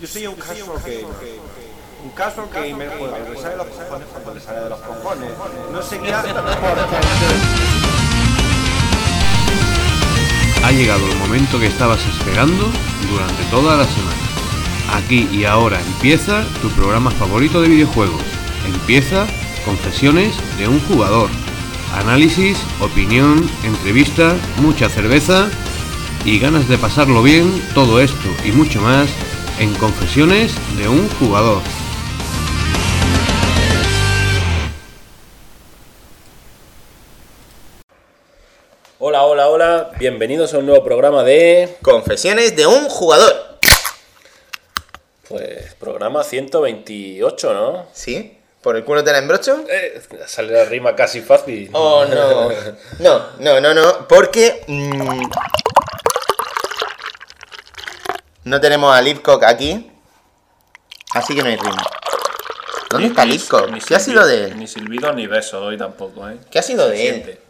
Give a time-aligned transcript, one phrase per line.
[0.00, 1.04] Yo soy un caso que...
[2.04, 4.78] Un caso que me juega, le sale de los cojones cuando le sale de los
[4.78, 5.28] cojones.
[5.72, 6.28] No sé qué hace
[10.64, 12.70] Ha llegado el momento que estabas esperando
[13.10, 14.22] durante toda la semana.
[14.94, 18.22] Aquí y ahora empieza tu programa favorito de videojuegos.
[18.66, 19.26] Empieza
[19.64, 21.28] Confesiones de un jugador.
[21.94, 25.50] Análisis, opinión, entrevista, mucha cerveza
[26.24, 29.08] y ganas de pasarlo bien, todo esto y mucho más
[29.60, 31.62] en Confesiones de un jugador.
[39.00, 41.76] Hola, hola, hola, bienvenidos a un nuevo programa de...
[41.82, 43.58] Confesiones de un jugador.
[45.28, 47.86] Pues programa 128, ¿no?
[47.92, 48.38] ¿Sí?
[48.62, 49.64] ¿Por el culo te la embrocho?
[49.68, 51.70] Eh, sale la rima casi fácil.
[51.72, 52.48] Oh, no.
[52.98, 54.08] No, no, no, no.
[54.08, 54.62] Porque.
[54.66, 55.22] mm,
[58.48, 59.90] no tenemos a Lipcock aquí.
[61.14, 61.82] Así que no hay rima.
[62.90, 63.70] ¿Dónde Ni- está Lipcock?
[63.86, 64.58] ¿Qué ha sido de él?
[64.58, 66.38] Ni silbido ni beso hoy tampoco, ¿eh?
[66.50, 67.14] ¿Qué ha sido Se de él?
[67.14, 67.40] siente.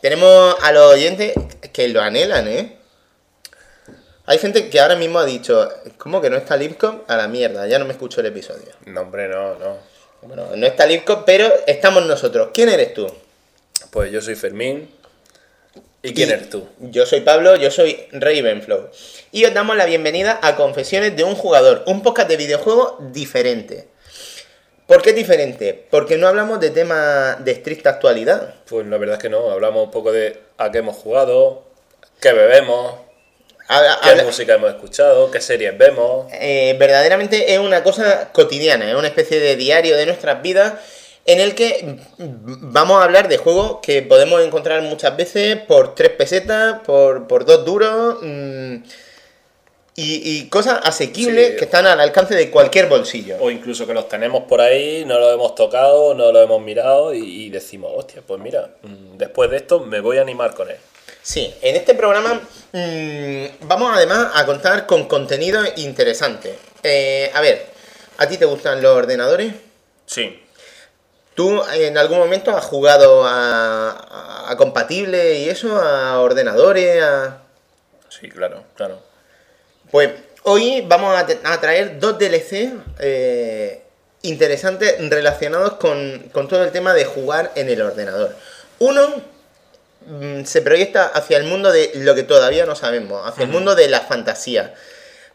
[0.00, 1.32] Tenemos a los oyentes
[1.72, 2.78] que lo anhelan, ¿eh?
[4.26, 7.08] Hay gente que ahora mismo ha dicho, ¿cómo que no está Lipcock?
[7.10, 8.68] A la mierda, ya no me escucho el episodio.
[8.86, 9.78] No, hombre, no, no.
[10.22, 12.50] Bueno, no está Lipcock, pero estamos nosotros.
[12.54, 13.12] ¿Quién eres tú?
[13.90, 14.88] Pues yo soy Fermín.
[16.02, 16.66] ¿Y quién eres tú?
[16.80, 18.90] Yo soy Pablo, yo soy Ravenflow.
[19.30, 23.86] Y os damos la bienvenida a Confesiones de un jugador, un podcast de videojuegos diferente.
[24.86, 25.86] ¿Por qué diferente?
[25.90, 28.54] Porque no hablamos de temas de estricta actualidad.
[28.68, 31.62] Pues la verdad es que no, hablamos un poco de a qué hemos jugado,
[32.20, 32.94] qué bebemos,
[33.68, 36.26] Habla- qué habla- música hemos escuchado, qué series vemos.
[36.32, 40.74] eh, verdaderamente es una cosa cotidiana, es una especie de diario de nuestras vidas
[41.24, 46.10] en el que vamos a hablar de juegos que podemos encontrar muchas veces por tres
[46.10, 48.74] pesetas, por, por dos duros mm,
[49.94, 51.56] y, y cosas asequibles Sí.
[51.56, 53.36] que están al alcance de cualquier bolsillo.
[53.40, 57.12] O incluso que los tenemos por ahí, no los hemos tocado, no los hemos mirado
[57.14, 60.70] y, y decimos, hostia, pues mira, mm, después de esto me voy a animar con
[60.70, 60.76] él.
[61.22, 62.40] Sí, en este programa
[62.72, 66.56] mm, vamos además a contar con contenido interesante.
[66.82, 67.66] Eh, a ver,
[68.18, 69.52] ¿a ti te gustan los ordenadores?
[70.06, 70.41] Sí,
[71.34, 77.02] ¿Tú en algún momento has jugado a, a- compatible y eso, a ordenadores?
[77.02, 77.38] a-
[78.08, 79.00] sí, claro, claro.
[79.90, 80.10] Pues
[80.42, 83.82] hoy vamos a, traer dos DLC eh,
[84.22, 88.34] interesantes relacionados con, con todo el tema de jugar en el ordenador.
[88.78, 89.08] Uno
[90.06, 93.74] mm, se proyecta hacia el mundo de lo que todavía no sabemos, hacia el mundo
[93.74, 94.74] de la fantasía,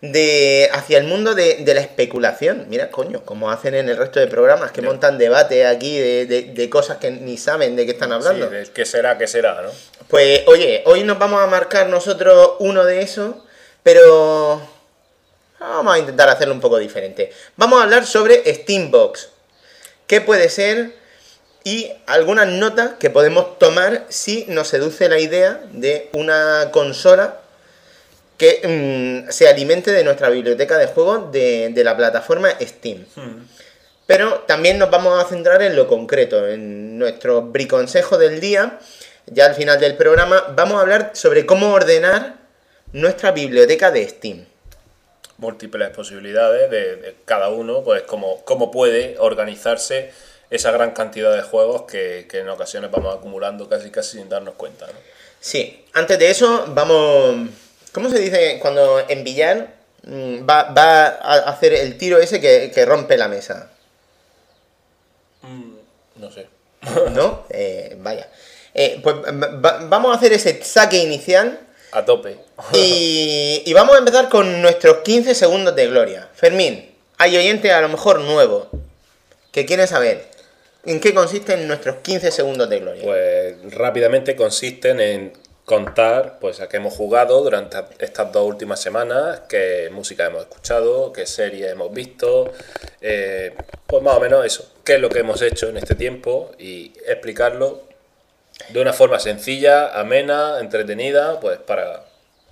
[0.02, 2.66] de, hacia el mundo de, de la especulación.
[2.70, 6.42] Mira, coño, como hacen en el resto de programas, que montan debate aquí de, de-
[6.54, 8.50] de cosas que ni saben de qué están Sí, hablando.
[8.50, 9.70] de qué será, qué será, ¿no?
[10.08, 13.36] Pues oye, hoy nos vamos a marcar nosotros uno de esos,
[13.84, 14.62] pero
[15.60, 17.32] vamos a intentar hacerlo un poco diferente.
[17.56, 19.30] Vamos a hablar sobre Steambox.
[20.06, 20.94] ¿Qué puede ser?
[21.64, 27.42] Y algunas notas que podemos tomar si nos seduce la idea de una consola
[28.38, 33.06] que mm, se alimente de nuestra biblioteca de juegos de, de la plataforma Steam.
[34.06, 38.80] Pero también nos vamos a centrar en lo concreto, en nuestro briconsejo del día.
[39.26, 42.36] Ya al final del programa vamos a hablar sobre cómo ordenar
[42.94, 44.46] nuestra biblioteca de Steam.
[45.38, 50.12] Múltiples posibilidades de, de cada uno, pues cómo, cómo puede organizarse
[50.50, 54.56] esa gran cantidad de juegos que, que en ocasiones vamos acumulando casi casi sin darnos
[54.56, 54.94] cuenta, ¿no?
[55.40, 57.50] Sí, antes de eso vamos...
[57.98, 62.70] ¿Cómo se dice cuando en billar mm, va, va a hacer el tiro ese que,
[62.72, 63.72] que rompe la mesa?
[66.16, 66.46] No sé.
[67.14, 67.46] ¿No?
[67.50, 68.30] Eh, vaya.
[68.76, 71.60] Eh, pues va- vamos a hacer ese saque inicial
[71.92, 72.38] A tope.
[72.74, 76.30] Y, y vamos a empezar con nuestros 15 segundos de gloria.
[76.36, 78.68] Fermín, hay oyentes a lo mejor nuevos
[79.52, 80.24] que quieren saber
[80.86, 83.04] en qué consisten nuestros 15 segundos de gloria.
[83.04, 85.34] Pues rápidamente consisten en
[85.68, 91.12] contar pues a qué hemos jugado durante estas dos últimas semanas, qué música hemos escuchado,
[91.12, 92.54] qué series hemos visto,
[93.02, 93.54] eh,
[93.86, 96.94] pues más o menos eso, qué es lo que hemos hecho en este tiempo y
[97.06, 97.82] explicarlo
[98.70, 102.06] de una forma sencilla, amena, entretenida, pues para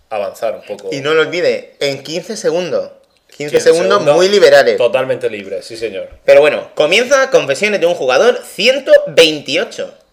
[0.10, 0.90] avanzar un poco.
[0.92, 2.92] Y no lo olvides, en 15 segundos.
[3.30, 4.76] 15, 15 segundos, segundos muy liberales.
[4.76, 6.10] Totalmente libre, sí señor.
[6.26, 10.05] Pero bueno, comienza Confesiones de un jugador 128.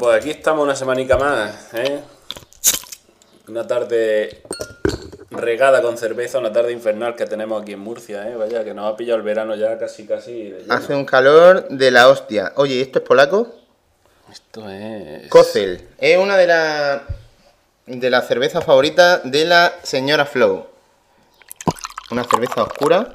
[0.00, 2.00] Pues aquí estamos una semanica más, ¿eh?
[3.48, 4.40] Una tarde
[5.30, 8.34] regada con cerveza, una tarde infernal que tenemos aquí en Murcia, ¿eh?
[8.34, 10.54] Vaya, que nos ha pillado el verano ya casi, casi.
[10.70, 12.54] Hace un calor de la hostia.
[12.56, 13.54] Oye, ¿esto es polaco?
[14.32, 15.28] Esto es.
[15.28, 15.86] Kozel.
[15.98, 17.02] Es una de las
[17.86, 20.66] de las cervezas favoritas de la señora Flow.
[22.10, 23.12] Una cerveza oscura.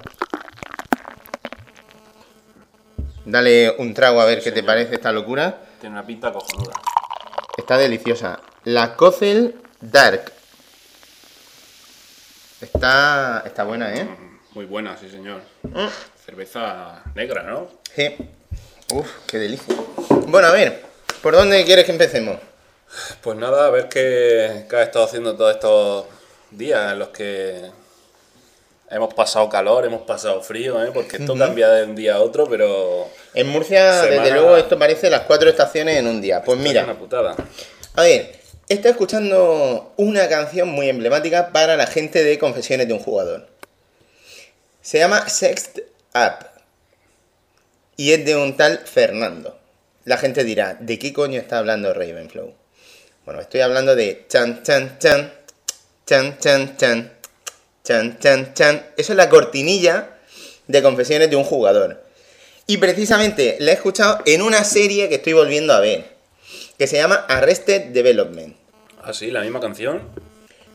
[3.25, 5.64] Dale un trago a ver qué te parece esta locura.
[5.85, 6.73] Tiene una pinta cojonuda.
[7.55, 8.39] Está deliciosa.
[8.63, 10.33] La Kozel Dark.
[12.59, 14.09] Está, está buena, ¿eh?
[14.55, 15.43] Muy buena, sí, señor.
[15.61, 15.85] Mm.
[16.25, 17.69] Cerveza negra, ¿no?
[17.95, 18.15] Sí.
[18.93, 19.75] Uf, qué delicia.
[20.25, 20.83] Bueno, a ver,
[21.21, 22.39] ¿por dónde quieres que empecemos?
[23.21, 26.07] Pues nada, a ver qué, qué has estado haciendo todos estos
[26.49, 27.69] días en los que
[28.89, 30.91] hemos pasado calor, hemos pasado frío, ¿eh?
[30.93, 33.07] Porque esto cambia de un día a otro, pero.
[33.33, 36.41] En Murcia, Semana- desde luego, esto parece las cuatro estaciones en un día.
[36.43, 37.35] Pues Es mira, una putada.
[37.95, 38.35] a ver,
[38.69, 43.47] estoy escuchando una canción muy emblemática para la gente de Confesiones de un Jugador.
[44.81, 45.79] Se llama Sext
[46.13, 46.45] Up.
[47.97, 49.57] Y es de un tal Fernando.
[50.03, 52.53] La gente dirá, ¿de qué coño está hablando Ravenflow?
[53.25, 55.33] Bueno, estoy hablando de chan chan chan,
[56.05, 57.11] chan chan chan,
[57.85, 58.85] chan chan chan.
[58.97, 60.09] Eso es la cortinilla
[60.67, 62.03] de Confesiones de un Jugador.
[62.67, 66.05] Y precisamente la he escuchado en una serie que estoy volviendo a ver,
[66.77, 68.55] que se llama Arrested Development.
[69.03, 70.01] Ah, sí, la misma canción.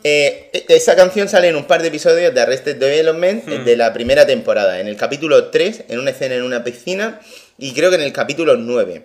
[0.03, 3.75] Eh, e- esa canción sale en un par de episodios de Arrested Development eh, de
[3.75, 4.79] la primera temporada.
[4.79, 7.19] En el capítulo 3, en una escena en una piscina,
[7.57, 9.03] y creo que en el capítulo 9.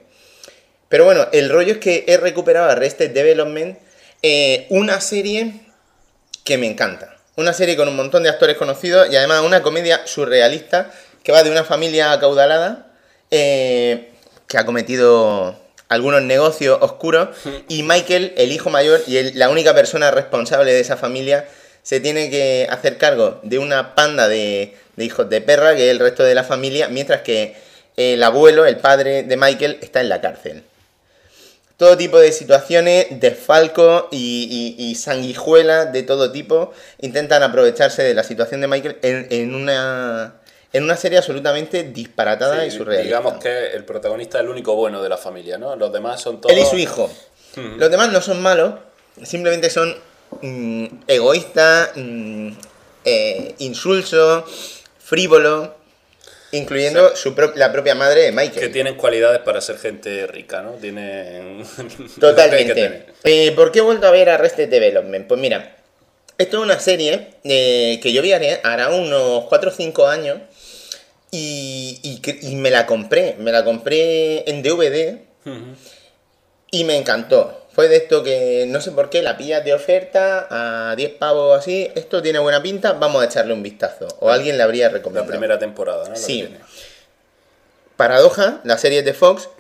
[0.89, 3.77] Pero bueno, el rollo es que he recuperado Arrested Development,
[4.23, 5.55] eh, una serie
[6.45, 7.16] que me encanta.
[7.37, 10.91] Una serie con un montón de actores conocidos y además una comedia surrealista
[11.23, 12.87] que va de una familia acaudalada
[13.31, 14.11] eh,
[14.49, 15.55] que ha cometido
[15.89, 17.29] algunos negocios oscuros
[17.69, 21.47] y Michael, el hijo mayor y el- la única persona responsable de esa familia,
[21.83, 25.91] se tiene que hacer cargo de una panda de, de hijos de perra, que es
[25.93, 27.55] el resto de la familia, mientras que
[27.97, 30.65] el abuelo, el padre de Michael, está en la cárcel
[31.77, 38.15] todo tipo de situaciones, desfalco y, y, y sanguijuelas de todo tipo intentan aprovecharse de
[38.15, 40.37] la situación de Michael en, en una
[40.73, 43.05] en una serie absolutamente disparatada Sí, y surrealista.
[43.05, 45.75] digamos que el protagonista es el único bueno de la familia, ¿no?
[45.77, 46.55] Los demás son todos.
[46.55, 47.11] Él y su hijo.
[47.79, 48.75] Los demás no son malos,
[49.23, 49.97] simplemente son
[50.43, 52.49] mm, egoístas, mm,
[53.07, 55.71] eh, insulsos, frívolos,
[56.53, 58.61] incluyendo su pro- la propia madre de Michael.
[58.61, 60.73] Que tienen cualidades para ser gente rica, ¿no?
[60.73, 61.65] Tienen.
[62.21, 63.07] Totalmente.
[63.25, 65.27] Eh, ¿Por qué he vuelto a ver Arrested Development?
[65.27, 65.77] Pues mira,
[66.39, 70.39] esto es una serie eh, que yo vi hará unos 4 o 5 años
[71.31, 73.35] y, y me la compré.
[73.39, 75.19] Me la compré en DVD
[76.71, 77.66] y me encantó.
[77.77, 81.59] Fue de esto que no sé por qué la pillas de oferta a 10 pavos
[81.59, 81.91] así.
[81.95, 84.09] Esto tiene buena pinta, vamos a echarle un vistazo.
[84.21, 85.29] O alguien le habría La recomendado.
[85.29, 86.17] primera temporada, ¿no?
[86.17, 86.49] Sí.
[87.99, 89.51] Paradoja, la serie de Fox,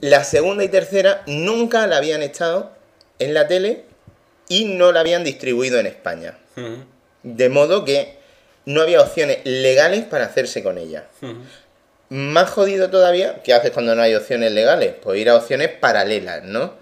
[0.00, 2.72] la segunda y tercera nunca la habían echado
[3.18, 3.84] en la tele
[4.48, 6.36] y no la habían distribuido en España.
[7.22, 8.18] De modo que
[8.66, 11.04] no había opciones legales para hacerse con ella.
[12.10, 14.92] Más jodido todavía, ¿qué haces cuando no hay opciones legales?
[15.02, 16.74] Pues ir a opciones paralelas, ¿no?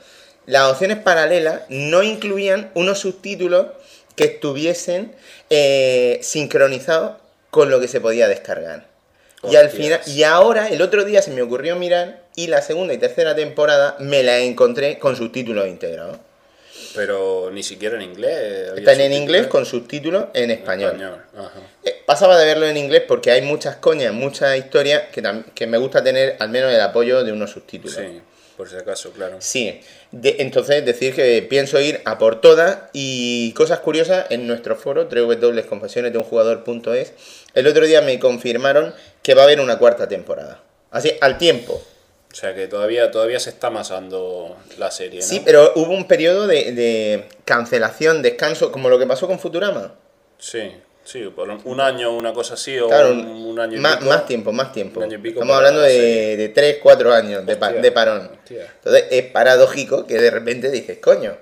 [0.47, 3.67] Las opciones paralelas no incluían unos subtítulos
[4.17, 5.15] que estuviesen
[5.51, 7.17] eh, sincronizados
[7.51, 8.87] con lo que se podía descargar.
[9.51, 12.95] Y al final, y ahora, el otro día se me ocurrió mirar y la segunda
[12.95, 16.19] y tercera temporada me la encontré con subtítulos integrados.
[16.95, 18.71] Pero ni siquiera en inglés.
[18.71, 21.01] había Están en inglés con subtítulos en español.
[21.37, 21.51] Ajá.
[21.85, 25.23] Eh, Pasaba de verlo en inglés porque hay muchas coñas, muchas historias que,
[25.55, 27.97] que me gusta tener al menos el apoyo de unos subtítulos.
[27.97, 28.21] Sí,
[28.57, 29.37] por si acaso, claro.
[29.41, 29.81] Sí,
[30.13, 35.09] de- entonces decir que pienso ir a por todas y cosas curiosas en nuestro foro
[35.09, 37.13] www.confesionesdeunjugador.es.
[37.55, 40.61] El otro día me confirmaron que va a haber una cuarta temporada.
[40.91, 41.83] Así, al tiempo.
[42.35, 45.25] O sea que todavía, todavía se está amasando la serie, ¿no?
[45.27, 49.95] Sí, pero hubo un periodo de, de cancelación, descanso, como lo que pasó con Futurama.
[50.37, 50.73] Sí,
[51.05, 54.09] sí, por un- año, una cosa así, o Claro, un, un año y más, pico.
[54.11, 54.99] más tiempo, más tiempo.
[54.99, 57.93] Un año y pico Estamos hablando la de, de 3, 4 años de, Hostia, de
[57.93, 58.31] parón.
[58.37, 58.73] hostia.
[58.79, 61.37] Entonces es paradójico que de repente dices, coño,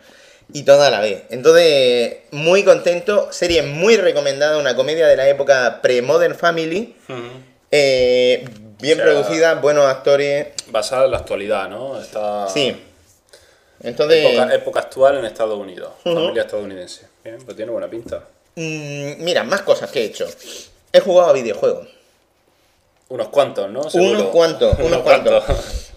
[0.53, 1.23] y toda la vez.
[1.31, 6.95] Entonces, muy contento, serie muy recomendada, una comedia de la época pre-Modern Family,
[7.71, 8.45] eh,
[8.83, 10.49] bien O sea, producida, buenos actores.
[10.67, 12.01] Basada en la actualidad, ¿no?
[12.01, 12.77] Está Sí.
[13.81, 17.07] Entonces, época, época actual en Estados Unidos, familia estadounidense.
[17.25, 18.23] Bien, pues tiene buena pinta.
[18.55, 20.27] mm, mira, más cosas que he hecho.
[20.93, 21.89] He jugado a videojuegos.
[23.09, 23.89] Unos cuantos, ¿no?
[23.91, 24.21] Seguro.
[24.21, 25.45] Unos cuantos, unos cuantos.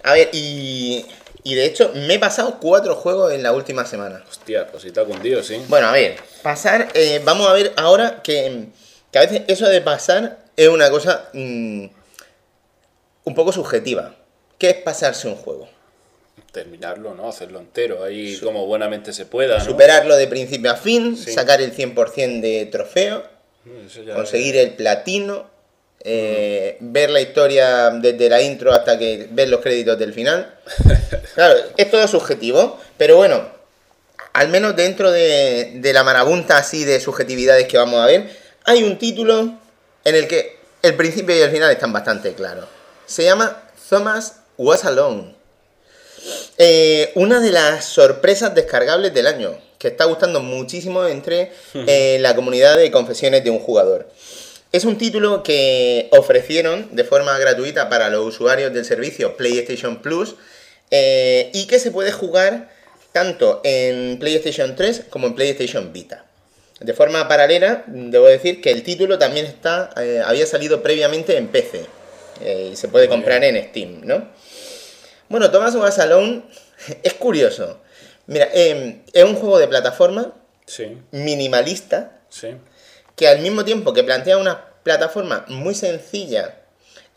[0.03, 1.05] A ver, y
[1.43, 4.23] Y de hecho, me he pasado cuatro juegos en la última semana.
[4.27, 5.63] Hostia, pues si te ha cundido, sí.
[5.67, 8.65] Bueno, a ver, pasar, eh, vamos a ver ahora que,
[9.11, 11.85] que a veces eso de pasar es una cosa mm,
[13.25, 14.15] un poco subjetiva.
[14.57, 15.67] ¿Qué es pasarse un juego?
[16.51, 17.27] Terminarlo, ¿no?
[17.27, 19.65] Hacerlo entero, ahí como buenamente se pueda, ¿no?
[19.65, 21.33] Superarlo de principio a fin, Sí.
[21.33, 23.23] sacar el 100% de trofeo,
[24.05, 25.49] ya- conseguir el platino,
[26.07, 30.53] eh, ver la historia desde la intro hasta que ves los créditos del final.
[31.35, 33.45] Claro, es todo subjetivo, pero bueno,
[34.31, 38.29] al menos dentro de, de la marabunta así de subjetividades que vamos a ver,
[38.63, 39.59] hay un título
[40.05, 42.67] en el que el principio y el final están bastante claros.
[43.05, 45.35] Se llama Thomas Was Alone.
[46.57, 52.35] Eh, una de las sorpresas descargables del año, que está gustando muchísimo entre eh, la
[52.35, 54.09] comunidad de confesiones de un jugador.
[54.71, 60.35] Es un título que ofrecieron de forma gratuita para los usuarios del servicio PlayStation Plus
[60.89, 62.71] eh, y que se puede jugar
[63.11, 66.25] tanto en PlayStation 3 como en PlayStation Vita.
[66.79, 71.47] De forma paralela, debo decir que el título también está, eh, había salido previamente en
[71.47, 71.85] PC
[72.41, 74.29] eh, y se puede Muy comprar en Steam, ¿no?
[75.29, 76.43] Bueno, Thomas Was Alone
[77.03, 77.81] es curioso.
[78.27, 80.33] Mira, eh, es un juego de plataforma
[80.65, 82.55] Sí, minimalista sí.
[83.15, 86.55] que al mismo tiempo que plantea una plataforma muy sencilla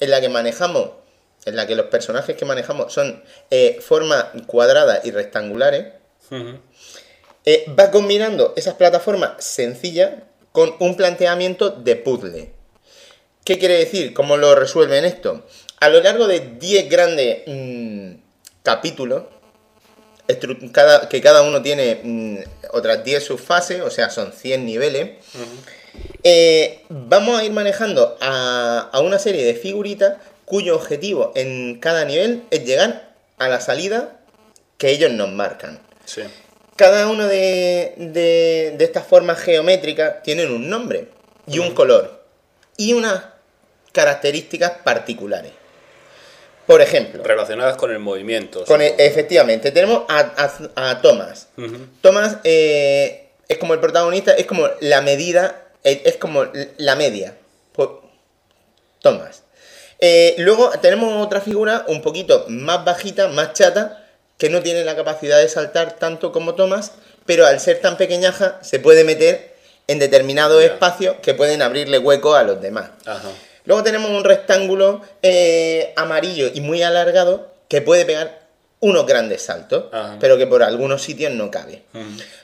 [0.00, 0.90] en la que manejamos,
[1.46, 5.86] en la que los personajes que manejamos son eh, formas cuadradas y rectangulares,
[7.44, 10.12] eh, va combinando esas plataformas sencillas
[10.52, 12.52] con un planteamiento de puzzle.
[13.48, 14.12] ¿Qué quiere decir?
[14.12, 15.46] ¿Cómo lo resuelven esto?
[15.80, 18.12] A lo largo de 10 grandes mm,
[18.62, 19.22] capítulos,
[20.72, 22.38] cada, que cada uno tiene mm,
[22.72, 25.12] otras 10 subfases, o sea, son 100 niveles,
[26.24, 32.04] eh, vamos a ir manejando a, a una serie de figuritas cuyo objetivo en cada
[32.04, 34.20] nivel es llegar a la salida
[34.76, 35.78] que ellos nos marcan.
[36.04, 36.20] Sí.
[36.76, 41.08] Cada una de, de- de estas formas geométricas tienen un nombre
[41.46, 42.22] y un color
[42.76, 43.24] y unas
[44.02, 45.50] características particulares.
[46.68, 48.64] Por ejemplo, Relacionadas con el movimiento.
[48.64, 50.18] con el- efectivamente, tenemos a,
[50.76, 51.48] a- a Thomas.
[52.00, 57.34] Thomas eh, es como el protagonista, es como la medida, eh, es como la media.
[59.00, 59.42] Thomas.
[60.00, 64.04] Eh, luego tenemos otra figura un poquito más bajita, más chata,
[64.36, 66.92] que no tiene la capacidad de saltar tanto como Thomas,
[67.26, 69.54] pero al ser tan pequeñaja se puede meter
[69.88, 72.90] en determinados espacios que pueden abrirle hueco a los demás.
[73.06, 73.30] Ajá.
[73.68, 78.48] Luego tenemos un rectángulo eh, amarillo y muy alargado que puede pegar
[78.80, 80.16] unos grandes saltos, Ajá.
[80.18, 81.82] pero que por algunos sitios no cabe.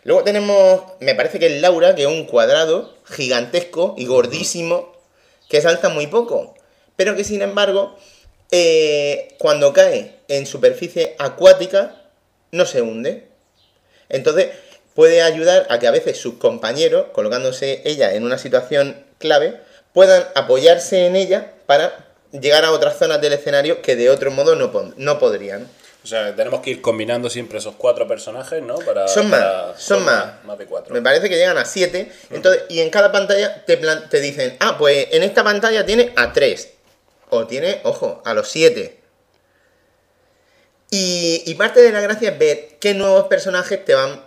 [0.02, 4.92] Luego tenemos, me parece que es Laura, que es un cuadrado gigantesco y gordísimo
[5.48, 6.54] que salta muy poco,
[6.94, 7.96] pero que sin embargo,
[8.50, 12.02] eh, cuando cae en superficie acuática,
[12.52, 13.28] no se hunde.
[14.10, 14.50] Entonces,
[14.94, 19.58] puede ayudar a que a veces sus compañeros, colocándose ella en una situación clave,
[19.94, 24.54] puedan apoyarse en ella para llegar a otras zonas del escenario que de otro modo
[24.56, 25.66] no, no podrían.
[26.02, 28.74] O sea, tenemos que ir combinando siempre esos cuatro personajes, ¿no?
[28.80, 30.44] Para, Son más, para- son más.
[30.44, 30.92] Más de cuatro.
[30.92, 32.12] Me parece que llegan a 7.
[32.30, 36.12] Entonces, y en cada pantalla te, plan- te dicen, ah, pues en esta pantalla tiene
[36.16, 36.72] a 3.
[37.30, 39.00] O tiene, ojo, a los 7.
[40.90, 44.20] Y, y parte de la gracia es ver qué nuevos personajes te van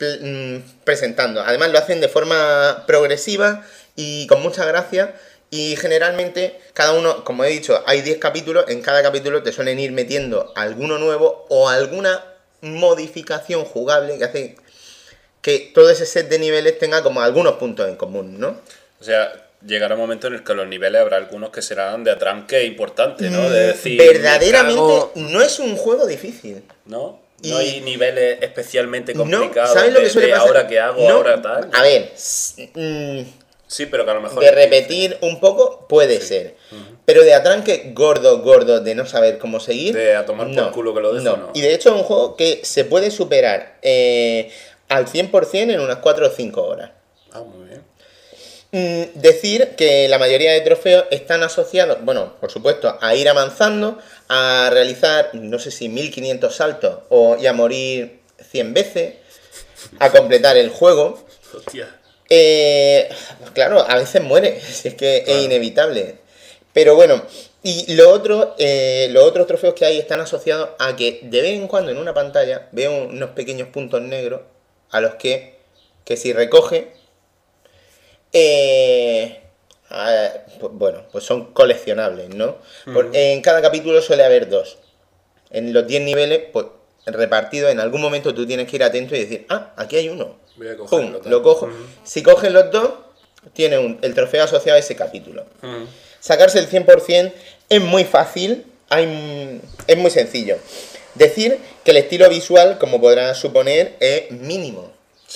[0.00, 1.42] mm, presentando.
[1.42, 3.64] Además lo hacen de forma progresiva
[4.00, 5.14] y con mucha gracia.
[5.50, 8.64] Y generalmente, cada uno, como he dicho, hay 10 capítulos.
[8.68, 12.24] En cada capítulo te suelen ir metiendo alguno nuevo o alguna
[12.62, 14.56] modificación jugable que hace
[15.42, 18.60] que todo ese set de niveles tenga como algunos puntos en común, ¿no?
[19.00, 19.32] O sea,
[19.66, 23.28] llegará un momento en el que los niveles habrá algunos que serán de atranque importante,
[23.30, 23.48] ¿no?
[23.48, 26.62] De Mm, decir, me Verdaderamente cago- no es un juego difícil.
[26.84, 27.20] ¿No?
[27.42, 29.72] Y- No hay niveles especialmente No, complicados.
[29.72, 30.46] ¿sabes lo de- que suele de pasar?
[30.48, 31.70] ahora qué hago, No, ahora tal.
[31.72, 32.12] A ver,
[32.74, 33.20] mm,
[33.70, 34.42] Sí, pero que a lo mejor.
[34.42, 36.56] de repetir un poco puede ser.
[37.04, 39.94] Pero de atranque gordo, gordo, de no saber cómo seguir.
[39.94, 41.50] De a tomar por culo que lo dejo, no.
[41.54, 44.50] Y de hecho es un juego que se puede superar eh,
[44.88, 46.90] al 100% en unas 4 o 5 horas.
[47.32, 47.84] Ah, muy bien.
[48.72, 53.98] Mm, decir que la mayoría de trofeos están asociados, bueno, por supuesto, a ir avanzando,
[54.28, 58.18] a realizar, no sé si 1500 saltos o, y a morir
[58.50, 59.14] 100 veces,
[60.00, 61.24] a completar el juego.
[61.54, 61.99] Hostia.
[62.32, 63.08] Eh,
[63.40, 65.38] pues claro, a veces muere, si es que Claro.
[65.40, 66.14] es inevitable.
[66.72, 67.22] Pero bueno,
[67.64, 71.52] y lo otro, eh, los otros trofeos que hay están asociados a que de vez
[71.52, 74.42] en cuando en una pantalla veo unos pequeños puntos negros
[74.90, 75.56] a los que,
[76.04, 76.92] que si recoge,
[78.32, 79.40] eh,
[80.60, 82.58] pues bueno, pues son coleccionables, ¿no?
[82.92, 84.78] Por- en cada capítulo suele haber dos.
[85.50, 86.66] En los 10 niveles, pues
[87.06, 90.36] repartidos, en algún momento tú tienes que ir atento y decir, ah, aquí hay uno.
[90.56, 91.70] Voy a Pum, lo cojo.
[92.04, 92.90] Si coges los dos,
[93.54, 95.44] tiene un- el trofeo asociado a ese capítulo.
[96.20, 97.32] Sacarse el 100%
[97.68, 100.58] es muy fácil, hay, es muy sencillo.
[101.14, 104.92] Decir que el estilo visual, como podrás suponer, es mínimo.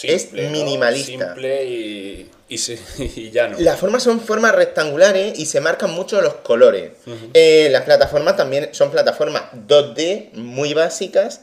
[0.09, 1.33] es minimalista.
[1.35, 2.79] Simple y, y, se-
[3.17, 3.59] y ya no.
[3.61, 6.91] Las formas son formas rectangulares y se marcan mucho los colores.
[7.33, 11.43] Eh, las plataformas también son plataformas 2D muy básicas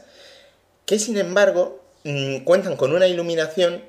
[0.92, 3.82] que sin embargo mm, cuentan con una iluminación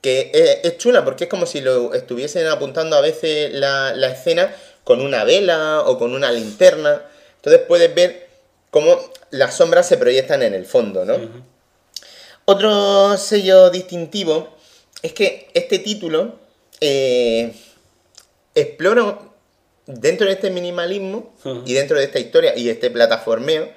[0.00, 4.08] que es, es chula porque es como si lo estuviesen apuntando a veces la, la
[4.08, 4.50] escena
[4.84, 7.02] con una vela o con una linterna.
[7.36, 8.26] Entonces puedes ver
[8.70, 8.98] cómo
[9.28, 11.18] las sombras se proyectan en el fondo, ¿no?
[12.46, 14.56] Otro sello distintivo
[15.02, 16.38] es que este título
[16.80, 17.52] eh,
[18.54, 19.18] explora
[19.84, 21.34] dentro de este minimalismo
[21.66, 23.68] y dentro de esta historia y este plataformeo,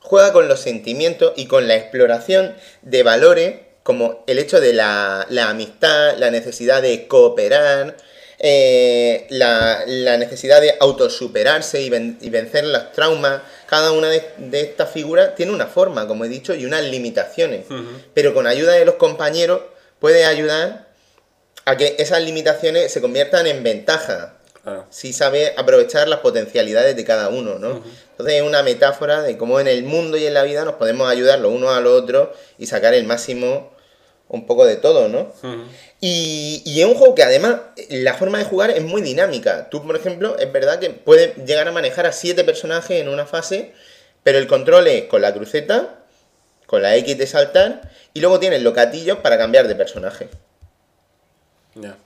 [0.00, 5.26] juega con los sentimientos y con la exploración de valores como el hecho de la,
[5.30, 7.96] la amistad, la necesidad de cooperar,
[8.38, 13.40] eh, la, la necesidad de autosuperarse y, ven- y vencer los traumas.
[13.66, 17.64] Cada una de, de estas figuras tiene una forma, como he dicho, y unas limitaciones.
[18.14, 19.62] Pero con ayuda de los compañeros
[20.00, 20.88] puede ayudar
[21.64, 24.34] a que esas limitaciones se conviertan en ventaja
[24.68, 24.86] Claro.
[24.90, 27.82] si sabe aprovechar las potencialidades de cada uno, ¿no?
[28.10, 31.08] Entonces es una metáfora de cómo en el mundo y en la vida nos podemos
[31.08, 33.72] ayudar los unos a los otros y sacar el máximo
[34.28, 35.32] un poco de todo, ¿no?
[36.00, 39.70] Y, y es un juego que además la forma de jugar es muy dinámica.
[39.70, 43.24] Tú, por ejemplo, es verdad que puedes llegar a manejar a siete personajes en una
[43.24, 43.72] fase,
[44.22, 46.00] pero el control es con la cruceta,
[46.66, 50.28] con la X de saltar, y luego tienes los gatillos para cambiar de personaje.
[51.74, 51.96] Ya.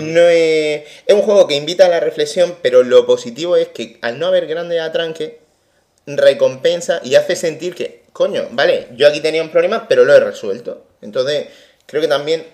[0.00, 3.98] No es, es un juego que invita a la reflexión, pero lo positivo es que
[4.02, 5.32] al no haber grandes atranques,
[6.06, 10.20] recompensa y hace sentir que, coño, vale, yo aquí tenía un problema, pero lo he
[10.20, 10.84] resuelto.
[11.00, 11.46] Entonces,
[11.86, 12.44] creo que también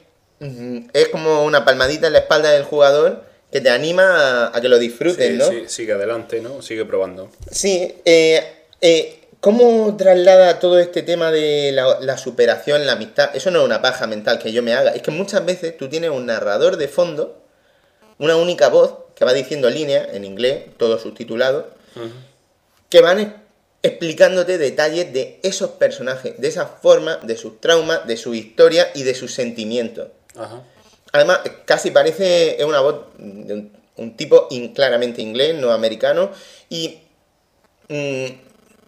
[0.41, 4.61] mm, es como una palmadita en la espalda del jugador que te anima a, a
[4.61, 5.49] que lo disfruten, Sí, ¿no?
[5.49, 6.61] sí, sigue adelante, ¿no?
[6.61, 7.31] Sigue probando.
[7.51, 8.45] Sí, eh,
[8.81, 13.31] eh, ¿cómo traslada todo este tema de la, la superación, la amistad?
[13.35, 14.93] Eso no es una paja mental que yo me haga.
[14.95, 17.43] Es que muchas veces tú tienes un narrador de fondo,
[18.19, 21.69] una única voz que va diciendo líneas en inglés, todo subtitulado,
[22.89, 23.43] que van
[23.83, 29.03] explicándote detalles de esos personajes, de esa forma, de sus traumas, de su historia y
[29.05, 30.09] de sus sentimientos.
[31.13, 36.31] Además, casi parece es una voz de un, un tipo in- claramente inglés, no americano,
[36.69, 36.99] y
[37.89, 38.27] mm,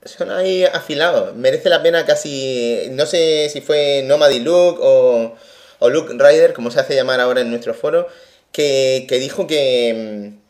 [0.05, 1.35] son ahí afilados.
[1.35, 5.35] Merece la pena casi, no sé si fue Nomady Luke o,
[5.79, 8.09] o Luke Ryder, como se hace llamar ahora en nuestro foro,
[8.53, 10.41] que, que dijo que, mm,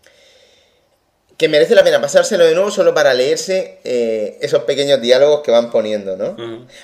[1.36, 5.50] que merece la pena pasárselo de nuevo solo para leerse eh, esos pequeños diálogos que
[5.50, 6.36] van poniendo, ¿no?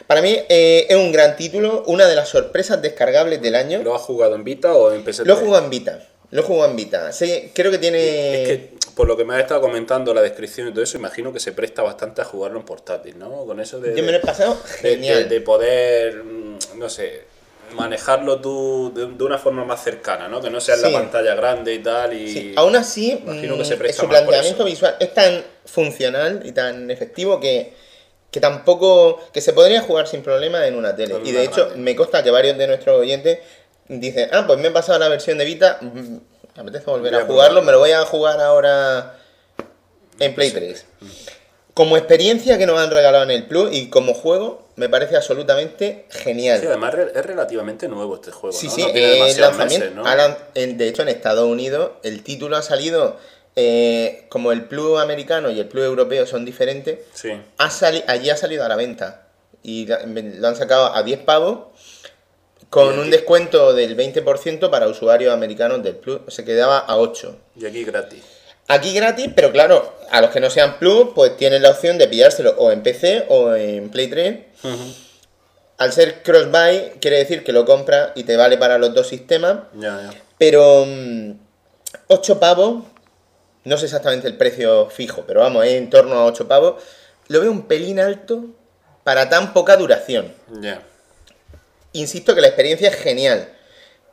[0.07, 3.83] Para mí eh, es un gran título, una de las sorpresas descargables del año.
[3.83, 5.27] ¿Lo has jugado en Vita o en PSP?
[5.27, 6.09] Lo he jugado en Vita.
[6.31, 7.13] Lo he jugado en Vita.
[7.13, 8.43] Sí, creo que tiene.
[8.43, 11.33] Es que, por lo que me has estado comentando, la descripción y todo eso, imagino
[11.33, 13.45] que se presta bastante a jugarlo en portátil, ¿no?
[13.45, 15.29] Con eso de, Yo me lo he pasado de- genial.
[15.29, 17.25] de- de poder, mm, no sé,
[17.75, 20.41] manejarlo tú de, de una forma más cercana, ¿no?
[20.41, 20.87] Que no sea en Sí.
[20.93, 22.13] la pantalla grande y tal.
[22.15, 22.33] Y...
[22.33, 26.53] Sí, Aún así, imagino que mm, se presta su planteamiento visual es tan funcional y
[26.53, 27.75] tan efectivo que,
[28.31, 29.21] que tampoco.
[29.33, 31.15] que se podría jugar sin problema en una tele.
[31.15, 31.77] Con y de hecho, grande.
[31.83, 33.41] me consta que varios de nuestros oyentes
[33.89, 36.17] dicen: Ah, pues me he pasado la versión de Vita, mm,
[36.57, 39.19] me apetece volver a a jugarlo, me lo voy a jugar ahora
[40.19, 40.85] en Play 3.
[41.75, 46.07] Como experiencia que nos han regalado en el Plus y como juego, me parece absolutamente
[46.11, 46.59] genial.
[46.61, 48.73] Sí, además es relativamente nuevo este juego, Sí, ¿no?
[48.73, 49.65] sí, No tiene el lanzamiento.
[49.87, 50.05] meses, ¿no?
[50.77, 53.19] de hecho, en Estados Unidos el título ha salido,
[53.57, 57.33] eh, como el Plus americano y el Plus europeo son diferentes, Sí.
[57.59, 59.23] ha sali- allí ha salido a la venta.
[59.63, 61.67] Y lo han sacado a 10 pavos
[62.71, 66.21] con un descuento del 20% para usuarios americanos del Plus.
[66.29, 67.37] Se quedaba a 8.
[67.57, 68.23] Y aquí gratis.
[68.69, 72.09] Aquí gratis, pero claro, a los que no sean Plus, pues tienen la opción de
[72.09, 74.39] pillárselo o en PC o en Play 3.
[75.79, 79.59] Al ser cross-buy, quiere decir que lo compras y te vale para los dos sistemas.
[79.75, 80.23] Ya, ya.
[80.39, 80.85] Pero
[82.09, 82.85] 8 pavos,
[83.65, 86.83] no sé exactamente el precio fijo, pero vamos, es en torno a 8 pavos.
[87.29, 88.47] Lo veo un pelín alto
[89.05, 90.35] para tan poca duración.
[90.61, 90.83] Ya.
[91.97, 93.49] Insisto que la experiencia es genial,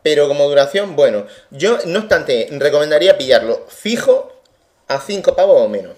[0.01, 4.41] pero como duración, bueno, yo no obstante recomendaría pillarlo fijo
[4.87, 5.93] a 5 pavos o menos.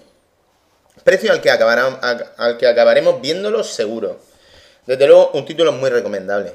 [1.04, 1.98] Precio al que, acabará-
[2.36, 4.18] al que acabaremos viéndolo seguro.
[4.86, 6.52] Desde luego, un título muy recomendable.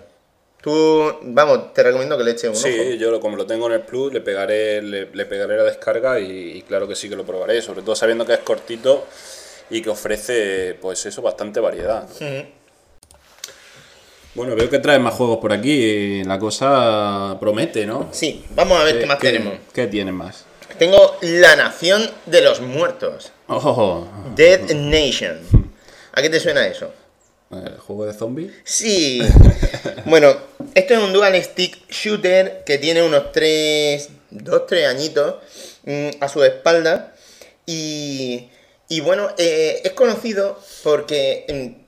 [0.61, 2.63] Tú, vamos, te recomiendo que le eches un ojo.
[2.63, 5.63] Sí, yo lo- como lo tengo en el Plus, le pegaré, le, le pegaré la
[5.63, 9.05] descarga y, y claro que sí que lo probaré, sobre todo sabiendo que es cortito
[9.69, 12.03] y que ofrece, pues eso, bastante variedad.
[12.09, 12.45] Ujú.
[14.33, 16.23] Bueno, veo que traes más juegos por aquí.
[16.23, 18.07] La cosa promete, ¿no?
[18.11, 19.55] Sí, vamos a ver qué más tenemos.
[19.73, 20.45] ¿Qué tienes más?
[20.79, 23.33] Tengo La Nación de los Muertos.
[23.47, 25.39] Oh, Dead Nation.
[26.13, 26.93] ¿A qué te suena eso?
[27.51, 28.53] ¿El juego de zombies?
[28.63, 29.21] Sí.
[30.05, 30.33] bueno,
[30.75, 35.35] esto es un dual stick shooter que tiene unos 3, 2, 3 añitos
[35.83, 37.13] mm, a su espalda.
[37.65, 38.49] Y,
[38.87, 41.81] y bueno, eh, es conocido porque mm,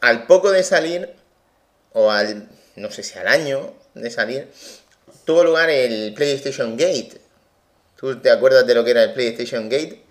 [0.00, 1.15] al poco de salir,
[1.96, 4.48] o al, no sé si al año de salir,
[5.24, 7.12] tuvo lugar el PlayStation Gate.
[7.98, 10.02] ¿Tú te acuerdas de lo que era el PlayStation Gate?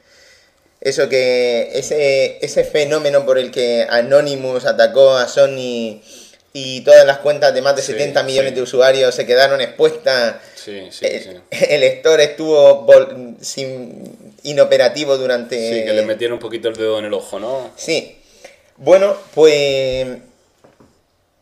[0.81, 6.01] Eso que, ese, ese fenómeno por el que Anonymous atacó a Sony
[6.53, 8.55] y todas las cuentas de más de Sí, 70 millones sí.
[8.55, 10.37] de usuarios se quedaron expuestas.
[10.55, 11.29] Sí, sí, el, sí.
[11.69, 15.55] el store estuvo vol- sin, inoperativo durante...
[15.57, 17.71] Sí, que le metieron un poquito el dedo en el ojo, ¿no?
[17.77, 18.17] Sí.
[18.77, 20.07] Bueno, pues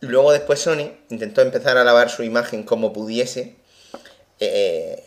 [0.03, 3.55] luego después Sony intentó empezar a lavar su imagen como pudiese.
[4.39, 5.03] Eh,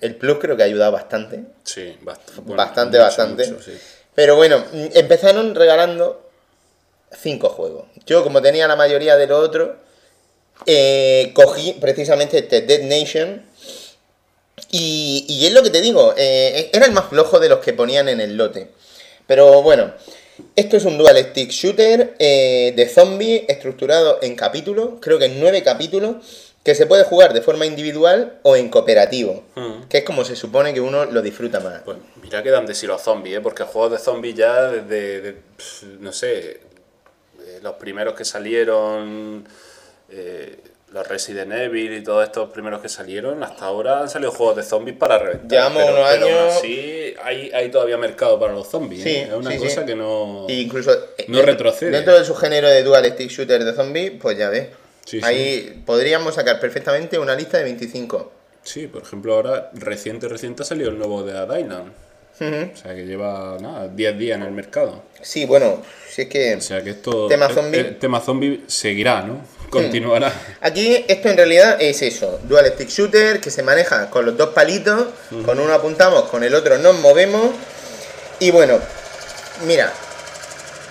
[0.00, 1.44] el Plus creo que ha ayudado bastante.
[1.64, 3.46] Sí, bast- bueno, bastante, mucho, bastante.
[3.50, 3.72] mucho, sí.
[4.14, 6.28] Pero bueno, mm, empezaron regalando
[7.12, 7.86] cinco juegos.
[8.06, 9.76] Yo, como tenía la mayoría de lo otro,
[10.66, 13.44] eh, cogí precisamente este Dead Nation.
[14.70, 17.72] Y, y es lo que te digo, eh, era el más flojo de los que
[17.72, 18.70] ponían en el lote.
[19.26, 19.92] Pero bueno,
[20.54, 25.40] esto es un dual stick shooter eh, de zombie estructurado en capítulos, creo que en
[25.40, 26.16] nueve capítulos,
[26.62, 29.84] que se puede jugar de forma individual o en cooperativo, Mm.
[29.88, 31.82] que es como se supone que uno lo disfruta más.
[31.84, 33.40] Pues mira que dan de sí los zombies, ¿eh?
[33.40, 35.36] porque juegos de zombies ya desde, de-
[36.00, 36.60] no sé,
[37.40, 39.46] eh, los primeros que salieron,
[40.10, 40.56] eh,
[40.96, 44.62] los Resident Evil y todos estos primeros que salieron, hasta ahora han salido juegos de
[44.62, 45.48] zombies para reventar.
[45.50, 49.02] Llevamos pero, unos pero años- así hay, hay todavía mercado para los zombies.
[49.02, 49.22] Sí, ¿eh?
[49.28, 49.86] Es una sí, cosa sí.
[49.86, 50.46] que no...
[50.48, 51.90] Y incluso eh, No dentro- retrocede.
[51.90, 54.68] Dentro de su género de dual stick shooter de zombies, pues ya ves.
[55.04, 55.24] Sí, sí.
[55.26, 58.32] Ahí podríamos sacar perfectamente una lista de 25.
[58.62, 61.92] Sí, por ejemplo, ahora reciente, reciente ha salido el nuevo de Dead Island.
[62.38, 65.04] O sea que lleva, nada, 10 días en el mercado.
[65.22, 67.28] Sí, bueno, si es que O sea que esto...
[67.28, 67.78] Tema el- zombie.
[67.80, 69.40] el tema zombie seguirá, ¿no?
[69.82, 70.32] Continuará.
[70.60, 74.50] aquí esto en realidad es eso, dual stick shooter que se maneja con los dos
[74.50, 75.06] palitos,
[75.44, 77.50] con uno apuntamos, con el otro nos movemos.
[78.38, 78.78] Y bueno,
[79.66, 79.92] mira,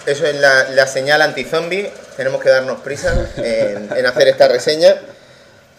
[0.05, 1.89] eso es la, la señal anti-zombie.
[2.17, 4.95] Tenemos que darnos prisa en, en hacer esta reseña.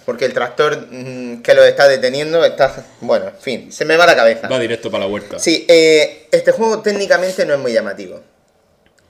[0.04, 2.72] Porque el tractor mm, que lo está deteniendo está...
[3.00, 4.48] Bueno, en fin, se me va la cabeza.
[4.48, 5.40] Va directo para la huerta.
[5.40, 8.20] Sí, eh, este juego técnicamente no es muy llamativo.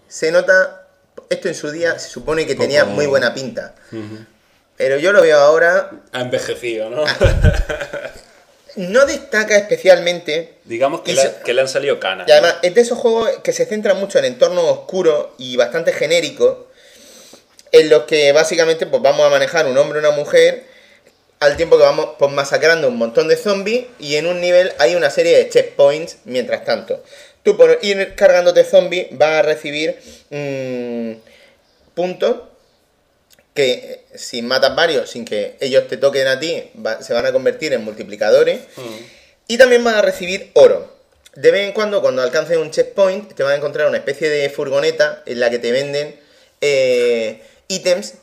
[0.09, 0.86] Se nota,
[1.31, 3.74] esto en su día se supone que tenía Poco- muy buena pinta.
[4.76, 7.05] Pero yo lo veo ahora, Ha envejecido, ¿no?
[8.76, 10.55] no destaca especialmente.
[10.64, 11.14] Digamos que
[11.55, 12.29] le han salido canas.
[12.29, 15.92] Y además es de esos juegos que se centran mucho en entornos oscuros y bastante
[15.92, 16.59] genéricos.
[17.72, 20.64] En los que básicamente pues, vamos a manejar un hombre y una mujer.
[21.40, 23.87] Al tiempo que vamos pues, masacrando un montón de zombies.
[23.98, 27.02] Y en un nivel hay una serie de checkpoints mientras tanto.
[27.47, 29.97] Tú por ir cargándote zombies vas a recibir
[30.31, 31.13] mm,
[31.95, 32.39] puntos
[33.55, 37.31] que si matas varios sin que ellos te toquen a ti, va- se van a
[37.31, 38.63] convertir en multiplicadores.
[39.47, 40.93] Y también vas a recibir oro.
[41.37, 44.51] De vez en cuando, cuando alcances un checkpoint, te vas a encontrar una especie de
[44.51, 46.19] furgoneta en la que te venden
[46.61, 48.15] eh, ítems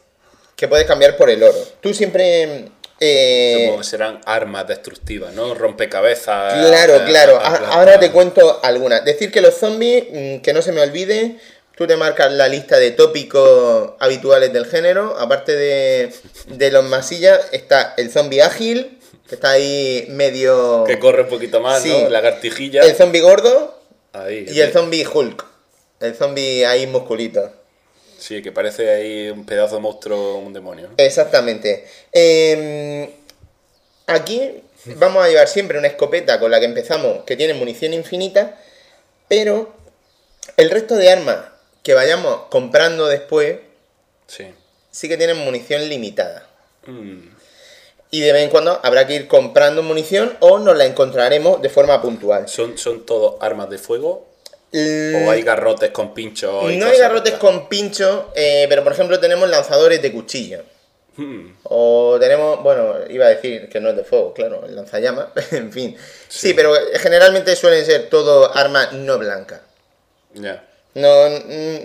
[0.57, 1.65] que puedes cambiar por el oro.
[1.79, 2.65] Tú siempre...
[3.03, 5.53] eh, Supongo que serán armas destructivas, ¿no?
[5.53, 6.53] Rompecabezas.
[6.67, 7.35] Claro, eh, claro.
[7.37, 7.63] aplastar.
[7.65, 9.03] A- Ahora te cuento algunas.
[9.05, 11.37] Decir que los zombies, mm, que no se me olvide,
[11.75, 15.17] tú te marcas la lista de tópicos habituales del género.
[15.19, 16.13] Aparte de,
[16.47, 20.83] de los masillas, está el zombie ágil, que está ahí medio...
[20.85, 21.89] Que corre un poquito más, Sí.
[22.03, 22.09] ¿no?
[22.09, 22.81] Lagartijilla.
[22.83, 23.79] El zombie gordo
[24.13, 24.45] Ahí.
[24.49, 25.45] y el zombie Hulk.
[25.99, 27.51] El zombie ahí musculito.
[28.23, 30.91] Sí, que parece ahí un pedazo de monstruo, un demonio.
[30.95, 31.85] Exactamente.
[32.13, 33.13] Eh,
[34.07, 34.63] aquí
[34.95, 38.57] vamos a llevar siempre una escopeta con la que empezamos, que tiene munición infinita,
[39.27, 39.75] pero
[40.55, 41.47] el resto de armas
[41.83, 43.57] que vayamos comprando después
[44.27, 44.45] Sí.
[44.89, 46.47] sí que tienen munición limitada.
[46.85, 47.27] Mm.
[48.09, 51.67] Y de vez en cuando habrá que ir comprando munición o nos la encontraremos de
[51.67, 52.47] forma puntual.
[52.47, 54.32] ¿Son, ¿Son todo armas de fuego?
[54.73, 56.69] L- ¿O hay garrotes con pincho?
[56.69, 60.63] y no hay garrotes con pincho, eh, pero por ejemplo tenemos lanzadores de cuchillo.
[61.15, 61.51] Mm.
[61.65, 65.71] O tenemos, bueno, iba a decir que no es de fuego, claro, el lanzallamas, en
[65.71, 65.95] fin.
[66.27, 66.49] Sí.
[66.49, 66.53] Sí.
[66.55, 69.61] pero generalmente suelen ser todo armas no blancas.
[70.33, 70.63] Ya.
[70.95, 71.27] No,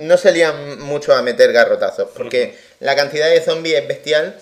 [0.00, 4.38] no se lían mucho a meter garrotazos, porque la cantidad de zombies es bestial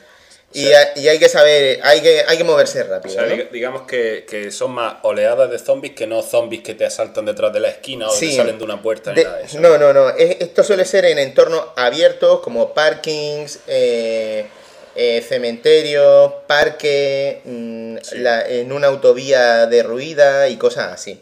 [0.59, 3.15] Y, hay, y hay que saber, hay que, hay que moverse O rápido.
[3.15, 3.35] sea, ¿no?
[3.35, 7.27] diga- digamos que, que son más oleadas de zombies que no zombies que te asaltan
[7.27, 8.35] detrás de la esquina o Sí.
[8.35, 9.61] salen de una puerta ni nada de eso.
[9.61, 10.09] no, no, no.
[10.11, 14.47] Es- esto suele ser en entornos abiertos como parkings, eh,
[14.95, 18.19] eh, cementerios, parques, mm, Sí.
[18.19, 21.21] la- en una autovía derruida y cosas así.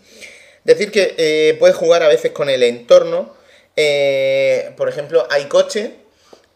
[0.63, 3.35] Decir que eh, puedes jugar a veces con el entorno.
[3.77, 5.91] eh, por ejemplo, hay coches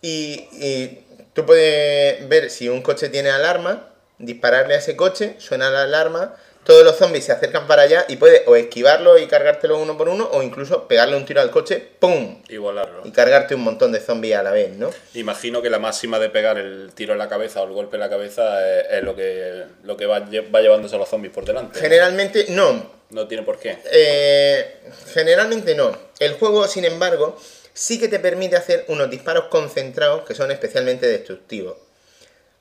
[0.01, 1.01] y, y
[1.39, 6.35] tú puedes ver si un coche tiene alarma, dispararle a ese coche, suena la alarma,
[6.65, 10.09] todos los zombies se acercan para allá y puedes o esquivarlo y cargártelo uno por
[10.09, 12.43] uno o incluso pegarle un tiro al coche, ¡pum!
[12.49, 13.03] Y volarlo.
[13.05, 14.91] Y cargarte un montón de zombies a la vez, ¿no?
[15.15, 18.01] Imagino que la máxima de pegar el tiro en la cabeza o el golpe en
[18.01, 21.79] la cabeza es, es lo que, lo que va llevándose a los zombies por delante.
[21.79, 23.79] Generalmente no, No tiene por qué.
[23.93, 24.81] Eh,
[25.15, 25.97] generalmente no.
[26.19, 27.39] El juego, sin embargo,
[27.79, 31.77] sí que te permite hacer unos disparos concentrados que son especialmente destructivos.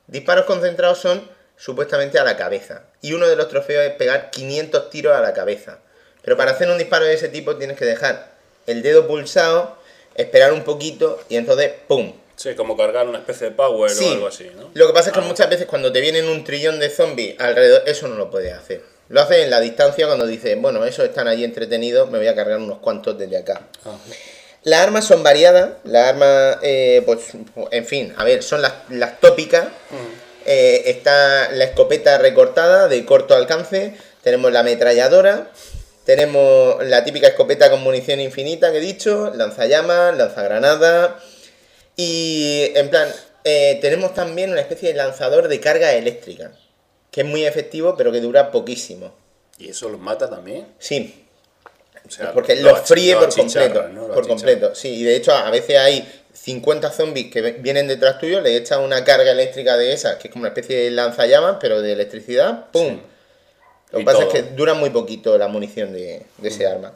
[0.06, 2.84] Disparos concentrados son supuestamente a la cabeza.
[3.02, 5.80] Y uno de los trofeos es pegar 500 tiros a la cabeza.
[6.22, 8.30] Pero para hacer un disparo de ese tipo tienes que dejar
[8.68, 9.76] el dedo pulsado,
[10.14, 12.12] esperar un poquito y entonces ¡pum!
[12.36, 14.04] Sí, como cargar una especie de power Sí.
[14.04, 14.70] o algo así, ¿no?
[14.72, 15.24] Lo que pasa es que Ah.
[15.24, 18.82] muchas veces cuando te vienen un trillón de zombies alrededor, eso no lo puedes hacer.
[19.08, 22.36] Lo haces en la distancia cuando dices, bueno, esos están allí entretenidos, me voy a
[22.36, 23.66] cargar unos cuantos desde acá.
[23.84, 23.98] Ajá.
[24.64, 27.30] Las armas son variadas, las armas, eh, pues,
[27.70, 29.68] en fin, a ver, son las, las tópicas.
[30.46, 35.50] Eh, está la escopeta recortada de corto alcance, tenemos la ametralladora,
[36.04, 41.22] tenemos la típica escopeta con munición infinita que he dicho, lanzallamas, lanzagranadas
[41.96, 43.08] y en plan,
[43.44, 46.52] eh, tenemos también una especie de lanzador de carga eléctrica,
[47.10, 49.12] que es muy efectivo pero que dura poquísimo.
[49.58, 50.66] ¿Y eso los mata también?
[50.78, 51.27] Sí,
[52.08, 53.84] O sea, porque los fríe por completo.
[54.14, 54.88] Por completo, sí.
[54.88, 59.04] Y de hecho, a veces hay 50 zombies que vienen detrás tuyo, le echas una
[59.04, 62.96] carga eléctrica de esas, que es como una especie de lanzallamas, pero de electricidad, ¡pum!
[62.96, 63.02] Sí.
[63.92, 64.28] Lo que pasa todo.
[64.28, 66.94] es que dura muy poquito la munición de, de ese arma.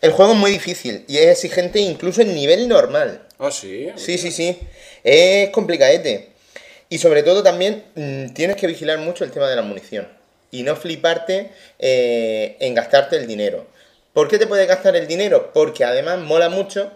[0.00, 3.22] El juego es muy difícil y es exigente incluso en nivel normal.
[3.38, 3.90] Ah, sí.
[3.96, 4.58] Sí, sí, sí.
[5.02, 6.30] Es complicadete.
[6.88, 10.06] Y sobre todo también mm, tienes que vigilar mucho el tema de la munición.
[10.50, 13.66] Y no fliparte eh, en gastarte el dinero.
[14.14, 15.50] ¿Por qué te puedes gastar el dinero?
[15.52, 16.90] Porque además mola mucho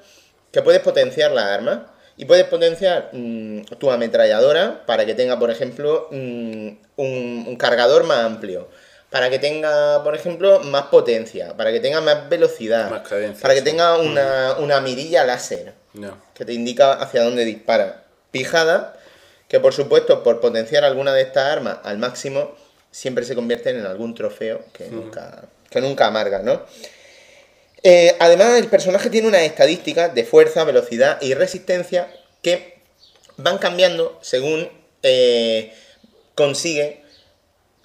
[0.52, 1.94] que puedes potenciar la arma.
[2.20, 8.02] Y puedes potenciar mm, tu ametralladora para que tenga, por ejemplo, mm, un, un cargador
[8.04, 8.68] más amplio.
[9.11, 11.57] Para que tenga, por ejemplo, más potencia.
[11.57, 12.90] Para que tenga más velocidad.
[12.90, 13.66] Más cadencia, para que sí.
[13.66, 16.16] tenga una, una mirilla láser No.
[16.35, 18.02] que te indica hacia dónde dispara.
[18.33, 18.96] Pijada,
[19.46, 22.54] que por supuesto, por potenciar alguna de estas armas al máximo,
[22.90, 26.62] siempre se convierten en algún trofeo que, nunca, que nunca amarga, ¿no?
[27.83, 32.12] Eh, además, el personaje tiene unas estadísticas de fuerza, velocidad y resistencia
[32.43, 32.79] que
[33.37, 34.69] van cambiando según
[35.03, 35.73] eh,
[36.35, 37.03] consigue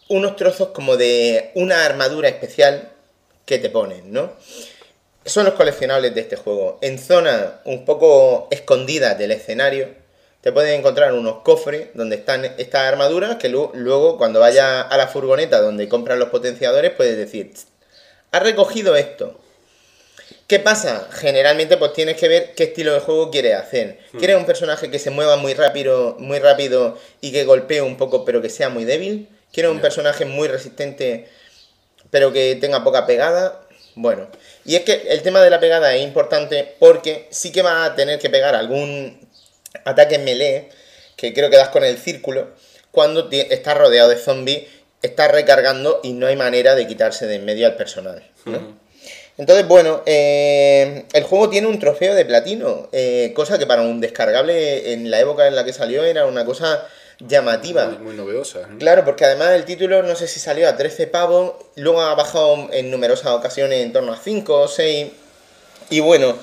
[0.10, 2.92] unos trozos como de una armadura especial
[3.46, 4.32] que te ponen, ¿no?
[5.26, 6.80] Son los coleccionables de este juego.
[6.82, 9.90] En zonas un poco escondidas del escenario,
[10.42, 14.98] te puedes encontrar unos cofres donde están estas armaduras que lu- luego cuando vayas a
[14.98, 17.68] la furgoneta donde compran los potenciadores puedes decir, "Tss,
[18.32, 19.40] has recogido esto.
[20.48, 21.08] ¿Qué pasa?
[21.12, 24.00] Generalmente pues tienes que ver qué estilo de juego quieres hacer.
[24.18, 28.26] ¿Quieres un personaje que se mueva muy rápido, muy rápido y que golpee un poco
[28.26, 29.30] pero que sea muy débil?
[29.52, 31.30] ¿Quieres un personaje muy resistente
[32.10, 33.62] pero que tenga poca pegada?
[33.96, 34.28] Bueno,
[34.66, 37.96] y es que el tema de la pegada es importante porque sí que va a
[37.96, 39.20] tener que pegar algún
[39.86, 40.70] ataque melee,
[41.16, 42.50] que creo que das con el círculo,
[42.92, 44.64] cuando estás rodeado de zombies,
[45.02, 48.24] estás recargando y no hay manera de quitarse de en medio al personal.
[48.46, 48.83] ¿no?
[49.38, 54.00] Entonces, bueno, eh, el juego tiene un trofeo de platino, eh, cosa que para un
[54.00, 56.88] descargable en la época en la que salió era una cosa
[57.20, 57.86] llamativa.
[57.88, 58.60] Muy, muy novedosa.
[58.62, 58.66] ¿eh?
[58.78, 62.68] Claro, porque además el título no sé si salió a 13 pavos, luego ha bajado
[62.72, 65.08] en numerosas ocasiones en torno a 5 o 6.
[65.90, 66.38] Y bueno,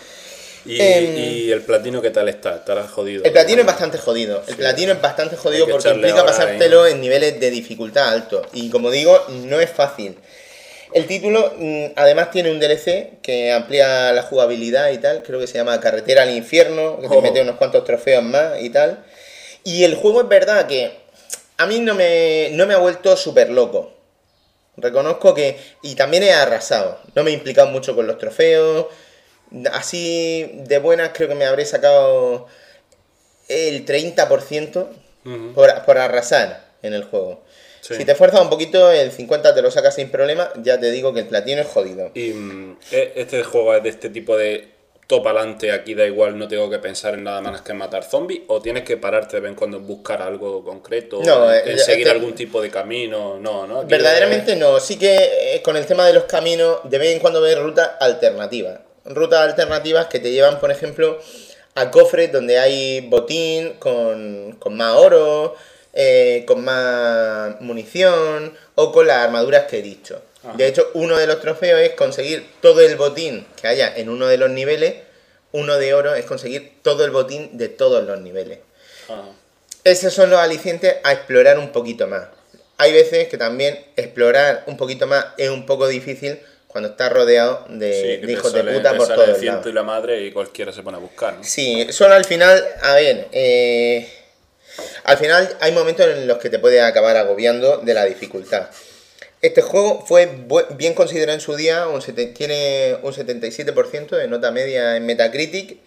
[0.67, 2.57] Y, Em, y el platino qué tal está?
[2.57, 3.25] Estará jodido.
[3.25, 4.43] el platino es bastante jodido.
[4.47, 4.61] El Sí.
[4.61, 8.43] platino es bastante jodido que porque implica pasártelo en niveles de dificultad alto.
[8.53, 10.19] Y como digo, no es fácil.
[10.93, 15.23] El título mm, además tiene un DLC que amplía la jugabilidad y tal.
[15.23, 17.23] Creo que se llama Carretera al Infierno, que te Oh.
[17.23, 19.05] mete unos cuantos trofeos más y tal.
[19.65, 20.93] Y el juego es verdad que
[21.59, 23.93] a mí no me, no me ha vuelto súper loco.
[24.77, 25.59] Reconozco que...
[25.83, 26.99] Y también he arrasado.
[27.15, 28.87] No me he implicado mucho con los trofeos.
[29.73, 32.47] Así de buenas creo que me habré sacado
[33.49, 34.87] el 30%
[35.27, 35.53] Ujú.
[35.55, 37.43] por, por arrasar en el juego.
[37.81, 37.95] Sí.
[37.97, 40.51] Si te esfuerzas un poquito, el 50 te lo sacas sin problema.
[40.63, 42.11] Ya te digo que el platino es jodido.
[42.15, 44.81] Y mm, e- este juego es de este tipo de
[45.19, 48.43] para adelante, aquí da igual, no tengo que pensar en nada más que matar zombies,
[48.47, 51.73] o tienes que pararte de vez en cuando en buscar algo concreto, No, en, eh,
[51.73, 53.81] en seguir algún tipo de camino, no, no.
[53.81, 57.19] aquí Verdaderamente no, sí que eh, con el tema de los caminos, de vez en
[57.19, 58.79] cuando ves rutas alternativas.
[59.05, 61.19] Rutas alternativas que te llevan, por ejemplo,
[61.75, 65.57] a cofres donde hay botín con, con más oro,
[65.93, 70.23] eh, con más munición o con las armaduras que he dicho.
[70.55, 74.27] De hecho, uno de los trofeos es conseguir todo el botín que haya en uno
[74.27, 74.95] de los niveles.
[75.53, 78.61] Uno de oro es conseguir todo el botín de todos los niveles.
[79.09, 79.29] Ah,
[79.85, 82.29] Esos son los alicientes a explorar un poquito más.
[82.79, 87.67] Hay veces que también explorar un poquito más es un poco difícil cuando estás rodeado
[87.69, 89.67] de, sí, de hijos de puta por el todos ciento lados.
[89.67, 91.45] y la madre y cualquiera se pone a buscar, ¿no?
[91.45, 94.09] Sí, solo al final, a ver, eh,
[95.05, 98.69] al final hay momentos en los que te puede acabar agobiando de la dificultad.
[99.43, 100.29] Este juego fue
[100.77, 102.03] bien considerado en su día, un
[102.35, 105.79] tiene un 77% de nota media en Metacritic,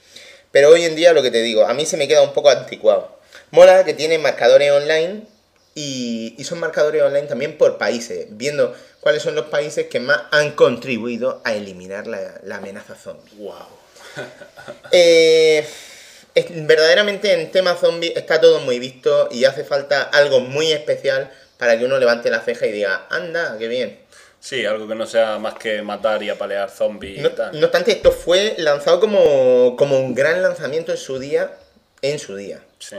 [0.51, 2.49] pero hoy en día lo que te digo, a mí se me queda un poco
[2.49, 3.19] anticuado.
[3.51, 5.23] Mola que tiene marcadores online
[5.75, 10.21] y, y son marcadores online también por países, viendo cuáles son los países que más
[10.31, 13.33] han contribuido a eliminar la, la amenaza zombie.
[13.37, 13.53] Wow.
[14.91, 15.67] Eh,
[16.35, 21.31] es- verdaderamente en tema zombie está todo muy visto y hace falta algo muy especial
[21.57, 23.99] para que uno levante la ceja y diga, anda, qué bien.
[24.39, 27.57] Sí, algo que no sea más que matar y apalear zombies No, y tal.
[27.59, 31.51] no obstante, esto fue lanzado como, como un gran lanzamiento en su día,
[32.01, 32.59] en su día.
[32.79, 32.97] Sí.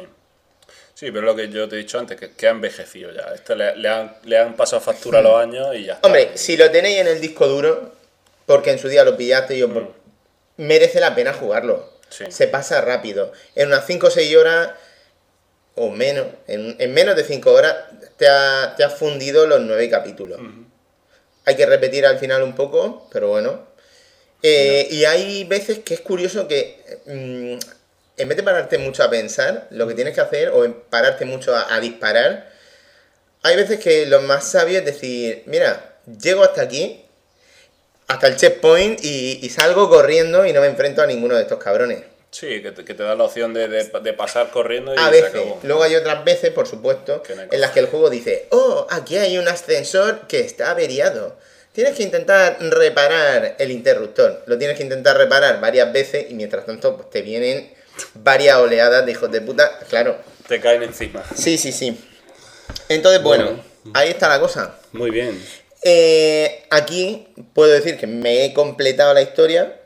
[0.94, 3.34] Sí, pero lo que yo te he dicho antes, que, que ha envejecido ya.
[3.34, 6.06] Esto le, le han, le han pasado factura los años y ya está.
[6.06, 7.92] Hombre, si lo tenéis en el disco duro,
[8.46, 9.92] porque en su día lo pillaste yo, por-
[10.56, 11.92] merece la pena jugarlo.
[12.08, 12.24] Sí.
[12.30, 13.32] Se pasa rápido.
[13.54, 14.70] En unas 5 o 6 horas,
[15.74, 17.74] o menos, en, en menos de 5 horas,
[18.16, 20.40] te ha, te has fundido los 9 capítulos.
[21.46, 23.66] Hay que repetir al final un poco, pero bueno.
[24.42, 27.58] Eh, Y hay veces que es curioso que mm,
[28.16, 31.24] en vez de pararte mucho a pensar lo que tienes que hacer, o en pararte
[31.24, 32.52] mucho a, a disparar,
[33.42, 37.03] hay veces que lo más sabio es decir, mira, llego hasta aquí,
[38.08, 41.58] hasta el checkpoint y, y salgo corriendo y no me enfrento a ninguno de estos
[41.62, 42.00] cabrones.
[42.30, 45.04] Sí, que te, que te da la opción de, de- de pasar corriendo y A
[45.06, 45.28] se veces.
[45.30, 45.60] acabó.
[45.62, 49.38] Luego hay otras veces, por supuesto, en las que el juego dice, oh, aquí hay
[49.38, 51.36] un ascensor que está averiado.
[51.72, 54.42] Tienes que intentar reparar el interruptor.
[54.46, 57.72] Lo tienes que intentar reparar varias veces y mientras tanto pues, te vienen
[58.14, 59.78] varias oleadas de hijos de puta.
[59.88, 60.16] Claro.
[60.48, 61.22] Te caen encima.
[61.36, 61.96] Sí, sí, sí.
[62.88, 63.64] Entonces, bueno, Bueno.
[63.94, 64.76] ahí está la cosa.
[64.92, 65.40] Muy bien.
[65.86, 69.80] Eh, aquí puedo decir que me he completado la historia,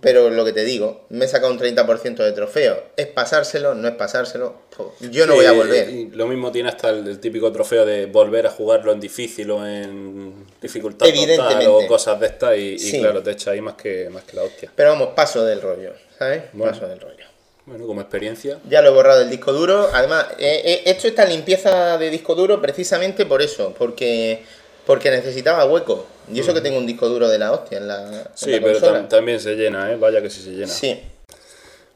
[0.00, 2.84] pero lo que te digo, me he sacado un 30% de trofeo.
[2.96, 3.74] ¿Es pasárselo?
[3.74, 4.54] ¿No es pasárselo?
[5.00, 5.88] Yo no Sí, voy a volver.
[6.12, 9.66] Lo mismo tiene hasta el, el típico trofeo de volver a jugarlo en difícil o
[9.66, 14.22] en dificultad total o cosas de estas y, claro, te echa ahí más que, más
[14.22, 14.70] que la hostia.
[14.74, 16.44] Pero vamos, paso del rollo, ¿sabes?
[16.52, 16.72] Bueno.
[16.72, 17.26] Paso del rollo.
[17.66, 18.60] Bueno, como experiencia.
[18.68, 19.90] Ya lo he borrado del disco duro.
[19.92, 24.44] Además, he he hecho esta limpieza de disco duro precisamente por eso, porque
[24.86, 26.06] porque necesitaba hueco.
[26.32, 28.60] Y eso que tengo un disco duro de la hostia en la, en Sí, la
[28.60, 29.96] pero tam- también se llena, ¿eh?
[29.96, 30.68] Vaya que sí se llena.
[30.68, 31.00] Sí.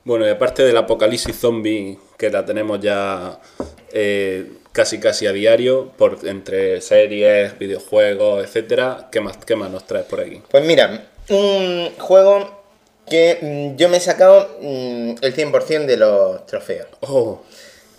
[0.04, 3.38] Bueno, y aparte del apocalipsis zombie, que la tenemos ya
[3.92, 9.86] eh, casi casi a diario, por entre series, videojuegos, etcétera, ¿qué más, qué más nos
[9.86, 10.40] traes por aquí?
[10.50, 12.62] Pues mira, un juego
[13.08, 13.38] que
[13.74, 16.86] mm, yo me he sacado mm, el 100% de los trofeos.
[17.00, 17.42] Oh,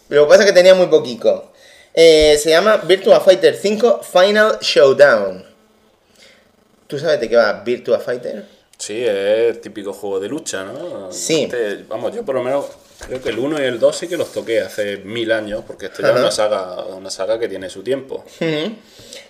[0.09, 1.50] Lo que pasa es que tenía muy poquito.
[1.93, 5.45] Eh, se llama Virtua Fighter 5 Final Showdown.
[6.87, 8.45] ¿Tú sabes de qué va Virtua Fighter?
[8.77, 11.11] sí, es el típico juego de lucha, ¿no?
[11.11, 11.43] Sí.
[11.43, 12.65] Este, vamos, yo por lo menos
[13.05, 15.85] creo que el 1 y el 2 sí que los toqué hace mil años, porque
[15.85, 18.25] esto ya es una saga, una saga que tiene su tiempo.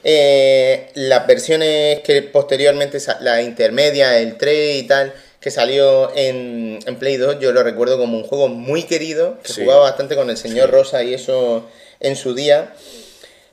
[0.04, 6.96] Eh, las versiones que posteriormente, la intermedia, el 3 y tal, que salió en, en
[6.98, 9.62] Play 2, yo lo recuerdo como un juego muy querido, que Sí.
[9.64, 10.72] jugaba bastante con el señor Sí.
[10.72, 11.68] Rosa y eso
[12.02, 12.74] en su día.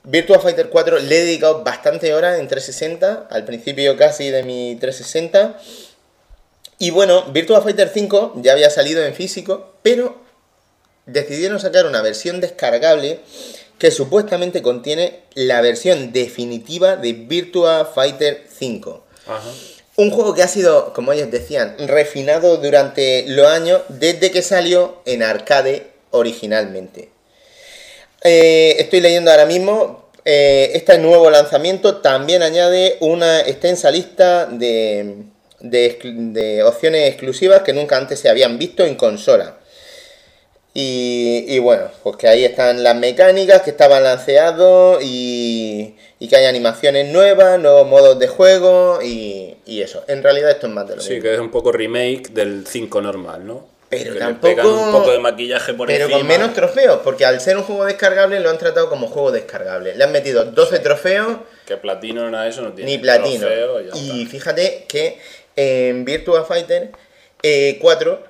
[0.05, 4.77] Virtua Fighter 4 le he dedicado bastante horas en 360, al principio casi de mi
[4.81, 5.59] 360.
[6.79, 10.21] Y bueno, Virtua Fighter 5 ya había salido en físico, pero
[11.07, 13.21] decidieron sacar una versión descargable
[13.79, 19.05] que supuestamente contiene la versión definitiva de Virtua Fighter 5.
[19.27, 19.51] Ajá.
[19.97, 25.03] Un juego que ha sido, como ellos decían, refinado durante los años desde que salió
[25.07, 27.11] en arcade originalmente.
[28.25, 35.23] Eh, estoy leyendo ahora mismo, eh, este nuevo lanzamiento también añade una extensa lista de,
[35.61, 39.57] de exclu- de opciones exclusivas que nunca antes se habían visto en consola.
[40.75, 46.37] Y, y bueno, pues que ahí están las mecánicas, que está balanceado y, y que
[46.37, 50.05] hay animaciones nuevas, nuevos modos de juego y, y eso.
[50.09, 51.23] En realidad esto es más de lo Sí, mismo.
[51.25, 53.67] que es un poco remake del 5 normal, ¿no?
[53.91, 56.19] Pero que tampoco- Le pegan un poco de maquillaje por Pero encima.
[56.19, 59.95] con menos trofeos, porque al ser un juego descargable lo han tratado como juego descargable.
[59.95, 62.91] Le han metido 12 trofeos Que platino nada de eso no tiene.
[62.91, 63.47] ni platino.
[63.47, 64.31] Trofeo, y está.
[64.31, 65.19] fíjate que
[65.57, 66.91] en Virtua Fighter
[67.43, 68.23] eh, 4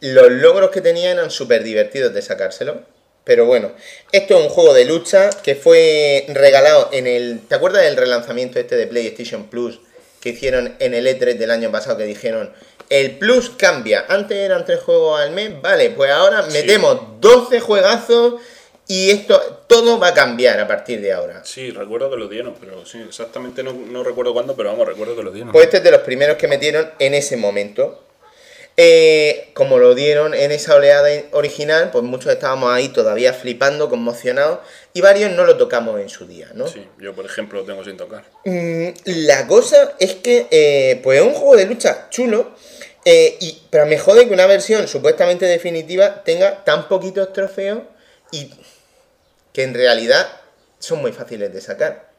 [0.00, 2.82] los logros que tenía eran súper divertidos de sacárselo.
[3.24, 3.72] Pero bueno,
[4.12, 7.40] esto es un juego de lucha que fue regalado en el...
[7.48, 9.78] ¿Te acuerdas del relanzamiento este de PlayStation Plus
[10.20, 12.52] que hicieron en el E3 del año pasado que dijeron...
[12.90, 14.04] El Plus cambia.
[14.08, 15.62] Antes eran tres juegos al mes.
[15.62, 18.34] Vale, pues ahora metemos 12 juegazos
[18.88, 21.44] y esto todo va a cambiar a partir de ahora.
[21.44, 25.14] Sí, recuerdo que lo dieron, pero sí, exactamente no, no recuerdo cuándo, pero vamos, recuerdo
[25.14, 25.52] que lo dieron.
[25.52, 28.02] Pues este es de los primeros que metieron en ese momento.
[28.82, 34.60] Eh, como lo dieron en esa oleada original, pues muchos estábamos ahí todavía flipando, conmocionados,
[34.94, 36.66] y varios no lo tocamos en su día, ¿no?
[36.66, 38.24] Sí, yo por ejemplo lo tengo sin tocar.
[38.46, 42.54] Mm, la cosa es que, eh, pues es un juego de lucha chulo,
[43.04, 47.82] eh, y, pero me jode que una versión supuestamente definitiva tenga tan poquitos trofeos
[48.32, 48.50] y
[49.52, 50.26] que en realidad
[50.78, 52.09] son muy fáciles de sacar.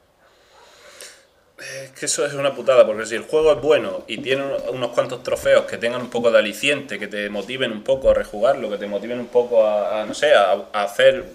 [1.84, 4.92] Es que eso es una putada, porque si el juego es bueno y tiene unos
[4.92, 8.70] cuantos trofeos que tengan un poco de aliciente, que te motiven un poco a rejugarlo,
[8.70, 11.26] que te motiven un poco a, a, no sé, a, a hacer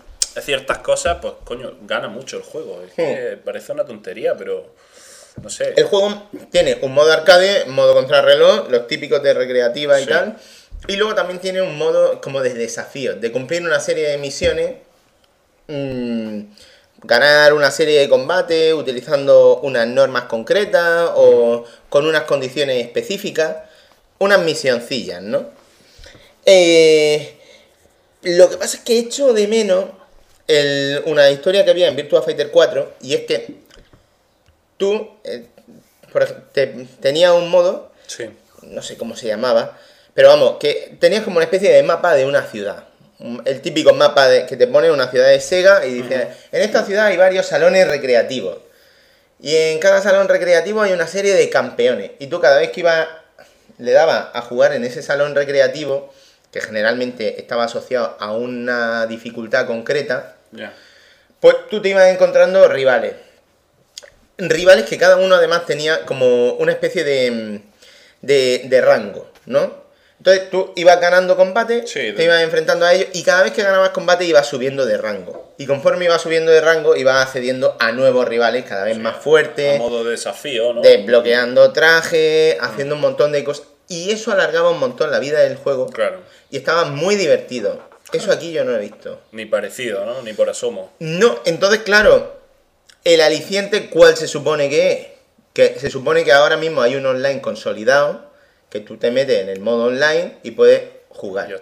[0.42, 2.82] ciertas cosas, pues coño, gana mucho el juego.
[2.86, 4.74] Es que parece una tontería, pero
[5.42, 5.74] no sé.
[5.76, 10.08] El juego tiene un modo arcade, modo contrarreloj, los típicos de recreativa y Sí.
[10.10, 10.36] tal.
[10.88, 14.74] Y luego también tiene un modo como de desafío, de cumplir una serie de misiones,
[15.68, 16.40] mm,
[17.06, 23.56] ganar una serie de combate utilizando unas normas concretas o con unas condiciones específicas,
[24.18, 25.46] unas misioncillas, ¿no?
[26.44, 27.36] Eh,
[28.22, 29.86] lo que pasa es que echo de menos
[30.48, 33.56] el- una historia que había en Virtua Fighter 4 y es que
[34.76, 35.46] tú eh,
[36.12, 38.24] por te- tenías un modo, Sí.
[38.62, 39.78] no sé cómo se llamaba,
[40.14, 42.85] pero vamos, que tenías como una especie de mapa de una ciudad.
[43.18, 46.84] El típico mapa de, que te pone una ciudad de Sega y dice, en esta
[46.84, 48.58] ciudad hay varios salones recreativos.
[49.40, 52.12] Y en cada salón recreativo hay una serie de campeones.
[52.18, 53.08] Y tú cada vez que ibas,
[53.78, 56.12] le dabas a jugar en ese salón recreativo,
[56.50, 60.36] que generalmente estaba asociado a una dificultad concreta,
[61.40, 63.14] pues tú te ibas encontrando rivales.
[64.38, 67.60] Rivales que cada uno además tenía como una especie de,
[68.20, 69.85] de, de rango, ¿no?
[70.18, 73.62] Entonces tú ibas ganando combate, Sí, te ibas enfrentando a ellos y cada vez que
[73.62, 75.52] ganabas combate ibas subiendo de rango.
[75.58, 79.20] Y conforme ibas subiendo de rango ibas accediendo a nuevos rivales cada vez más A
[79.20, 80.80] fuertes, modo de desafío, ¿no?
[80.82, 83.66] desbloqueando trajes, haciendo un montón de cosas.
[83.88, 86.20] Y eso alargaba un montón la vida del juego Claro.
[86.50, 87.78] y estaba muy divertido.
[88.12, 89.20] Eso aquí yo no lo he visto.
[89.32, 90.22] Ni parecido, ¿no?
[90.22, 90.92] Ni por asomo.
[91.00, 92.36] No, entonces, claro,
[93.04, 95.06] el aliciente, ¿cuál se supone que es?
[95.52, 98.25] Que se supone que ahora mismo hay un online consolidado,
[98.80, 101.48] que tú te metes en el modo online y puedes jugar.
[101.48, 101.56] Yo.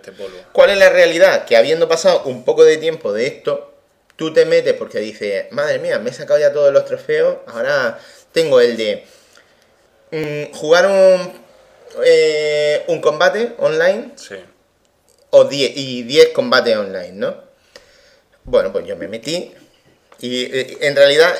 [0.52, 1.44] ¿Cuál es la realidad?
[1.44, 3.72] Que habiendo pasado un poco de tiempo de esto,
[4.16, 7.98] tú te metes porque dices, madre mía, me he sacado ya todos los trofeos, ahora
[8.32, 9.04] tengo el de
[10.10, 11.32] mm, jugar un,
[12.04, 14.36] eh, un combate online Sí.
[15.30, 17.36] o 10 y 10 combates online, ¿no?
[18.44, 19.52] Bueno, pues yo me metí
[20.20, 21.34] y eh, en realidad,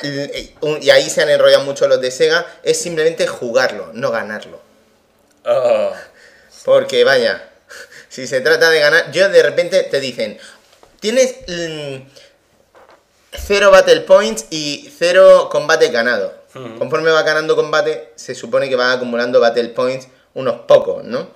[0.61, 4.59] un- y ahí se han enrollado mucho los de Sega, es simplemente jugarlo, no ganarlo.
[5.45, 5.91] Ah,
[6.63, 7.47] Porque vaya,
[8.09, 10.37] si se trata de ganar, yo de repente te dicen,
[10.99, 11.95] tienes mm,
[13.33, 16.33] cero battle points y cero combate ganado.
[16.77, 21.29] Conforme va ganando combate, se supone que va acumulando battle points unos pocos, ¿no?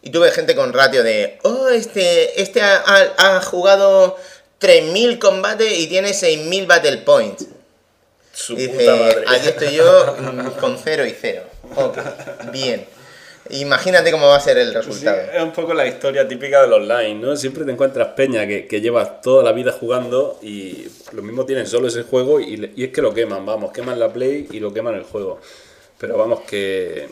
[0.00, 4.16] Y tú ves gente con ratio de, oh, este, este ha, ha- ha jugado
[4.58, 7.46] 3.000 combates y tiene 6.000 battle points.
[8.32, 9.24] su Y puta dice, madre.
[9.28, 11.44] aquí estoy yo mm, con cero y cero.
[11.76, 11.98] Ok,
[12.52, 12.86] bien.
[13.50, 15.20] Imagínate cómo va a ser el Sí, resultado.
[15.32, 17.36] es un poco la historia típica del online, ¿no?
[17.36, 21.66] Siempre te encuentras peña que, que llevas toda la vida jugando y lo mismo tienen
[21.66, 24.94] solo ese juego y, es que lo queman, vamos, queman la play y lo queman
[24.94, 25.40] el juego.
[25.98, 27.04] Pero vamos, que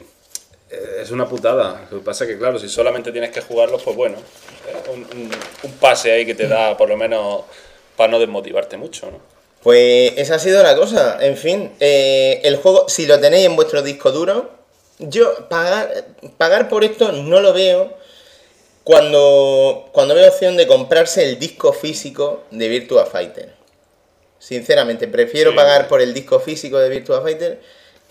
[0.70, 1.86] eh, es una putada.
[1.90, 5.00] Lo que pasa es que, claro, si solamente tienes que jugarlo, pues bueno, eh, un,
[5.00, 5.30] un-
[5.64, 7.42] un pase ahí que te da por lo menos
[7.94, 9.32] para no desmotivarte mucho, ¿no?
[9.62, 11.18] Pues esa ha sido la cosa.
[11.20, 14.50] En fin, eh, el juego, si lo tenéis en vuestro disco duro,
[14.98, 16.06] yo pagar,
[16.36, 17.94] pagar por esto no lo veo
[18.84, 23.54] cuando, cuando veo opción de comprarse el disco físico de Virtua Fighter.
[24.38, 25.56] Sinceramente, prefiero Sí.
[25.56, 27.60] pagar por el disco físico de Virtua Fighter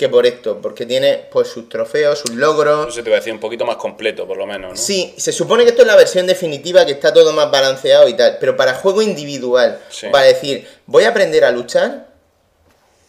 [0.02, 2.88] que por esto, porque tiene pues sus trofeos, sus logros.
[2.92, 4.76] Eso te iba a decir un poquito más completo, por lo menos, ¿no?
[4.78, 8.14] Sí, se supone que esto es la versión definitiva, que está todo más balanceado y
[8.16, 10.08] tal, pero para juego individual, Sí.
[10.12, 12.08] para decir, voy a aprender a luchar,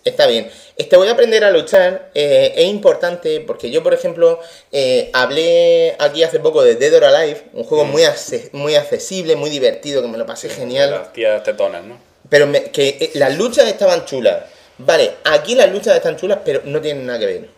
[0.05, 0.51] está bien.
[0.77, 4.39] Este voy a aprender a luchar eh, es importante porque yo, por ejemplo,
[4.71, 9.35] eh, hablé aquí hace poco de Dead or Alive, un juego muy, acce- muy accesible,
[9.37, 10.91] muy divertido, que me lo pasé genial.
[10.91, 11.99] Las tías tetonas, ¿no?
[12.29, 14.45] Pero me- que eh, las luchas estaban chulas.
[14.79, 17.49] Vale, aquí las luchas están chulas, pero no tienen nada que ver.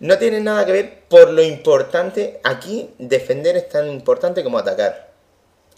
[0.00, 2.40] No tienen nada que ver por lo importante.
[2.44, 5.08] Aquí defender es tan importante como atacar.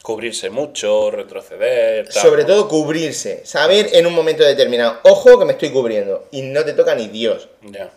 [0.02, 2.08] Cubrirse mucho, retroceder.
[2.08, 3.42] tal, Sobre todo cubrirse.
[3.44, 6.26] Saber en un momento determinado, ojo que me estoy cubriendo.
[6.30, 7.48] Y no te toca ni Dios.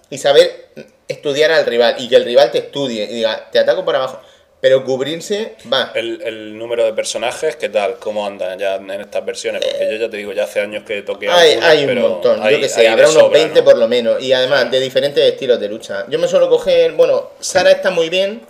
[0.09, 0.69] Y saber
[1.07, 1.95] estudiar al rival.
[1.97, 3.03] Y que el rival te estudie.
[3.03, 4.19] Y diga, te ataco por abajo.
[4.63, 5.91] Pero cubrirse, va.
[5.93, 7.95] El, el número de personajes, ¿qué tal?
[7.99, 9.61] ¿Cómo andan ya en estas versiones?
[9.61, 12.01] Porque yo ya te digo, ya hace años que toqué Hay, algunas, hay un pero
[12.09, 13.65] montón, hay- yo que sé, habrá unos sobra, 20 ¿no?
[13.65, 14.23] por lo menos.
[14.23, 16.05] Y además, de diferentes estilos de lucha.
[16.07, 18.41] Yo me suelo coger, bueno, Sara está muy bien.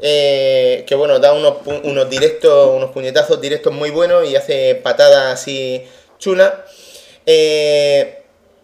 [0.00, 5.34] eh, que bueno, da unos, unos directos, unos puñetazos directos muy buenos y hace patadas
[5.40, 5.84] así
[6.20, 6.52] chulas.
[7.26, 8.18] Eh,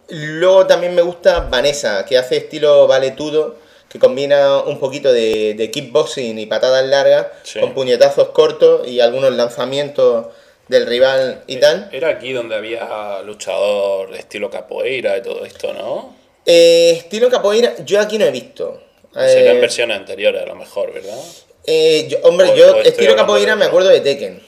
[0.09, 3.57] luego también me gusta Vanessa, que hace estilo valetudo,
[3.95, 7.61] que combina un poquito de, de kickboxing y patadas largas Sí.
[7.61, 10.25] con puñetazos cortos y algunos lanzamientos
[10.67, 11.87] del rival y tal.
[11.93, 16.13] Era aquí donde había luchador de estilo capoeira y todo esto, ¿no?
[16.45, 18.81] Eh, estilo capoeira, yo aquí no he visto.
[19.13, 21.17] Serían Eh, versiones anteriores a lo mejor, ¿verdad?
[21.65, 24.41] eh, yo- hombre, o- yo o estilo capoeira me acuerdo de Tekken.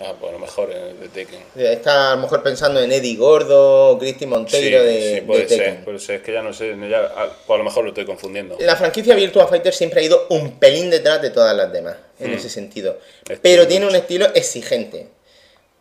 [0.00, 1.40] Ah, pues a lo mejor en- de Tekken.
[1.56, 5.48] Está a lo mejor pensando en Eddie Gordo, Cristi Sí, Monteiro de, sí, puede de
[5.48, 6.16] ser, puede ser.
[6.16, 8.56] Es que ya no sé, ya, ah, pues a lo mejor lo estoy confundiendo.
[8.60, 12.32] La franquicia Virtua Fighter siempre ha ido un pelín detrás de todas las demás, en
[12.32, 12.92] ese sentido.
[12.92, 13.32] Hmm.
[13.32, 15.08] Estilo Pero tiene un estilo exigente.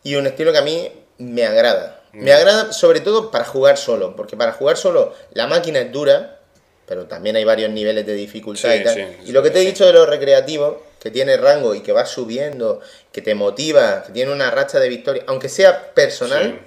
[0.03, 0.89] Y un estilo que a mí
[1.19, 2.01] me agrada.
[2.13, 2.23] Hmm.
[2.23, 6.39] Me agrada sobre todo para jugar solo, porque para jugar solo la máquina es dura,
[6.87, 8.95] pero también hay varios niveles de dificultad Sí, y tal.
[8.95, 9.67] sí, y sí, lo que te he sí.
[9.67, 12.81] dicho de los recreativos, que tiene rango y que va subiendo,
[13.11, 16.59] que te motiva, que tiene una racha de victoria, aunque sea personal,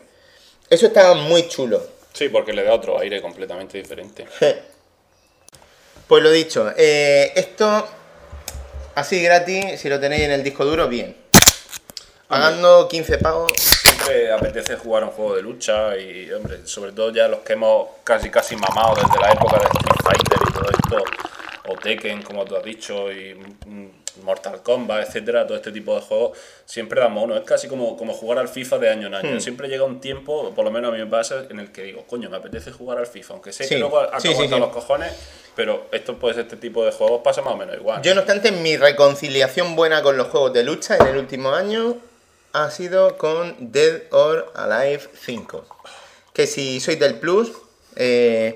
[0.68, 1.83] eso está muy chulo.
[2.12, 4.26] Sí, porque le da otro aire completamente diferente.
[6.11, 7.89] Pues lo dicho, eh, esto
[8.97, 11.16] así gratis, si lo tenéis en el disco duro, bien.
[12.26, 13.53] Pagando 15 pavos.
[13.55, 17.91] Siempre apetece jugar un juego de lucha y, hombre, sobre todo ya los que hemos
[18.03, 21.05] casi casi mamado desde la época de Street Fighter y todo esto,
[21.68, 26.00] o Tekken, como tú has dicho, y mm, Mortal Kombat, etcétera, todo este tipo de
[26.00, 27.36] juegos, siempre damos uno.
[27.36, 29.36] Es casi como, como jugar al FIFA de año en año.
[29.36, 29.40] Hmm.
[29.40, 32.04] Siempre llega un tiempo, por lo menos a mí me pasa, en el que digo,
[32.06, 34.48] coño, me apetece jugar al FIFA, aunque sé Sí, que luego acabo sí, sí.
[34.48, 35.12] los cojones,
[35.56, 38.02] pero esto pues este tipo de juegos pasa más o menos igual.
[38.02, 41.96] Yo, no obstante, mi reconciliación buena con los juegos de lucha en el último año
[42.52, 45.64] ha sido con Dead or Alive 5.
[46.32, 47.52] Que si sois del Plus,
[47.96, 48.54] eh...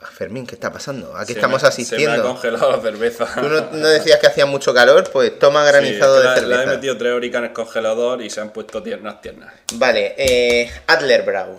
[0.00, 1.16] Fermín, ¿qué está pasando?
[1.16, 2.10] Aquí Se estamos me- asistiendo.
[2.16, 3.26] Se me ha congelado la cerveza.
[3.34, 6.46] Tú no, no decías que hacía mucho calor, pues toma granizado Sí, es que de
[6.46, 6.76] la- La he cerveza.
[6.76, 9.52] metido tres en el congelador y se han puesto tiernas, tiernas.
[9.74, 11.56] Vale, eh, Adler Brow.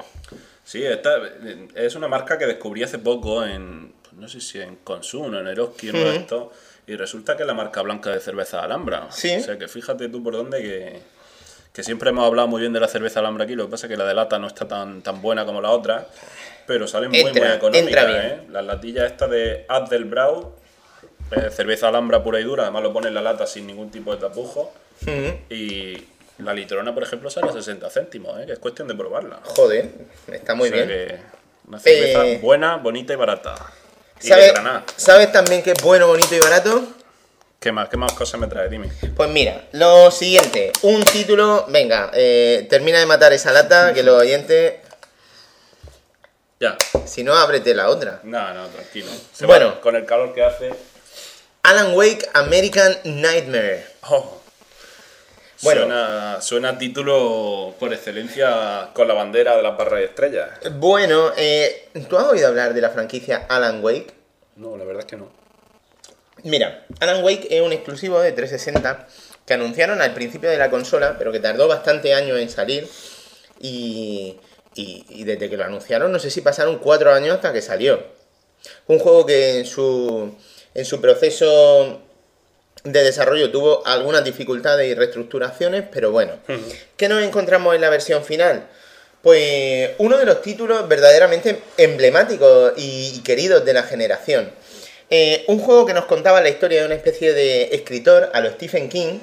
[0.63, 1.11] Sí, esta
[1.75, 5.39] es una marca que descubrí hace poco en, pues no sé si en Consum o
[5.39, 6.47] en Eroski, uno de estos,
[6.87, 9.07] y resulta que es la marca blanca de cerveza Alhambra.
[9.11, 9.35] Sí.
[9.35, 11.01] O sea que fíjate tú por dónde que,
[11.73, 13.91] que siempre hemos hablado muy bien de la cerveza Alhambra aquí, lo que pasa es
[13.91, 16.07] que la de lata no está tan, tan buena como la otra,
[16.69, 18.21] pero salen muy, Entra, muy entra bien.
[18.21, 18.41] ¿eh?
[18.51, 20.53] Las latillas estas de Addelbrau,
[21.31, 24.13] eh, cerveza Alhambra pura y dura, además lo pone en la lata sin ningún tipo
[24.15, 24.71] de tapujo,
[25.49, 25.97] y
[26.37, 28.45] la litrona, por ejemplo, sale a 60 céntimos, ¿eh?
[28.45, 29.39] que es cuestión de probarla.
[29.45, 29.89] Joder,
[30.31, 31.07] está muy O sea bien.
[31.07, 31.17] que
[31.67, 33.55] una cerveza Eh, buena, bonita y barata.
[34.21, 34.83] Y de ¿Sabes, Granada.
[34.95, 36.83] ¿Sabes también que es bueno, bonito y barato?
[37.59, 37.89] ¿Qué más?
[37.89, 38.69] ¿Qué más cosas me trae?
[38.69, 38.89] Dime.
[39.15, 44.15] Pues mira, lo siguiente, un título, venga, eh, termina de matar esa lata, que los
[44.21, 44.75] oyentes,
[46.59, 46.77] Ya.
[47.05, 48.19] si no, ábrete la otra.
[48.23, 49.09] No, no, tranquilo.
[49.33, 49.67] Se Bueno.
[49.67, 50.71] va, con el calor que hace.
[51.63, 53.85] Alan Wake American Nightmare.
[54.09, 54.37] Oh.
[55.61, 56.41] Bueno.
[56.41, 60.49] Suena, título por excelencia con la bandera de las barras y estrellas.
[60.73, 64.13] Bueno, eh, ¿tú has oído hablar de la franquicia Alan Wake?
[64.55, 65.29] No, la verdad es que no.
[66.43, 69.07] Mira, Alan Wake es un exclusivo de 360
[69.45, 72.87] que anunciaron al principio de la consola, pero que tardó bastante años en salir.
[73.59, 74.37] Y,
[74.75, 78.01] y- y desde que lo anunciaron, no sé si pasaron cuatro años hasta que salió.
[78.87, 80.35] Un juego que en su,
[80.73, 82.01] en su proceso
[82.83, 86.33] de desarrollo tuvo algunas dificultades y reestructuraciones, pero bueno.
[86.97, 88.67] ¿Qué nos encontramos en la versión final?
[89.21, 94.51] Pues uno de los títulos verdaderamente emblemáticos y, y queridos de la generación.
[95.09, 98.49] Eh, un juego que nos contaba la historia de una especie de escritor a lo
[98.51, 99.19] Stephen King,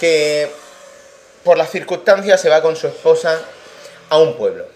[0.00, 0.48] que
[1.44, 3.40] por las circunstancias se va con su esposa
[4.10, 4.66] a un pueblo.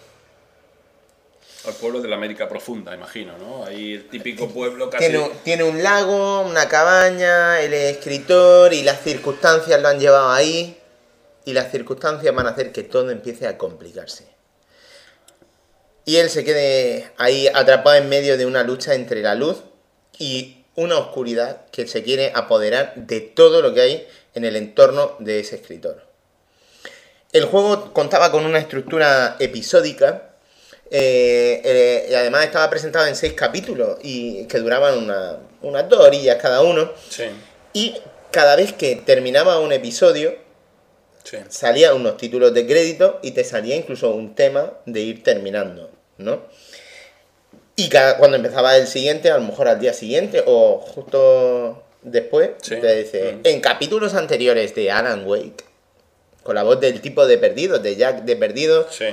[1.67, 3.65] Al pueblo de la América Profunda, imagino, ¿no?
[3.65, 5.05] Ahí el típico pueblo casi...
[5.07, 9.99] Tiene, un- tiene un lago, una cabaña, él es escritor y las circunstancias lo han
[9.99, 10.79] llevado ahí.
[11.47, 14.27] Y las circunstancias van a hacer que todo empiece a complicarse.
[16.07, 19.63] Y él se quede ahí atrapado en medio de una lucha entre la luz
[20.19, 25.17] y una oscuridad que se quiere apoderar de todo lo que hay en el entorno
[25.19, 26.03] de ese escritor.
[27.35, 30.31] El juego contaba con una estructura episódica
[30.91, 36.01] eh, eh, y además estaba presentado en seis capítulos y que duraban una- unas dos
[36.01, 36.91] orillas cada uno.
[37.11, 37.25] Sí,
[37.73, 37.97] Y
[38.31, 40.35] cada vez que terminaba un episodio,
[41.25, 41.39] sí.
[41.49, 46.43] salían unos títulos de crédito y te salía incluso un tema de ir terminando, ¿no?
[47.75, 52.51] Y cada, cuando empezaba el siguiente, a lo mejor al día siguiente o justo después,
[52.63, 52.77] Sí.
[52.77, 53.41] te dice, Mm.
[53.43, 55.65] en capítulos anteriores de Alan Wake,
[56.45, 59.07] con la voz del tipo de Perdidos, de Jack de Perdidos, Sí.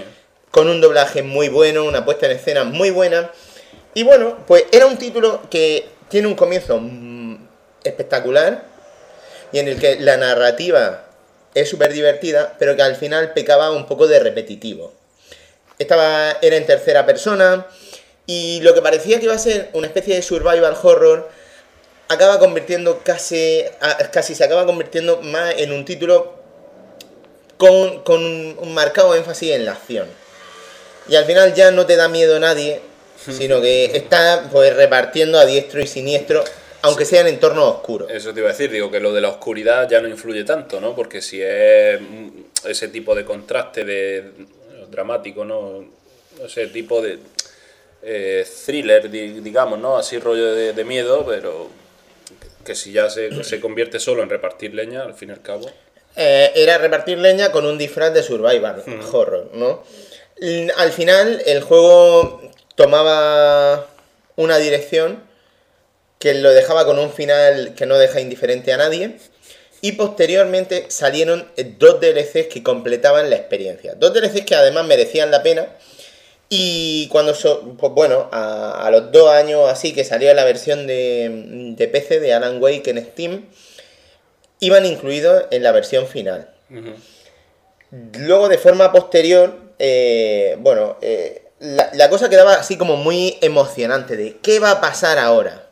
[0.52, 3.32] con un doblaje muy bueno, una puesta en escena muy buena.
[3.96, 7.48] Y bueno, pues era un título que tiene un comienzo mm,
[7.84, 8.64] espectacular
[9.52, 11.06] y en el que la narrativa
[11.56, 14.94] es súper divertida, pero que al final pecaba un poco de repetitivo.
[15.80, 17.66] Estaba, era en tercera persona
[18.26, 21.30] y lo que parecía que iba a ser una especie de survival horror
[22.08, 23.64] acaba convirtiendo casi,
[24.12, 26.41] casi se acaba convirtiendo más en un título
[27.62, 30.07] con, con un, un marcado énfasis en la acción.
[31.07, 32.82] Y al final ya no te da miedo nadie,
[33.24, 36.43] sino que está pues repartiendo a diestro y siniestro,
[36.82, 38.09] aunque sea en entornos oscuros.
[38.09, 40.82] Eso te iba a decir, digo que lo de la oscuridad ya no influye tanto,
[40.82, 40.95] ¿no?
[40.95, 41.99] Porque si es
[42.66, 44.32] ese tipo de contraste de
[44.89, 45.86] dramático, ¿no?
[46.43, 47.20] Ese tipo de
[48.01, 49.97] eh, thriller, di- digamos, ¿no?
[49.97, 51.70] Así rollo de, de miedo, pero
[52.66, 55.70] que si ya se, se convierte solo en repartir leña, al fin y al cabo.
[56.16, 58.84] Eh, era repartir leña con un disfraz de survival
[59.14, 59.84] horror, ¿no?
[60.39, 62.41] L- Al final el juego
[62.76, 63.88] tomaba
[64.36, 65.24] una dirección
[66.20, 69.18] que lo dejaba con un final que no deja indiferente a nadie.
[69.84, 71.47] Y posteriormente salieron
[71.80, 73.95] dos DLCs que completaban la experiencia.
[73.95, 75.68] Dos DLCs que además merecían la pena.
[76.49, 80.86] Y cuando, so- pues bueno, a, a los dos años así que salió la versión
[80.86, 81.30] de,
[81.76, 83.45] de PC de Alan Wake en Steam,
[84.62, 86.49] iban incluidos en la versión final.
[88.20, 94.16] Luego, de forma posterior, eh, bueno, eh, la, la cosa quedaba así como muy emocionante
[94.16, 95.68] de ¿qué va a pasar ahora?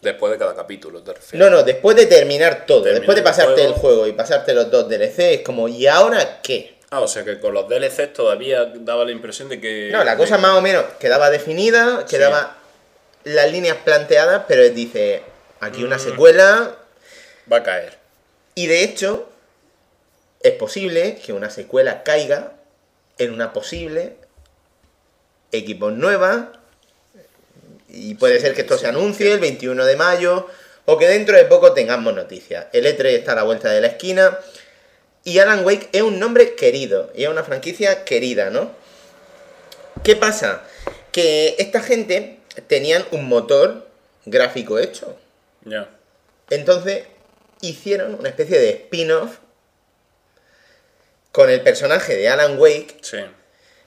[0.00, 1.36] Después de cada capítulo, te.
[1.36, 3.80] No, no, después de terminar todo, después de el pasarte el juego.
[3.98, 6.78] juego y pasarte los dos DLC, es como ¿y ahora qué?
[6.90, 9.90] Ah, o sea que con los DLCs todavía daba la impresión de que...
[9.92, 12.56] No, la cosa de- más o menos quedaba definida, quedaba
[13.24, 15.22] las líneas planteadas, pero dice,
[15.60, 16.00] aquí una Mm.
[16.00, 16.74] secuela,
[17.50, 17.96] Va a caer.
[18.54, 19.28] y de hecho,
[20.40, 22.52] es posible que una secuela caiga
[23.18, 24.16] en una posible
[25.52, 26.52] equipo nueva,
[27.88, 30.46] y puede Sí, ser que esto sí, se anuncie el 21 de mayo,
[30.84, 32.66] o que dentro de poco tengamos noticias.
[32.72, 34.38] El E3 está a la vuelta de la esquina,
[35.24, 38.70] y Alan Wake es un nombre querido, y es una franquicia querida, ¿no?
[40.04, 40.62] ¿Qué pasa?
[41.12, 43.86] Que esta gente tenían un motor
[44.26, 45.16] gráfico hecho.
[45.64, 45.88] Ya.
[46.50, 47.04] Entonces
[47.60, 49.38] hicieron una especie de spin-off
[51.32, 53.18] con el personaje de Alan Wake, Sí.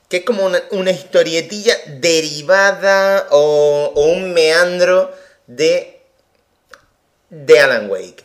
[0.10, 5.14] que es como una, una historietilla derivada o, o un meandro
[5.48, 6.02] de,
[7.30, 8.24] de Alan Wake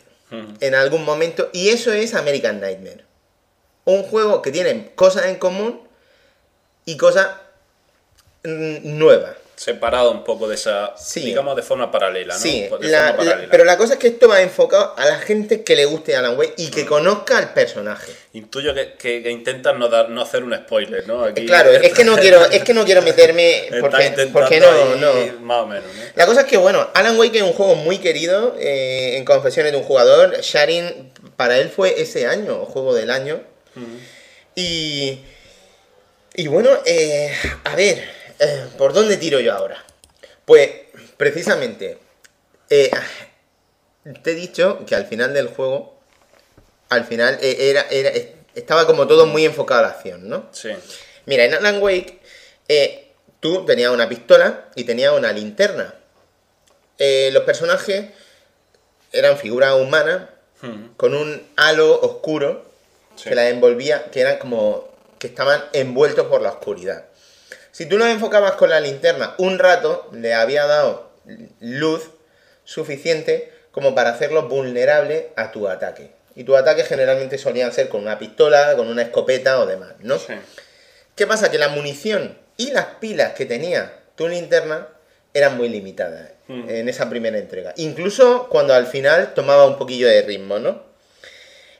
[0.59, 1.49] en algún momento.
[1.53, 3.05] Y eso es American Nightmare.
[3.85, 5.87] Un juego que tiene cosas en común
[6.83, 7.29] y cosas
[8.43, 9.35] nuevas.
[9.57, 10.93] Separado un poco de esa...
[10.97, 11.21] Sí.
[11.21, 12.39] Digamos de forma paralela, ¿no?
[12.39, 13.47] Sí, De la- forma la- paralela.
[13.49, 16.37] pero la cosa es que esto va enfocado a la gente que le guste Alan
[16.37, 18.11] Wake y que conozca al personaje.
[18.33, 21.23] Intuyo que, que, que intentan no dar no hacer un spoiler, ¿no?
[21.23, 24.99] Aquí- Claro, es que no quiero, es que no quiero meterme porque, porque no, ahí
[24.99, 25.39] no.
[25.41, 26.01] Más o menos, ¿no?
[26.13, 29.71] La cosa es que bueno, Alan Wake es un juego muy querido eh, en confesiones
[29.71, 30.39] de un jugador.
[30.39, 33.41] Sharin para él fue ese año, juego del año.
[34.55, 35.19] Y
[36.35, 37.33] y bueno, eh,
[37.63, 39.83] a ver, eh, ¿por dónde tiro yo ahora?
[40.45, 40.69] Pues
[41.17, 41.97] precisamente
[42.69, 42.91] eh,
[44.23, 45.97] te he dicho que al final del juego,
[46.89, 48.11] al final eh, era, era,
[48.55, 50.47] estaba como todo muy enfocado a la acción, ¿no?
[50.51, 50.69] Sí.
[51.25, 52.19] Mira, en Alan Wake,
[53.39, 55.93] tú tenías una pistola y tenías una linterna.
[56.99, 58.05] Los personajes
[59.11, 60.29] eran figuras humanas
[60.63, 60.95] Ujú.
[60.97, 62.65] con un halo oscuro
[63.15, 63.29] Sí.
[63.29, 64.87] que las envolvía, que eran como
[65.19, 67.05] que estaban envueltos por la oscuridad.
[67.77, 71.11] Si tú los enfocabas con la linterna un rato, le había dado
[71.59, 72.09] luz
[72.63, 76.09] suficiente como para hacerlos vulnerables a tu ataque.
[76.35, 80.17] Y tus ataques generalmente solían ser con una pistola, con una escopeta o demás, ¿no?
[80.17, 80.33] Sí.
[81.15, 81.51] ¿Qué pasa?
[81.51, 84.87] Que la munición Y las pilas que tenía tu linterna
[85.35, 87.75] eran muy limitadas en esa primera entrega.
[87.77, 90.81] Incluso cuando al final tomaba un poquillo de ritmo, ¿no?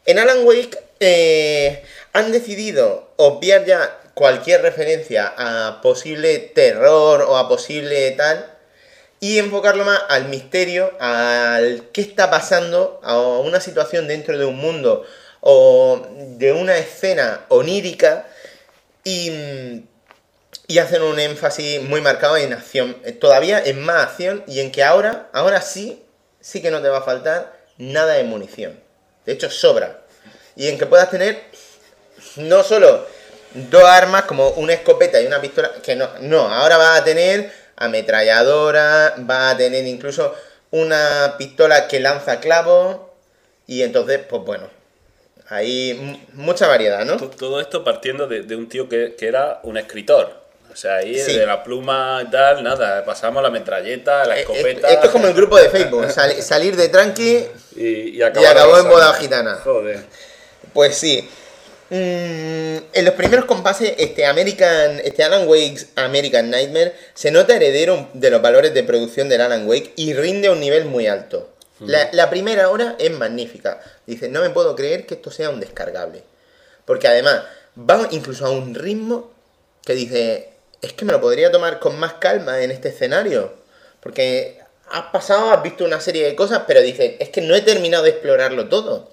[0.06, 1.84] En Alan Wake eh,
[2.14, 8.52] han decidido obviar ya cualquier referencia a posible terror o a posible tal
[9.20, 14.58] y enfocarlo más al misterio, al qué está pasando, a una situación dentro de un
[14.58, 15.06] mundo
[15.42, 16.04] o
[16.36, 18.26] de una escena onírica
[19.04, 19.84] y,
[20.66, 24.84] y hacen un énfasis muy marcado en acción, todavía en más acción y en que
[24.84, 26.04] ahora, ahora sí,
[26.42, 28.80] sí que no te va a faltar nada de munición.
[29.28, 30.02] De hecho, sobra.
[30.56, 31.40] Y en que puedas tener
[32.38, 33.06] no solo
[33.54, 37.52] dos armas como una escopeta y una pistola, que no, no, ahora vas a tener
[37.76, 40.34] ametralladora, va a tener incluso
[40.72, 42.98] una pistola que lanza clavos
[43.68, 44.70] y entonces, pues bueno,
[45.50, 47.18] hay mucha variedad, ¿no?
[47.18, 50.48] Todo esto partiendo de, un tío que, era un escritor.
[50.72, 54.90] O sea, ahí de la pluma y tal, nada, pasamos la metralleta, la eh, escopeta.
[54.90, 59.56] Esto es como el grupo de Facebook, salir de tranqui y, acabó en boda gitana.
[59.64, 60.04] Joder.
[60.74, 61.28] Pues sí.
[61.90, 68.10] Mm, en los primeros compases, este American, este Alan Wake's American Nightmare se nota heredero
[68.14, 71.50] de los valores de producción del Alan Wake y rinde a un nivel muy alto.
[71.80, 73.80] La, primera hora es magnífica.
[74.08, 76.24] Dice, no me puedo creer que esto sea un descargable.
[76.86, 77.44] Porque además,
[77.78, 79.32] va incluso a un ritmo
[79.86, 83.54] que dice, es que me lo podría tomar con más calma en este escenario.
[84.02, 84.60] Porque
[84.90, 88.04] has pasado, has visto una serie de cosas, pero dices, es que no he terminado
[88.04, 89.12] de explorarlo todo.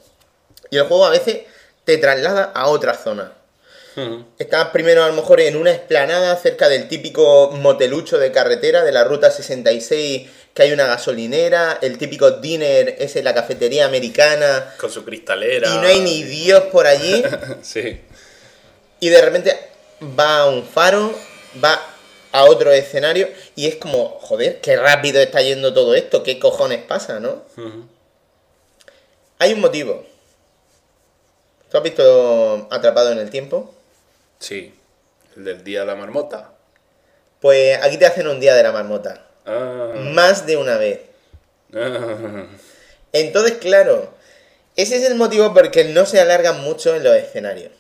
[0.71, 1.43] Y el juego a veces
[1.85, 3.33] te traslada a otra zona.
[4.39, 8.91] Estás primero a lo mejor en una esplanada cerca del típico motelucho de carretera de
[8.91, 14.75] la ruta 66 que hay una gasolinera, el típico dinner es en la cafetería americana.
[14.79, 15.69] Con su cristalera.
[15.69, 17.25] Y no hay ni Dios por allí.
[17.63, 18.01] sí.
[19.01, 19.59] Y de repente
[20.19, 21.13] va a un faro,
[21.63, 21.81] va
[22.31, 26.83] a otro escenario y es como, joder, qué rápido está yendo todo esto, qué cojones
[26.83, 27.43] pasa, ¿no?
[29.39, 30.07] Hay un motivo.
[31.75, 33.75] ¿Tú has visto Atrapado en el Tiempo?
[34.39, 34.73] Sí,
[35.37, 36.53] el del Día de la Marmota.
[37.41, 39.27] Pues aquí te hacen un Día de la Marmota.
[39.45, 39.91] Ah.
[39.97, 41.01] Más de una vez.
[41.75, 42.47] Ah.
[43.13, 44.15] Entonces, claro,
[44.77, 47.73] ese es el motivo por el que no se alargan mucho en los escenarios.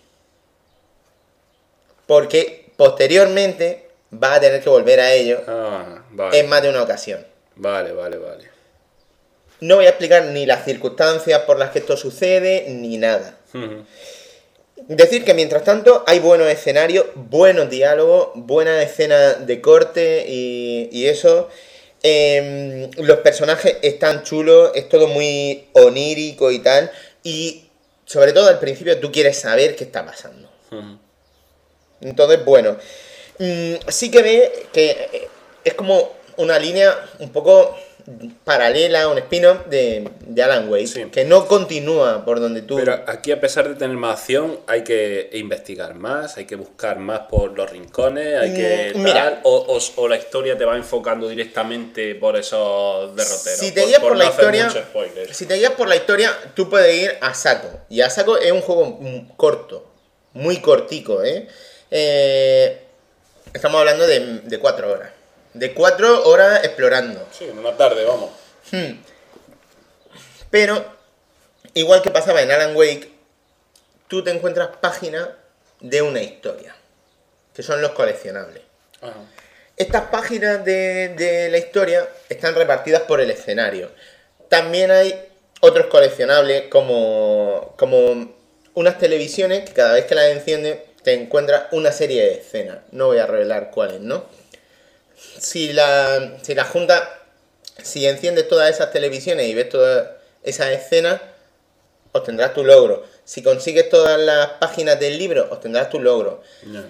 [2.09, 7.24] Porque posteriormente va a tener que volver a ello ah, en más de una ocasión.
[7.55, 8.51] Vale, vale, vale.
[9.61, 13.34] No voy a explicar ni las circunstancias por las que esto sucede, ni nada.
[14.88, 21.48] Decir que mientras tanto hay buenos escenarios, buenos diálogos, buena escena de corte y, eso.
[22.02, 26.90] Em, los personajes están chulos, es todo muy onírico y tal.
[27.22, 27.64] Y
[28.05, 30.50] sobre todo al principio tú quieres saber qué está pasando.
[32.00, 32.76] Entonces, bueno,
[33.38, 35.28] mm, sí que ve que
[35.64, 37.74] es como una línea un poco
[38.44, 40.11] paralela, un spin-off de,
[40.42, 42.76] Alan Wake, que no continúa por donde tú...
[42.76, 46.98] Pero aquí a pesar de tener más acción, hay que investigar más, hay que buscar
[46.98, 48.92] más por los rincones, hay que...
[48.94, 53.59] Mm, tal, o, la historia te va enfocando directamente por esos derroteros.
[53.59, 54.70] Si te guías por, la historia...
[55.32, 57.68] Si te guías por la historia, tú puedes ir a saco.
[57.88, 58.98] Y a saco es un juego
[59.36, 59.90] corto,
[60.34, 61.48] muy cortico, ¿eh?
[61.90, 62.80] eh
[63.55, 65.13] estamos hablando de, de cuatro horas.
[65.55, 67.26] De cuatro horas explorando.
[67.30, 68.30] Sí, en una tarde, vamos.
[68.70, 69.00] Hmm.
[70.50, 70.84] Pero,
[71.74, 73.11] igual que pasaba en Alan Wake,
[74.09, 75.28] tú te encuentras páginas
[75.80, 76.74] de una historia,
[77.55, 78.62] que son los coleccionables.
[79.76, 83.90] Estas páginas de, de, la historia están repartidas por el escenario.
[84.48, 85.28] También hay
[85.61, 88.34] otros coleccionables como, como
[88.74, 92.78] unas televisiones que cada vez que las enciendes te encuentras una serie de escenas.
[92.92, 94.24] No voy a revelar cuáles, ¿no?
[95.16, 97.22] Si la, si la Junta,
[97.82, 100.08] si enciendes todas esas televisiones y ves todas
[100.42, 101.20] esas escenas,
[102.12, 103.04] obtendrás tu logro.
[103.24, 106.42] Si consigues todas las páginas del libro, obtendrás tu logro.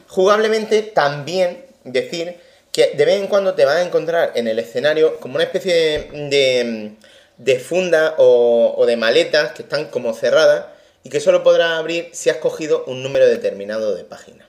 [0.09, 2.37] Jugablemente, también decir
[2.73, 6.11] que de vez en cuando te vas a encontrar en el escenario como una especie
[6.13, 6.93] de,
[7.39, 10.67] de, funda o, de maletas que están como cerradas
[11.05, 14.49] y que solo podrás abrir si has cogido un número determinado de páginas.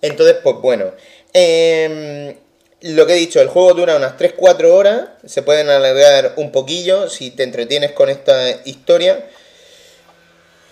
[0.00, 0.92] Entonces, pues bueno.
[1.38, 2.34] Eh,
[2.80, 7.10] lo que he dicho, el juego dura unas 3-4 horas, se pueden alargar un poquillo
[7.10, 9.28] si te entretienes con esta historia.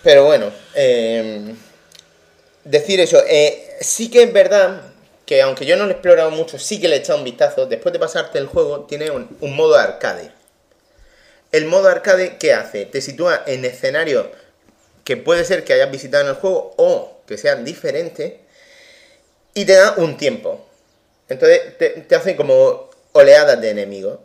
[0.01, 1.55] Pero bueno, em,
[2.63, 4.81] decir eso, eh, sí que es verdad
[5.27, 7.67] que aunque yo no lo he explorado mucho, sí que le he echado un vistazo,
[7.67, 10.31] después de pasarte el juego tiene un, un modo arcade.
[11.51, 12.87] El modo arcade, ¿qué hace?
[12.87, 14.27] Te sitúa en escenarios
[15.03, 18.44] que puede ser que hayas visitado en el juego o que sean diferentes
[19.55, 20.63] y te da un tiempo.
[21.27, 24.19] Entonces te, te hace como oleadas de enemigos.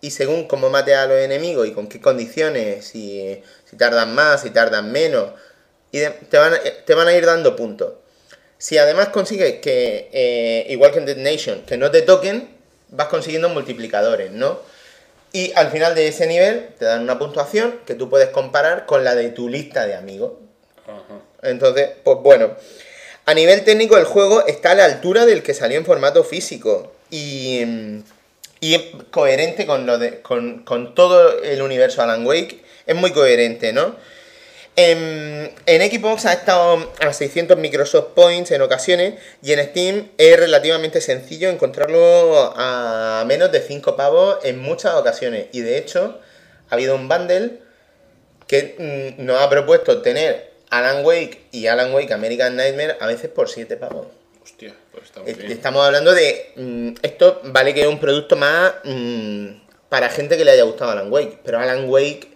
[0.00, 4.42] Y según cómo mates a los enemigos y con qué condiciones, si, si tardan más,
[4.42, 5.32] si tardan menos,
[5.90, 7.94] y de- te, van, a- te van a ir dando puntos.
[8.58, 12.48] Si además consigues que, eh, igual que en Dead Nation, que no te toquen,
[12.90, 14.60] vas consiguiendo multiplicadores, ¿no?
[15.32, 19.02] Y al final de ese nivel te dan una puntuación que tú puedes comparar con
[19.04, 20.32] la de tu lista de amigos.
[20.86, 21.20] Ajá.
[21.42, 22.56] Entonces, pues bueno,
[23.28, 26.94] a nivel técnico el juego está a la altura del que salió en formato físico
[27.10, 27.98] y, mm,
[28.60, 32.62] y es coherente con, lo de, con, con todo el universo Alan Wake.
[32.86, 33.96] Es muy coherente, ¿no?
[34.76, 40.40] En, en Xbox ha estado a 600 Microsoft Points en ocasiones y en Steam es
[40.40, 45.48] relativamente sencillo encontrarlo a menos de 5 pavos en muchas ocasiones.
[45.52, 46.18] Y de hecho,
[46.70, 47.58] ha habido un bundle
[48.46, 53.30] que mm, nos ha propuesto tener Alan Wake y Alan Wake American Nightmare a veces
[53.30, 54.06] por 7 pavos.
[54.42, 55.52] Hostia, pues está muy bien.
[55.52, 56.52] Estamos hablando de.
[56.56, 59.48] mm, esto vale que es un producto más mm,
[59.88, 62.28] para gente que le haya gustado Alan Wake, pero Alan Wake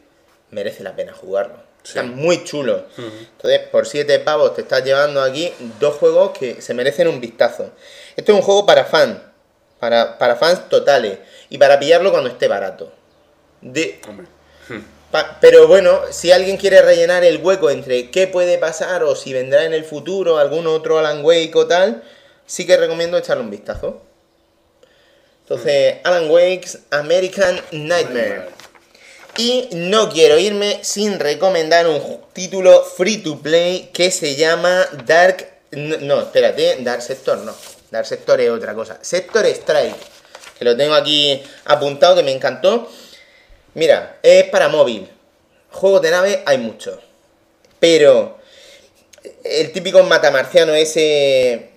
[0.50, 1.72] merece la pena jugarlo.
[1.84, 2.86] Está muy chulo.
[2.96, 7.72] Entonces, por 7 pavos te estás llevando aquí dos juegos que se merecen un vistazo.
[8.14, 9.18] Esto es un juego para fans,
[9.80, 11.18] para, para fans totales,
[11.48, 12.92] y para pillarlo cuando esté barato.
[13.60, 14.26] De, Hombre.
[15.40, 19.64] Pero bueno, si alguien quiere rellenar el hueco entre qué puede pasar o si vendrá
[19.64, 22.02] en el futuro algún otro Alan Wake o tal,
[22.46, 24.02] sí que recomiendo echarle un vistazo.
[25.42, 28.48] Entonces, Alan Wake's American Nightmare.
[29.36, 35.48] Y no quiero irme sin recomendar un título free to play que se llama Dark.
[35.72, 37.54] No, espérate, Dark Sector no.
[37.90, 38.98] Dark Sector es otra cosa.
[39.02, 39.96] Sector Strike.
[40.58, 42.88] Que lo tengo aquí apuntado, que me encantó.
[43.74, 45.08] Mira, es para móvil.
[45.70, 46.98] Juegos de nave hay muchos.
[47.80, 48.38] Pero
[49.44, 51.70] el típico matamarciano ese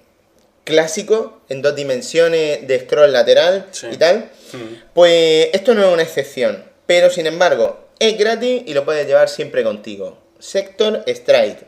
[0.64, 3.88] clásico en dos dimensiones de scroll lateral Sí.
[3.92, 4.30] y tal,
[4.94, 6.66] pues esto no es una excepción.
[6.86, 10.18] Pero sin embargo, es gratis y lo puedes llevar siempre contigo.
[10.40, 11.66] Sector Strike.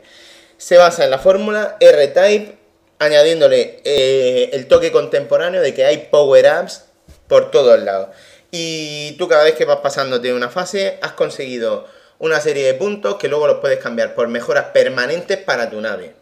[0.56, 2.56] Se basa en la fórmula R-Type,
[2.98, 6.84] añadiéndole eh, el toque contemporáneo de que hay power-ups
[7.28, 8.08] por todos lados.
[8.50, 11.86] Y tú cada vez que vas pasándote una fase, has conseguido
[12.18, 16.14] una serie de puntos que luego los puedes cambiar por mejoras permanentes para tu nave.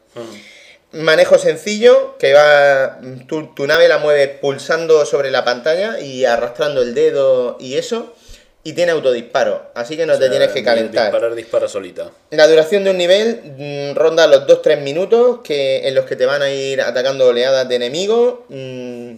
[0.92, 3.00] Manejo sencillo, que va.
[3.26, 8.14] Tu, tu nave la mueves pulsando sobre la pantalla y arrastrando el dedo y eso.
[8.62, 11.04] Y tiene autodisparo, así que no O te tienes que calentar.
[11.04, 12.10] Disparar, dispara solita.
[12.30, 16.26] La duración de un nivel mm, ronda los 2-3 minutos que, en los que te
[16.26, 18.40] van a ir atacando oleadas de enemigos.
[18.48, 19.14] Mm,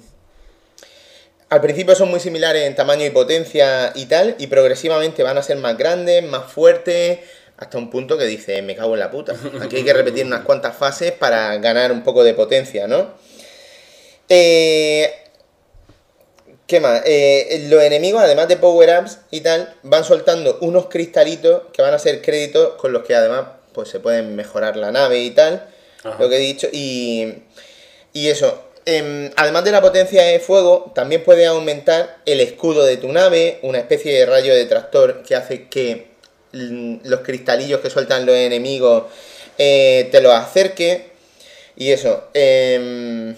[1.50, 5.42] al principio son muy similares en tamaño y potencia y tal, y progresivamente van a
[5.42, 7.20] ser más grandes, más fuertes,
[7.56, 9.34] hasta un punto que dice, me cago en la puta.
[9.62, 13.14] Aquí hay que repetir unas cuantas fases para ganar un poco de potencia, ¿no?
[14.28, 15.10] Eh,
[16.66, 17.00] ¿Qué más?
[17.06, 21.98] Eh, los enemigos, además de power-ups y tal, van soltando unos cristalitos que van a
[21.98, 25.66] ser créditos con los que además pues se pueden mejorar la nave y tal.
[26.04, 26.16] Ajá.
[26.20, 26.68] Lo que he dicho.
[26.70, 27.42] Y,
[28.12, 28.67] y eso.
[28.90, 33.58] Em, además de la potencia de fuego, también puede aumentar el escudo de tu nave,
[33.60, 36.06] una especie de rayo de tractor que hace que
[36.54, 39.04] mm, los cristalillos que sueltan los enemigos
[39.58, 41.10] eh, te los acerque.
[41.76, 42.30] Y eso.
[42.32, 43.36] em,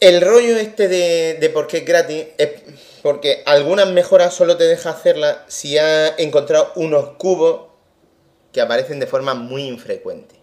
[0.00, 2.50] el rollo este de, de por qué es gratis es
[3.02, 7.68] porque algunas mejoras solo te deja hacerlas si has encontrado unos cubos
[8.52, 10.39] que aparecen de forma muy infrecuente.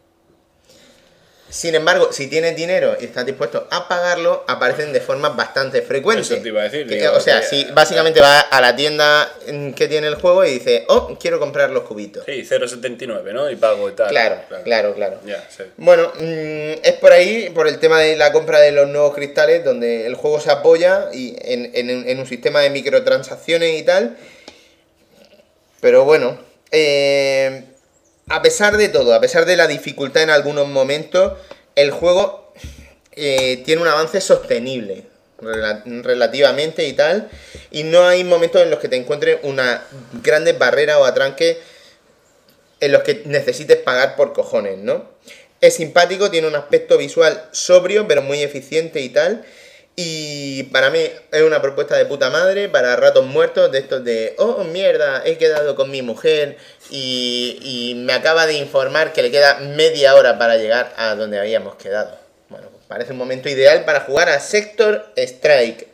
[1.50, 6.22] Sin embargo, si tienes dinero y estás dispuesto a pagarlo, aparecen de forma bastante frecuente.
[6.22, 8.76] Eso te iba a decir, Que- digo, o sea, que- si básicamente vas a la
[8.76, 9.32] tienda
[9.76, 12.26] que tiene el juego y dices, oh, quiero comprar los cubitos.
[12.26, 13.50] Sí, 0,79, ¿no?
[13.50, 14.10] Y pago y tal.
[14.10, 15.20] Claro, claro, claro.
[15.26, 15.64] Ya, sí.
[15.78, 19.64] Bueno, mm, es por ahí, por el tema de la compra de los nuevos cristales,
[19.64, 24.18] donde el juego se apoya y en, en- en un sistema de microtransacciones y tal.
[25.80, 26.38] Pero bueno,
[26.72, 27.64] eh,
[28.30, 31.34] a pesar de todo, a pesar de la dificultad en algunos momentos,
[31.76, 32.54] el juego
[33.14, 35.06] eh, tiene un avance sostenible
[35.40, 37.30] rela- relativamente y tal.
[37.72, 39.84] Y no hay momentos en los que te encuentres una
[40.24, 41.58] grandes barreras o atranques
[42.80, 45.10] en los que necesites pagar por cojones, ¿no?
[45.60, 49.44] Es simpático, tiene un aspecto visual sobrio, pero muy eficiente y tal.
[50.00, 51.00] Y para mí
[51.32, 55.40] es una propuesta de puta madre para ratos muertos, de estos de, oh mierda, he
[55.40, 56.56] quedado con mi mujer
[56.92, 61.40] y, y me acaba de informar que le queda media hora para llegar a donde
[61.40, 62.16] habíamos quedado.
[62.48, 65.88] Bueno, pues parece un momento ideal para jugar a Sector Strike.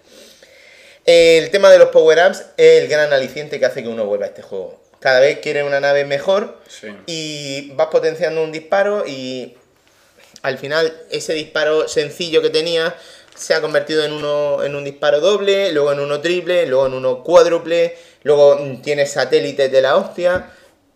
[1.05, 4.27] El tema de los power-ups es el gran aliciente que hace que uno vuelva a
[4.27, 4.81] este juego.
[4.99, 6.89] Cada vez quiere una nave mejor Sí.
[7.05, 9.55] y vas potenciando un disparo y
[10.41, 12.93] al final ese disparo sencillo que tenía
[13.35, 16.93] se ha convertido en uno en un disparo doble, luego en uno triple, luego en
[16.93, 20.51] uno cuádruple, luego mm, tienes satélites de la hostia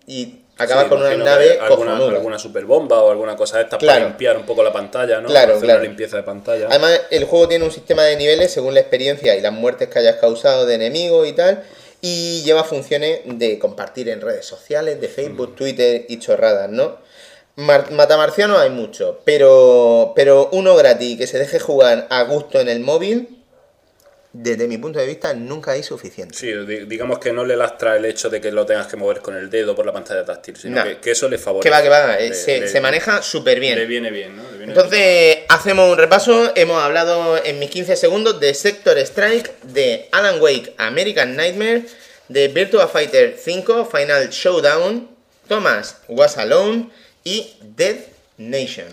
[0.05, 2.15] y acabas Sí, con una nave alguna, cojonuda.
[2.17, 3.99] alguna super bomba o alguna cosa de estas Claro.
[3.99, 5.27] para limpiar un poco la pantalla, ¿no?
[5.29, 5.79] Claro, Hacer claro.
[5.81, 6.67] una limpieza de pantalla.
[6.69, 9.99] Además, el juego tiene un sistema de niveles según la experiencia y las muertes que
[9.99, 11.63] hayas causado de enemigos y tal.
[12.01, 16.97] Y lleva funciones de compartir en redes sociales, de Facebook, Twitter y chorradas, ¿no?
[17.57, 22.69] Mar- Matamarcianos hay mucho, pero, pero uno gratis que se deje jugar a gusto en
[22.69, 23.29] el móvil,
[24.31, 26.37] desde mi punto de vista, nunca hay suficiente.
[26.37, 29.21] Sí, di- digamos que no le lastra el hecho de que lo tengas que mover
[29.21, 30.83] con el dedo por la pantalla táctil, sino No.
[30.83, 31.67] que, que eso le favorece.
[31.67, 33.75] Que va, que va, Le- se, le- se maneja súper bien.
[33.79, 34.43] Le viene bien, ¿no?
[34.51, 36.51] Le viene Entonces, hacemos un repaso.
[36.55, 41.85] Hemos hablado en mis 15 segundos de Sector Strike, de Alan Wake American Nightmare,
[42.27, 45.09] de Virtua Fighter 5 Final Showdown,
[45.47, 46.89] Thomas Was Alone
[47.28, 47.97] y Dead
[48.38, 48.88] Nation.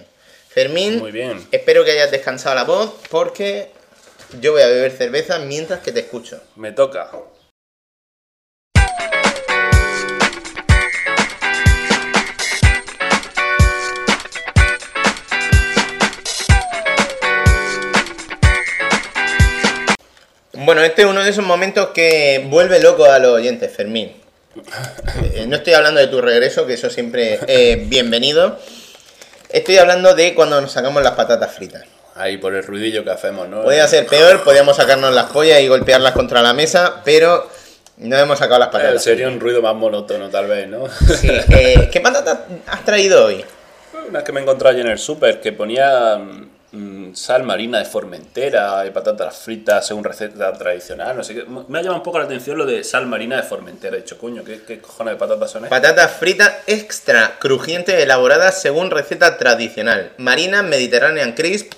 [0.49, 1.47] Fermín, Muy bien.
[1.53, 3.68] espero que hayas descansado la voz porque
[4.41, 6.41] yo voy a beber cerveza mientras que te escucho.
[6.57, 7.11] Me toca.
[20.55, 24.24] Bueno, este es uno de esos momentos que vuelve loco a los oyentes, Fermín.
[25.34, 28.59] Eh, No estoy hablando de tu regreso, que eso siempre es bienvenido.
[29.50, 31.84] Estoy hablando de cuando nos sacamos las patatas fritas.
[32.16, 33.62] Ahí por el ruidillo que hacemos, ¿no?
[33.62, 37.48] Podía ser peor, podíamos sacarnos las pollas y golpearlas contra la mesa, pero
[37.96, 39.02] no hemos sacado las Eh, patatas.
[39.02, 40.86] sería un ruido más monótono, tal vez, ¿no?
[40.88, 43.44] Sí, eh, ¿Qué patatas has traído hoy?
[44.09, 46.48] Una que me encontré allí en el súper que ponía mm,
[47.14, 51.45] sal marina de Formentera y patatas fritas según receta tradicional, no sé qué.
[51.45, 53.97] Me ha llamado un poco la atención lo de sal marina de Formentera.
[53.97, 55.81] He dicho, coño, ¿qué, qué cojones de patatas son estas?
[55.81, 60.12] Patatas fritas extra crujientes elaboradas según receta tradicional.
[60.16, 61.72] Marina Mediterranean Crisp,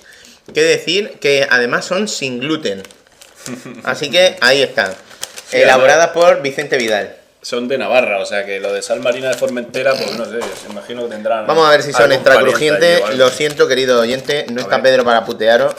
[0.53, 2.83] que decir que además son sin gluten.
[3.83, 4.91] Así que ahí están.
[5.49, 7.16] Sí, Elaboradas por Vicente Vidal.
[7.47, 10.39] Son de Navarra, o sea que lo de sal marina de Formentera, pues no sé,
[10.69, 11.47] imagino que tendrán.
[11.47, 12.95] Vamos a ver si son algún extra pariente crujientes.
[12.95, 13.17] allí o algo.
[13.19, 14.83] Lo siento, querido oyente, no A está ver.
[14.83, 15.73] Pedro para putearos.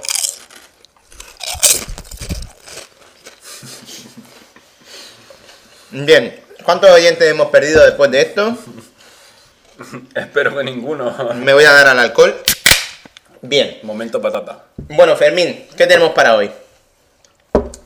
[5.90, 8.56] Bien, ¿cuántos oyentes hemos perdido después de esto?
[10.14, 11.14] Espero que ninguno.
[11.34, 12.34] Me voy a dar al alcohol.
[13.42, 13.78] Bien.
[13.82, 14.64] Momento patata.
[14.78, 16.50] Bueno, Fermín, ¿qué tenemos para hoy?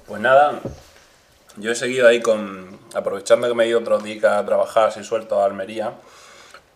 [0.06, 0.60] Pues nada,
[1.56, 2.80] yo he seguido ahí con.
[2.94, 5.92] Aprovechando que me he ido otros días a trabajar así suelto a Almería,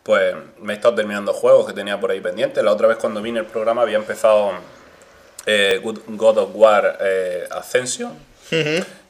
[0.02, 2.62] pues me he estado terminando juegos que tenía por ahí pendientes.
[2.62, 4.52] La otra vez cuando vine el programa había empezado
[5.46, 8.12] eh, Good- God of War eh, Ascension,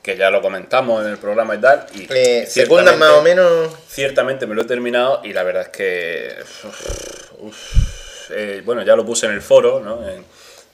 [0.02, 1.86] que ya lo comentamos en el programa y tal.
[1.94, 3.70] Y Eh, más o menos.
[3.88, 6.34] Ciertamente me lo he terminado y la verdad es que.
[6.64, 10.00] uf, uf, eh, bueno, ya lo puse en el foro, ¿no?
[10.08, 10.24] En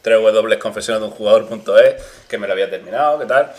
[0.05, 1.95] www.confesionesdeunjugador.es,
[2.29, 3.53] que me lo había terminado, ¿qué tal?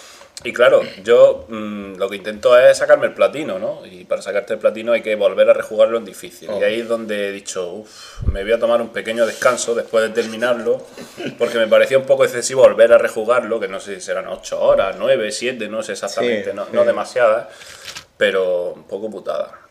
[0.44, 3.86] Y claro, yo mm, lo que intento es sacarme el platino, ¿no?
[3.86, 6.50] Y para sacarte el platino hay que volver a rejugarlo en difícil.
[6.50, 6.60] Oh.
[6.60, 10.04] Y ahí es donde he dicho, uff, me voy a tomar un pequeño descanso después
[10.04, 10.86] de terminarlo,
[11.38, 14.60] porque me parecía un poco excesivo volver a rejugarlo, que no sé si serán 8
[14.62, 16.72] horas, 9, 7, no sé exactamente, Sí, no, sí.
[16.74, 17.48] no demasiadas,
[18.18, 19.64] pero un poco putada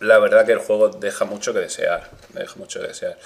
[0.00, 2.08] la verdad que el juego deja mucho que desear.
[2.30, 3.16] Deja mucho que desear.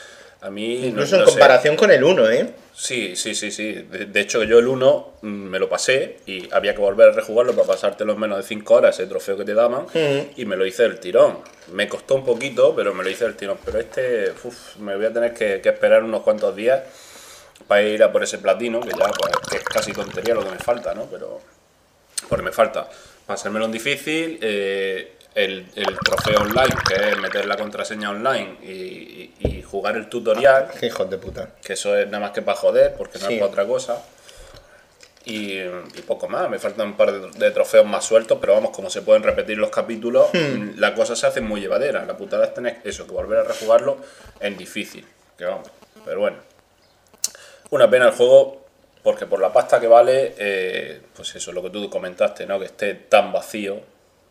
[0.40, 0.78] A mí.
[0.80, 1.32] no- Incluso en no sé.
[1.32, 2.50] comparación con el 1, ¿eh?
[2.74, 3.72] Sí, sí, sí, sí.
[3.72, 7.12] De, de hecho, yo el 1 mm, me lo pasé y había que volver a
[7.12, 10.28] rejugarlo para pasártelo en menos de 5 horas, ese trofeo que te daban, Ujú.
[10.36, 11.38] y me lo hice del tirón.
[11.72, 13.58] Me costó un poquito, pero me lo hice del tirón.
[13.64, 16.82] Pero este, uf, me voy a tener que, que esperar unos cuantos días
[17.68, 20.50] para ir a por ese platino, que ya pues, que es casi tontería lo que
[20.50, 21.06] me falta, ¿no?
[21.10, 21.40] Pero.
[22.28, 22.88] Porque me falta
[23.26, 28.68] pasármelo en difícil, eh, el, el trofeo online, que es meter la contraseña online y,
[28.72, 31.50] y- y jugar el tutorial Qué hijos de puta.
[31.64, 33.34] que eso es nada más que para joder, porque no Sí.
[33.34, 34.02] es para otra cosa.
[35.26, 38.70] Y, y poco más, me faltan un par de, de trofeos más sueltos, pero vamos,
[38.72, 40.72] como se pueden repetir los capítulos, Hmm.
[40.76, 42.04] la cosa se hace muy llevadera.
[42.04, 43.96] La putada es tener eso, que volver a rejugarlo
[44.40, 45.06] en difícil.
[45.38, 45.68] Que vamos,
[46.04, 46.36] pero bueno.
[47.70, 48.66] Una pena el juego,
[49.02, 52.58] porque por la pasta que vale, eh, pues eso, lo que tú comentaste, ¿no?
[52.60, 53.80] Que esté tan vacío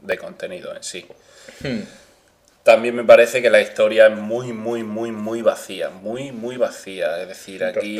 [0.03, 1.05] de contenido en sí.
[2.63, 5.89] También me parece que la historia es muy, muy, muy, muy vacía.
[5.89, 7.21] Muy, muy vacía.
[7.21, 7.99] Es decir, aquí,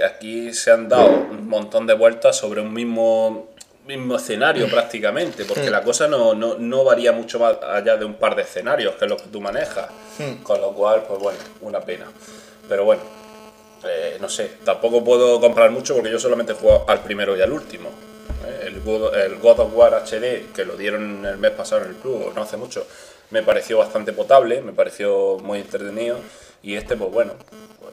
[0.00, 3.48] aquí se han dado un montón de vueltas sobre un mismo,
[3.84, 5.44] mismo escenario prácticamente.
[5.44, 8.94] Porque la cosa no, no, no varía mucho más allá de un par de escenarios,
[8.94, 9.88] que es lo que tú manejas.
[10.44, 12.06] Con lo cual, pues bueno, una pena.
[12.68, 13.02] Pero bueno,
[13.84, 17.42] eh, no sé, tampoco puedo comprar mucho porque yo solamente he jugado al primero y
[17.42, 17.90] al último.
[18.46, 21.90] Eh, El God, el God of War HD, que lo dieron el mes pasado en
[21.90, 22.86] el club, no hace mucho,
[23.30, 26.18] me pareció bastante potable, me pareció muy entretenido.
[26.62, 27.34] Y este, pues bueno,
[27.80, 27.92] pues,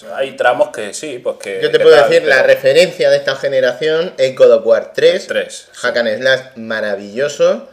[0.00, 1.60] pues hay tramos que sí, pues que...
[1.62, 4.92] Yo te que puedo tal, decir, la referencia de esta generación es God of War
[4.94, 5.26] 3.
[5.26, 5.70] 3, sí.
[5.74, 7.68] Hack and Slash maravilloso,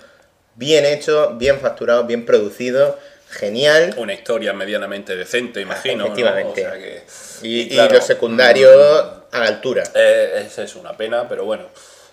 [0.56, 2.98] bien hecho, bien facturado, bien producido,
[3.30, 3.94] genial.
[3.98, 5.98] Una historia medianamente decente, imagino.
[5.98, 6.04] ¿no?
[6.06, 6.66] Efectivamente.
[6.66, 7.04] O sea que-
[7.44, 9.84] Y, y claro, los secundarios a la altura.
[9.96, 11.66] Eh, es, es una pena, pero bueno,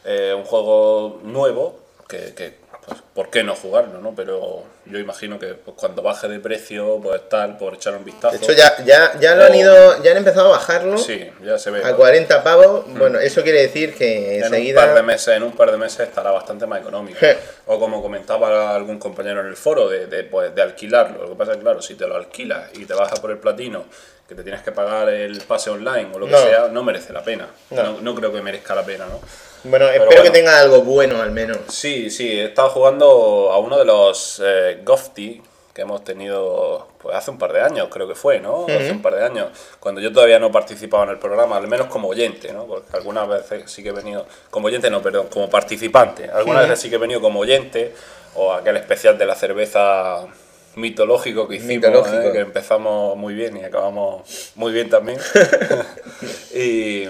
[0.09, 1.79] eh, un juego nuevo,
[2.09, 2.55] que, que,
[2.87, 4.01] pues, ¿por qué no jugarlo?
[4.01, 4.15] ¿no?
[4.17, 8.39] Pero yo imagino que pues, cuando baje de precio, pues tal, por echar un vistazo.
[8.39, 11.59] De hecho, ya, ya, ya lo han ido, ya han empezado a bajarlo Sí, ya
[11.59, 11.85] se ve.
[11.85, 12.85] a 40 pavos.
[12.95, 14.81] Bueno, eso quiere decir que en enseguida.
[14.81, 17.19] un par de meses, en un par de meses estará bastante más económico.
[17.67, 21.25] o como comentaba algún compañero en el foro, de, de, pues, de alquilarlo.
[21.25, 23.37] Lo que pasa es que, claro, si te lo alquilas y te bajas por el
[23.39, 23.85] platino,
[24.27, 26.39] que te tienes que pagar el pase online o lo que No.
[26.39, 27.49] sea, no merece la pena.
[27.71, 27.83] No.
[27.83, 29.21] No, no creo que merezca la pena, ¿no?
[29.65, 30.33] Bueno, Pero espero que bueno.
[30.33, 31.59] tenga algo bueno al menos.
[31.69, 35.43] Sí, sí, he estado jugando a uno de los eh, Gofty
[35.79, 38.65] que hemos tenido pues hace un par de años, creo que fue, ¿no?
[38.65, 39.47] Hace un par de años,
[39.79, 42.67] cuando yo todavía no participaba en el programa, al menos como oyente, ¿no?
[42.67, 46.29] Porque algunas veces sí que he venido, como oyente no, perdón, como participante.
[46.29, 47.95] Algunas veces sí que he venido como oyente,
[48.35, 50.27] o aquel especial de la cerveza
[50.75, 52.23] mitológico que hicimos, Mitológico.
[52.23, 52.33] ¿eh?
[52.33, 55.21] que empezamos muy bien y acabamos muy bien también.
[56.55, 57.05] y,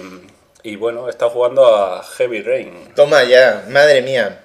[0.63, 2.93] y bueno, estado jugando a Heavy Rain.
[2.95, 4.41] Toma ya, madre mía.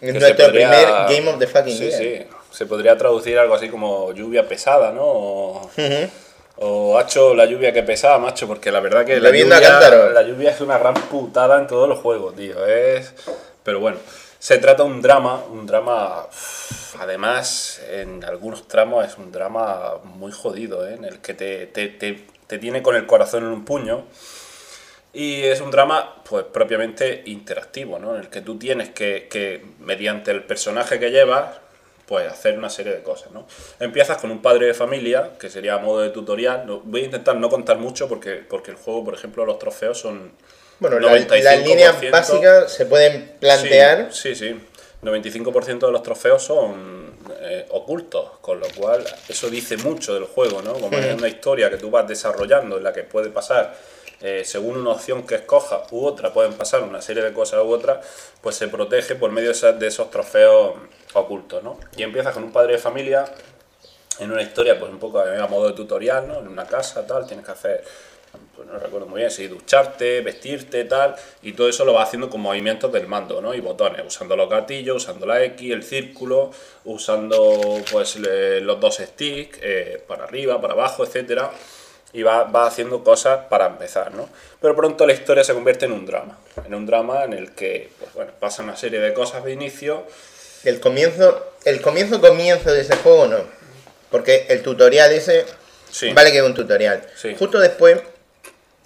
[0.00, 1.98] Que Nuestro podría- primer Game of the Fucking sí, Year.
[1.98, 5.02] Sí, se podría traducir algo así como lluvia pesada, ¿no?
[5.04, 6.10] O, Ujú.
[6.58, 9.60] o hacho la lluvia que pesaba, macho, porque la verdad que la lluvia,
[10.12, 12.64] la lluvia es una gran putada en todos los juegos, tío.
[12.66, 13.12] Es...
[13.62, 13.96] Pero bueno,
[14.38, 19.94] se trata de un drama, un drama, uff, además, en algunos tramos es un drama
[20.04, 20.94] muy jodido, ¿eh?
[20.94, 24.04] en el que te, te, te, te tiene con el corazón en un puño.
[25.14, 28.14] Y es un drama, pues propiamente interactivo, ¿no?
[28.16, 31.56] En el que tú tienes que, que, mediante el personaje que llevas,
[32.06, 33.46] pues hacer una serie de cosas, ¿no?
[33.80, 36.66] Empiezas con un padre de familia, que sería a modo de tutorial.
[36.84, 40.32] Voy a intentar no contar mucho porque, porque el juego, por ejemplo, los trofeos son.
[40.80, 42.10] Bueno, la- las líneas 95%.
[42.10, 44.08] básicas se pueden plantear.
[44.12, 44.50] Sí, sí.
[44.52, 44.60] sí.
[45.02, 50.62] 95% de los trofeos son eh, ocultos, con lo cual eso dice mucho del juego,
[50.62, 50.72] ¿no?
[50.74, 53.76] Como es una historia que tú vas desarrollando en la que puede pasar,
[54.26, 57.68] eh, según una opción que escojas u otra, pueden pasar una serie de cosas u
[57.70, 57.98] otras,
[58.40, 60.74] pues se protege por medio de, esas- de esos trofeos
[61.12, 61.78] ocultos, ¿no?
[61.96, 63.26] Y empiezas con un padre de familia
[64.20, 66.38] en una historia, pues un poco a modo de tutorial, ¿no?
[66.38, 67.84] En una casa, tal, tienes que hacer,
[68.56, 72.30] pues no recuerdo muy bien, si ducharte, vestirte, tal, y todo eso lo vas haciendo
[72.30, 73.52] con movimientos del mando, ¿no?
[73.54, 76.50] Y botones, usando los gatillos, usando la X, el círculo,
[76.84, 81.50] usando, pues, los dos sticks, eh, para arriba, para abajo, etcétera,
[82.14, 84.28] y vas va haciendo cosas para empezar, ¿no?
[84.60, 87.90] Pero pronto la historia se convierte en un drama, en un drama en el que,
[88.00, 90.06] pues bueno, pasa una serie de cosas de inicio,
[90.64, 93.38] El comienzo, el comienzo comienzo de ese juego no.
[94.10, 95.44] Porque el tutorial ese
[95.90, 96.12] Sí.
[96.14, 97.02] vale que es un tutorial.
[97.16, 97.34] Sí.
[97.38, 98.00] Justo después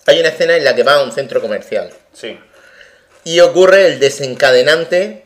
[0.07, 1.91] hay una escena en la que va a un centro comercial.
[2.13, 2.37] sí,
[3.25, 5.25] Y ocurre el desencadenante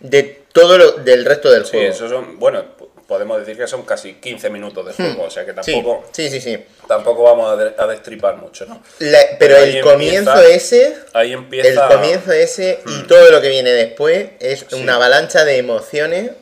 [0.00, 1.92] de todo lo del resto del Sí, juego.
[1.92, 2.64] eso son, bueno,
[3.08, 5.56] podemos decir que son casi 15 minutos de juego, o sea que Hmm.
[5.56, 6.58] Tampoco, sí, sí, sí.
[6.86, 8.82] tampoco vamos a, de- a destripar mucho, ¿no?
[8.98, 11.86] La- pero el comienzo empieza- ese, Ahí empieza...
[11.86, 16.32] el comienzo ese y todo lo que viene después es una avalancha de emociones.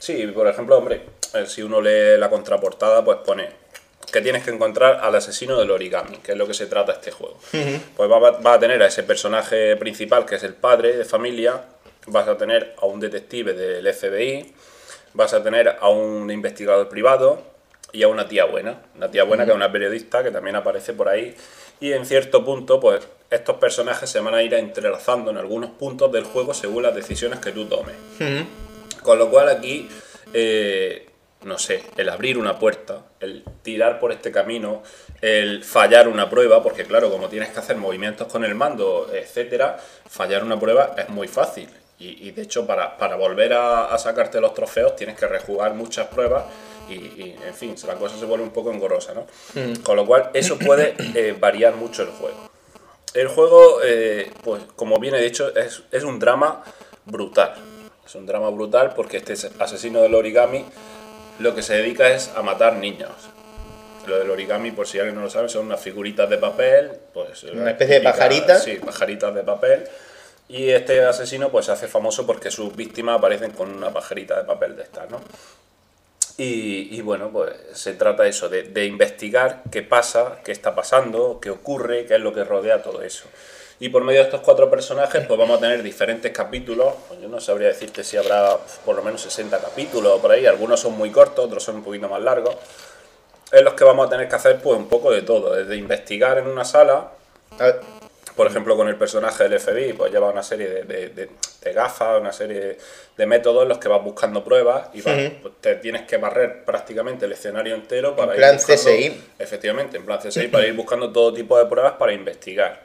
[0.00, 1.02] Sí, por ejemplo, hombre,
[1.34, 3.48] eh, si uno lee la contraportada, pues pone
[4.12, 7.12] que tienes que encontrar al asesino del origami, que es lo que se trata este
[7.12, 7.38] juego.
[7.96, 11.04] Pues va- va- vas a tener a ese personaje principal, que es el padre de
[11.04, 11.62] familia,
[12.08, 14.54] vas a tener a un detective del FBI,
[15.16, 17.42] vas a tener a un investigador privado
[17.92, 18.82] y a una tía buena.
[18.94, 21.34] Una tía buena que es una periodista que también aparece por ahí.
[21.80, 26.12] Y en cierto punto, pues estos personajes se van a ir entrelazando en algunos puntos
[26.12, 27.96] del juego según las decisiones que tú tomes.
[29.02, 29.88] Con lo cual aquí,
[30.32, 31.08] eh,
[31.42, 34.82] no sé, el abrir una puerta, el tirar por este camino,
[35.20, 39.78] el fallar una prueba, porque claro, como tienes que hacer movimientos con el mando, etcétera,
[40.08, 41.68] fallar una prueba es muy fácil.
[41.98, 45.74] Y, y de hecho, para, para volver a, a sacarte los trofeos tienes que rejugar
[45.74, 46.44] muchas pruebas
[46.88, 49.26] y, y, en fin, la cosa se vuelve un poco engorrosa, ¿no?
[49.82, 52.36] Con lo cual, eso puede eh, variar mucho el juego.
[53.14, 56.62] El juego, eh, pues como bien he dicho, es, es un drama
[57.06, 57.54] brutal.
[58.04, 60.64] Es un drama brutal porque este asesino del origami
[61.38, 63.10] lo que se dedica es a matar niños.
[64.06, 67.42] Lo del origami, por si alguien no lo sabe, son unas figuritas de papel, pues
[67.44, 68.58] Una especie de pajarita.
[68.58, 69.88] Sí, pajaritas de papel.
[70.48, 74.44] Y este asesino pues se hace famoso porque sus víctimas aparecen con una pajarita de
[74.44, 75.20] papel de estas, ¿no?
[76.38, 81.40] Y, y bueno, pues se trata eso, de, de investigar qué pasa, qué está pasando,
[81.40, 83.24] qué ocurre, qué es lo que rodea todo eso.
[83.78, 86.94] Y por medio de estos cuatro personajes, pues vamos a tener diferentes capítulos.
[87.08, 90.46] Pues yo no sabría decirte si habrá por lo menos 60 capítulos por ahí.
[90.46, 92.56] Algunos son muy cortos, otros son un poquito más largos.
[93.52, 96.38] en los que vamos a tener que hacer pues un poco de todo, desde investigar
[96.38, 97.12] en una sala,
[98.36, 101.30] por ejemplo con el personaje del FBI, pues lleva una serie de, de- de-
[101.62, 102.76] de gafas, una serie
[103.16, 106.64] de métodos en los que vas buscando pruebas y vas- pues, te tienes que barrer
[106.64, 109.24] prácticamente el escenario entero para En plan ir buscando- CSI.
[109.38, 112.84] Efectivamente, en plan CSI, para ir buscando todo tipo de pruebas para investigar.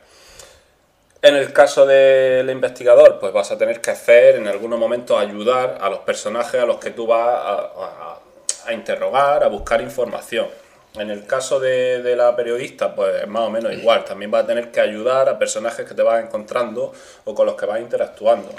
[1.22, 5.78] En el caso del investigador, pues vas a tener que hacer en algunos momentos ayudar
[5.80, 8.19] a los personajes a los que tú vas a, a-
[8.65, 10.48] a interrogar, a buscar información.
[10.95, 14.03] En el caso de, de la periodista, pues más o menos igual.
[14.03, 16.93] También vas a tener que ayudar a personajes que te vas encontrando
[17.23, 18.49] o con los que vas interactuando.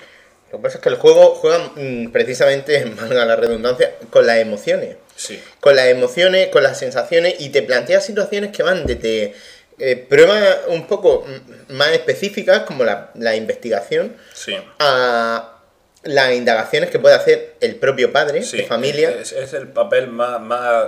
[0.51, 4.37] Lo que pasa es que el juego juega mm, precisamente, valga la redundancia, con las
[4.37, 4.97] emociones.
[5.15, 9.35] Sí, Con las emociones, con las sensaciones y te plantea situaciones que van desde
[9.79, 14.57] eh, pruebas un poco mm, más específicas, como la, la investigación, sí.
[14.79, 15.59] a
[16.03, 19.11] las indagaciones que puede hacer el propio padre Sí, de familia.
[19.11, 20.87] Es, es el papel más, más,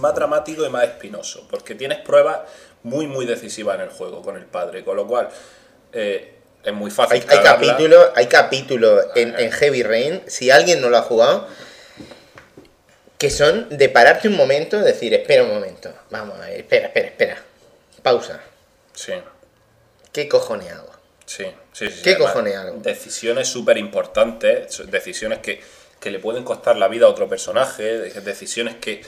[0.00, 2.40] más dramático y más espinoso, porque tienes pruebas
[2.82, 5.28] muy, muy decisivas en el juego con el padre, con lo cual
[5.92, 7.22] eh, es muy fácil.
[7.28, 11.46] Hay, hay capítulos, hay capítulos en, en Heavy Rain, si alguien no lo ha jugado,
[13.18, 17.06] que son de pararte un momento decir, espera un momento, vamos a ver, espera, espera,
[17.08, 17.42] espera,
[18.02, 18.40] pausa,
[18.92, 19.12] Sí,
[20.12, 20.90] ¿qué cojones hago?
[21.24, 21.90] sí, sí.
[21.90, 22.78] sí, ¿Qué además, cojones hago?
[22.80, 25.60] Decisiones súper importantes, decisiones que,
[25.98, 29.02] que le pueden costar la vida a otro personaje, de- decisiones que,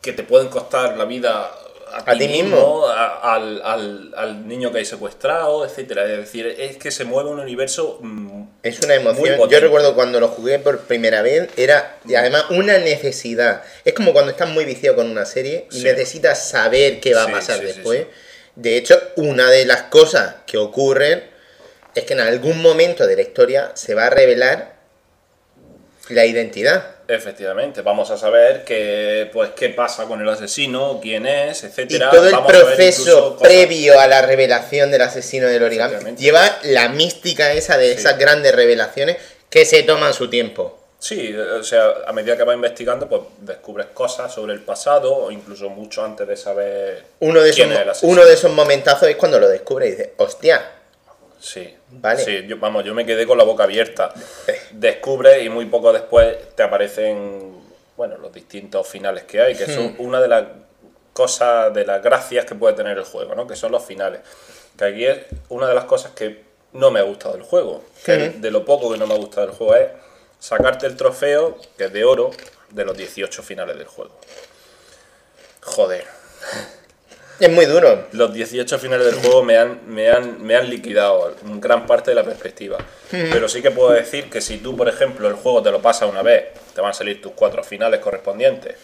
[0.00, 1.50] que te pueden costar la vida
[1.90, 2.86] a, A ti mismo.
[2.86, 6.04] a- al, al- al niño que hay secuestrado, etcétera.
[6.04, 9.48] Es decir, es que se mueve un universo mm, Es una emoción.
[9.48, 13.62] Yo recuerdo cuando lo jugué por primera vez, era y además una necesidad.
[13.84, 15.84] Es como cuando estás muy viciado con una serie y Sí.
[15.84, 18.06] necesitas saber qué va Sí, a pasar sí, después.
[18.54, 21.24] De hecho, una de las cosas que ocurren
[21.94, 24.74] es que en algún momento de la historia se va a revelar
[26.10, 26.96] la identidad.
[27.10, 32.10] Efectivamente, vamos a saber que, pues, qué pasa con el asesino, quién es, Y etcétera.
[32.10, 37.50] todo el Vamos proceso previo a la revelación del asesino del origami lleva la mística
[37.52, 38.00] esa de Sí.
[38.00, 39.16] esas grandes revelaciones
[39.48, 40.78] que se toman su tiempo.
[40.98, 45.30] Sí, o sea, a medida que vas investigando, pues descubres cosas sobre el pasado, o
[45.30, 48.12] incluso mucho antes de saber Uno de, esos, quién es el asesino.
[48.12, 50.72] uno de esos momentazos es cuando lo descubre y dice, hostia,
[51.40, 52.22] Sí, Vale.
[52.22, 54.12] Sí, yo, vamos, yo me quedé con la boca abierta.
[54.72, 57.52] Descubres y muy poco después te aparecen,
[57.96, 60.00] bueno, los distintos finales que hay, que son Hmm.
[60.00, 60.44] una de las
[61.12, 63.46] cosas, de las gracias que puede tener el juego, ¿no?
[63.46, 64.20] Que son los finales.
[64.76, 66.44] Que aquí es una de las cosas que
[66.74, 67.82] no me ha gustado del juego.
[68.04, 68.40] Que Hmm.
[68.40, 69.88] de lo poco que no me ha gustado del juego es
[70.38, 72.30] sacarte el trofeo, que es de oro,
[72.70, 74.14] de los 18 finales del juego.
[75.62, 76.04] Joder.
[77.40, 78.06] Es muy duro.
[78.12, 82.10] Los 18 finales del juego me han, me han, me han liquidado en gran parte
[82.10, 82.78] de la perspectiva.
[83.10, 86.10] Pero sí que puedo decir que si tú, por ejemplo, el juego te lo pasas
[86.10, 88.76] una vez, te van a salir tus cuatro finales correspondientes.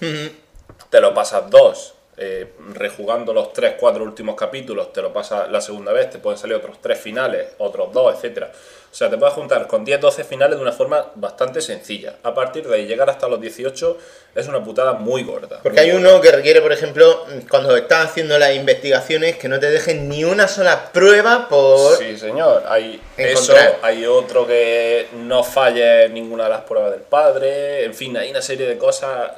[0.90, 5.60] Te lo pasas dos, eh, rejugando los tres, cuatro últimos capítulos, te lo pasas la
[5.60, 8.52] segunda vez, te pueden salir otros tres finales, otros dos, etcétera.
[8.94, 12.14] O sea, te puedes juntar con 10, 12 finales de una forma bastante sencilla.
[12.22, 13.98] A partir de ahí, llegar hasta los 18
[14.36, 15.58] es una putada muy gorda.
[15.64, 16.12] Porque muy hay gorda.
[16.12, 20.22] uno que requiere, por ejemplo, cuando estás haciendo las investigaciones, que no te dejen ni
[20.22, 21.96] una sola prueba por...
[21.96, 22.62] Sí, señor.
[22.68, 27.86] Hay eso, hay otro que no falle ninguna de las pruebas del padre.
[27.86, 29.32] En fin, hay una serie de cosas.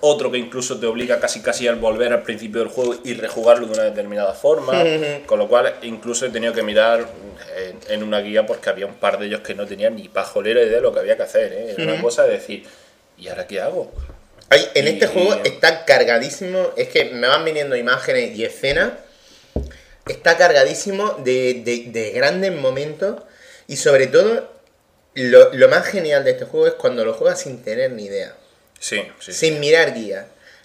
[0.00, 3.66] Otro que incluso te obliga casi casi al volver al principio del juego y rejugarlo
[3.66, 4.72] de una determinada forma.
[5.26, 7.06] con lo cual, incluso he tenido que mirar
[7.56, 10.60] en, en una guía porque había un par de ellos que no tenían ni pajolera
[10.62, 11.52] idea de lo que había que hacer.
[11.52, 11.74] ¿eh?
[11.76, 12.64] Era una cosa de decir,
[13.16, 13.90] ¿y ahora qué hago?
[14.50, 18.44] Hay- en Y- este juego y- está cargadísimo, es que me van viniendo imágenes y
[18.44, 18.92] escenas,
[20.06, 23.16] está cargadísimo de, de- de grandes momentos
[23.66, 24.48] y sobre todo
[25.14, 28.34] lo, lo más genial de este juego es cuando lo juegas sin tener ni idea,
[28.78, 29.32] Sí, sí.
[29.32, 29.32] sí.
[29.32, 29.94] sin mirar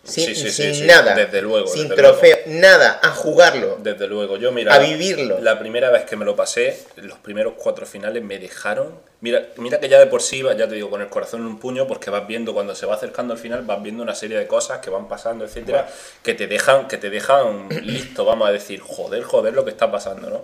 [0.03, 3.77] sin, Sí, sí, sí, sin sí, nada, desde luego, sin desde trofeo, nada, a jugarlo.
[3.81, 5.40] Desde luego, yo mira, A vivirlo.
[5.40, 8.99] La primera vez que me lo pasé, los primeros cuatro finales me dejaron.
[9.22, 11.57] Mira, mira que ya de por sí ya te digo, con el corazón en un
[11.57, 14.45] puño, porque vas viendo cuando se va acercando al final, vas viendo una serie de
[14.45, 15.88] cosas que van pasando, etcétera,
[16.22, 19.90] que te dejan, que te dejan listo, vamos a decir, joder, joder lo que está
[19.90, 20.44] pasando, ¿no?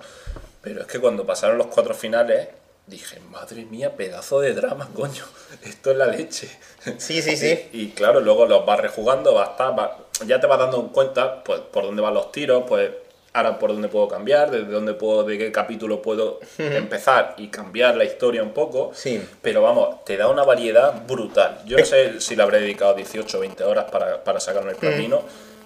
[0.62, 2.48] Pero es que cuando pasaron los cuatro finales,
[2.88, 5.26] dije, madre mía, pedazo de drama, coño,
[5.64, 6.50] esto es la leche.
[6.98, 7.70] Sí, sí, sí.
[7.74, 11.44] Y, y claro, luego los vas rejugando, vas, ta- va- ya te vas dando cuenta
[11.44, 12.90] pues, por dónde van los tiros, pues
[13.32, 17.96] ahora por dónde puedo cambiar, desde dónde puedo, de qué capítulo puedo empezar y cambiar
[17.96, 18.92] la historia un poco.
[18.94, 19.24] Sí.
[19.42, 21.60] Pero vamos, te da una variedad brutal.
[21.66, 24.78] Yo no sé si le habré dedicado 18 o 20 horas para, para sacarme el
[24.78, 25.22] platino,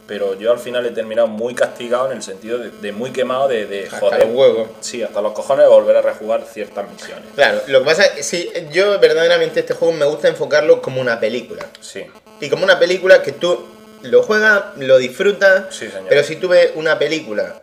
[0.08, 3.48] pero yo al final he terminado muy castigado en el sentido de, de muy quemado
[3.48, 4.26] de, de Hasta joder.
[4.28, 4.68] los huevos.
[4.82, 7.26] Sí, hasta los cojones de volver a rejugar ciertas misiones.
[7.36, 11.20] Claro, lo que pasa es sí, yo verdaderamente este juego me gusta enfocarlo como una
[11.20, 11.66] película.
[11.80, 12.06] Sí.
[12.42, 13.66] Y como una película que tú
[14.02, 16.08] lo juegas, lo disfrutas, Sí, señor.
[16.10, 17.62] pero si tú ves una película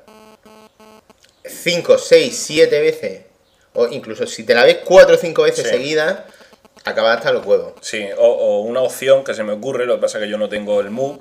[1.44, 3.22] 5, 6, 7 veces,
[3.74, 5.70] o incluso si te la ves 4 o 5 veces Sí.
[5.70, 6.20] seguidas,
[6.84, 7.74] acabas hasta los huevos.
[7.82, 10.38] Sí, o, o una opción que se me ocurre, lo que pasa es que yo
[10.38, 11.18] no tengo el Move,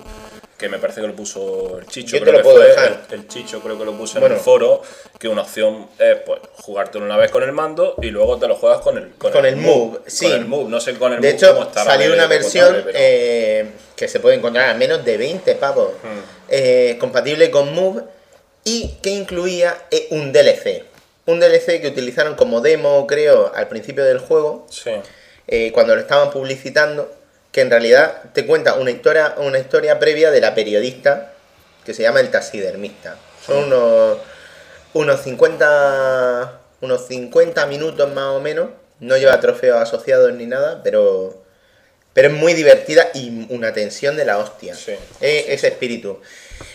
[0.60, 2.18] que me parece que lo puso el Chicho.
[2.18, 3.02] Yo te creo lo que puedo fue, dejar.
[3.10, 4.36] El, el Chicho creo que lo puso Bueno.
[4.36, 4.82] en el foro,
[5.18, 8.56] que una opción es pues jugártelo una vez con el mando y luego te lo
[8.56, 10.26] juegas con el, Con el Move, sí.
[10.26, 12.82] Con el Move, no sé con el De Move cómo hecho, estará salió una versión
[12.86, 16.20] pero- eh, que se puede encontrar a menos de 20 pavos, Hmm.
[16.50, 18.04] eh, compatible con Move
[18.66, 20.84] y que incluía eh, un DLC.
[21.26, 24.92] Un DLC que utilizaron como demo, creo, al principio del juego, Sí,
[25.48, 27.10] eh, cuando lo estaban publicitando,
[27.52, 31.34] que en realidad te cuenta una historia, una historia previa de la periodista
[31.86, 33.16] que se llama El Taxidermista.
[33.46, 34.18] Son unos,
[34.94, 38.70] unos 50 unos 50 minutos más o menos.
[39.00, 41.42] No lleva trofeos asociados ni nada, pero
[42.14, 44.76] pero es muy divertida y una tensión de la hostia.
[44.76, 44.94] Sí.
[45.22, 46.20] Eh, ese espíritu.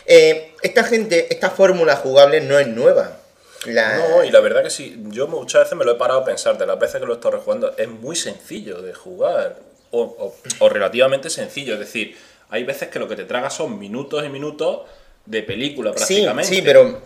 [0.07, 3.19] Eh, esta gente, esta fórmula jugable no es nueva.
[3.67, 6.25] La- No, y la verdad que sí, yo muchas veces me lo he parado a
[6.25, 9.57] pensar, de las veces que lo he estado rejugando, es muy sencillo de jugar,
[9.95, 12.17] o, o- o relativamente sencillo, es decir,
[12.51, 14.81] hay veces que lo que te traga son minutos y minutos
[15.27, 16.55] de película Sí, prácticamente.
[16.55, 17.01] sí, pero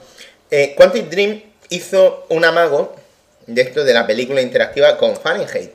[0.51, 2.95] eh, Quantic Dream hizo un amago
[3.47, 5.71] de esto de la película interactiva con Fahrenheit.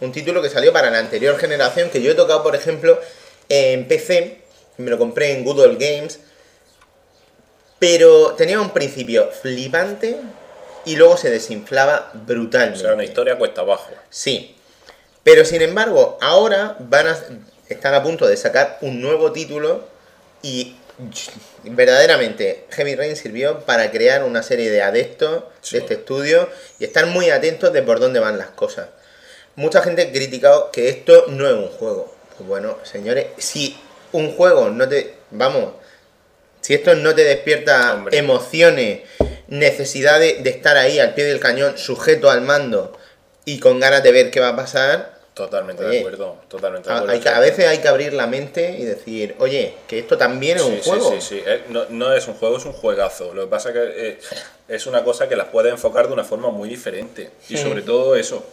[0.00, 2.98] Un título que salió para la anterior generación, que yo he tocado, por ejemplo,
[3.48, 4.38] en PC,
[4.78, 6.20] me lo compré en Good Old Games,
[7.78, 10.16] pero tenía un principio flipante
[10.84, 12.80] y luego se desinflaba O brutalmente.
[12.80, 13.90] sea, una historia cuesta abajo.
[14.10, 14.53] Sí.
[15.24, 17.18] Pero sin embargo, ahora van a
[17.68, 19.84] están a punto de sacar un nuevo título
[20.42, 20.76] y
[21.64, 25.76] verdaderamente Heavy Rain sirvió para crear una serie de adeptos Sí.
[25.76, 26.48] de este estudio
[26.78, 28.88] y estar muy atentos de por dónde van las cosas.
[29.56, 32.14] Mucha gente ha criticado que esto no es un juego.
[32.36, 33.76] Pues bueno, señores, si
[34.12, 35.14] un juego no te...
[35.30, 35.72] Vamos,
[36.60, 38.18] si esto no te despierta Hombre.
[38.18, 39.00] emociones,
[39.48, 42.96] necesidad de, de estar ahí al pie del cañón, sujeto al mando
[43.46, 46.92] y con ganas de ver qué va a pasar, Totalmente Oye, de acuerdo, totalmente de
[46.94, 47.12] a, acuerdo.
[47.14, 50.58] hay que- a veces hay que abrir la mente y decir, oye, que esto también
[50.58, 51.10] es Sí, un sí, juego.
[51.10, 53.34] Sí, sí, Eh, No, no es un juego, es un juegazo.
[53.34, 54.18] Lo que pasa es que eh,
[54.68, 57.30] es una cosa que las puedes enfocar de una forma muy diferente.
[57.48, 58.44] Y sobre todo eso,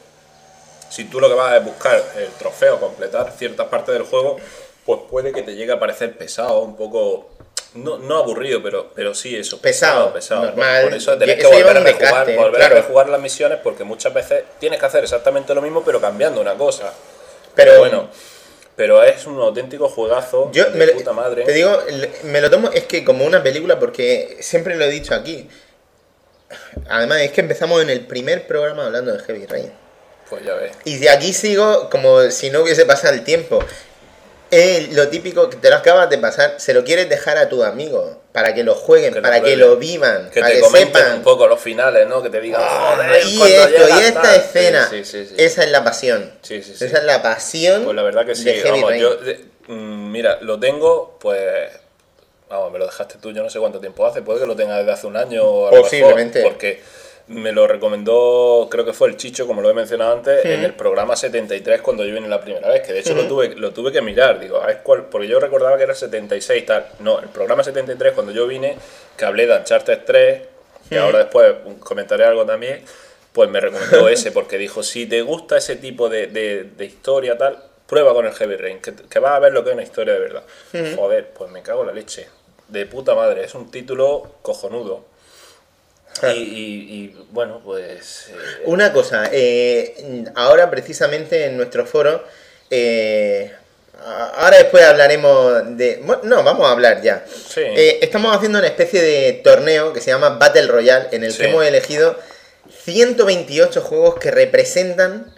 [0.90, 4.38] si tú lo que vas es buscar el trofeo, completar ciertas partes del juego,
[4.84, 7.30] pues puede que te llegue a parecer pesado, un poco...
[7.74, 9.62] No, no aburrido, pero, pero sí eso.
[9.62, 10.44] Pesado, pesado.
[10.46, 10.84] normal.
[10.84, 12.76] Por eso tenés Eso que volver, a rejugar, desgaste, volver claro.
[12.76, 16.42] a rejugar las misiones porque muchas veces tienes que hacer exactamente lo mismo, pero cambiando
[16.42, 16.92] una cosa.
[17.56, 18.10] Pero- Pero bueno,
[18.76, 21.44] pero es un auténtico juegazo Yo de me, puta madre.
[21.44, 21.80] te digo,
[22.24, 25.48] me lo tomo es que como una película porque siempre lo he dicho aquí.
[26.90, 29.72] Además es que empezamos en el primer programa hablando de Heavy Rain.
[30.30, 30.72] Pues ya ves.
[30.86, 33.60] Y de aquí sigo como si no hubiese pasado el tiempo.
[34.52, 37.64] Es lo típico que te lo acabas de pasar, se lo quieres dejar a tus
[37.64, 40.62] amigos para que lo jueguen, Que lo para que lo vivan, Que para te que
[40.62, 41.14] comenten sepan.
[41.18, 42.22] un poco los finales, ¿no?
[42.22, 44.36] Que te digan, joder, "Ah, y esto, y esta tal".
[44.36, 45.36] escena, Sí, sí, sí.
[45.38, 46.34] esa es la pasión.
[46.42, 46.84] Sí, sí, sí.
[46.84, 47.86] Esa es la pasión.
[47.86, 48.54] Pues la verdad que sí.
[48.66, 51.72] Vamos, yo, de- mm, mira, lo tengo, pues.
[52.50, 54.22] Vamos, me lo dejaste tú, yo no sé cuánto tiempo hace.
[54.22, 56.40] Puede que lo tenga desde hace un año o a lo Posiblemente.
[56.40, 56.82] mejor, porque
[57.28, 60.74] me lo recomendó, creo que fue el Chicho, como lo he mencionado antes, en el
[60.74, 62.82] programa 73 cuando yo vine la primera vez.
[62.86, 65.06] Que de hecho lo, tuve, lo tuve que mirar, digo, a ver cuál.
[65.06, 66.86] Porque yo recordaba que era el 76 y tal.
[67.00, 68.78] No, el programa 73 cuando yo vine,
[69.18, 70.42] que hablé de Uncharted 3,
[70.90, 72.84] que ahora después comentaré algo también.
[73.34, 77.38] Pues me recomendó ese, porque dijo: si te gusta ese tipo de, de- de historia,
[77.38, 79.84] tal, prueba con el Heavy Rain, que, que vas a ver lo que es una
[79.84, 80.44] historia de verdad.
[80.98, 82.28] Joder, pues me cago en la leche.
[82.68, 85.06] De puta madre, es un título cojonudo.
[86.24, 88.28] Y, y- y, bueno, pues.
[88.30, 88.34] eh,
[88.66, 92.24] Una cosa, eh, ahora precisamente en nuestro foro,
[92.70, 93.52] eh,
[94.36, 96.02] ahora después hablaremos de...
[96.24, 97.24] No, vamos a hablar ya.
[97.28, 97.62] Sí.
[97.62, 101.40] Eh, estamos haciendo una especie de torneo que se llama Battle Royale, en el Sí.
[101.40, 102.18] que hemos elegido
[102.84, 105.34] 128 juegos que representan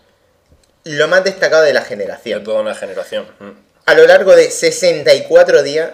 [0.85, 2.43] lo más destacado de la de generación.
[2.43, 3.25] toda una generación.
[3.39, 3.51] Mm.
[3.85, 5.91] A lo largo de 64 días,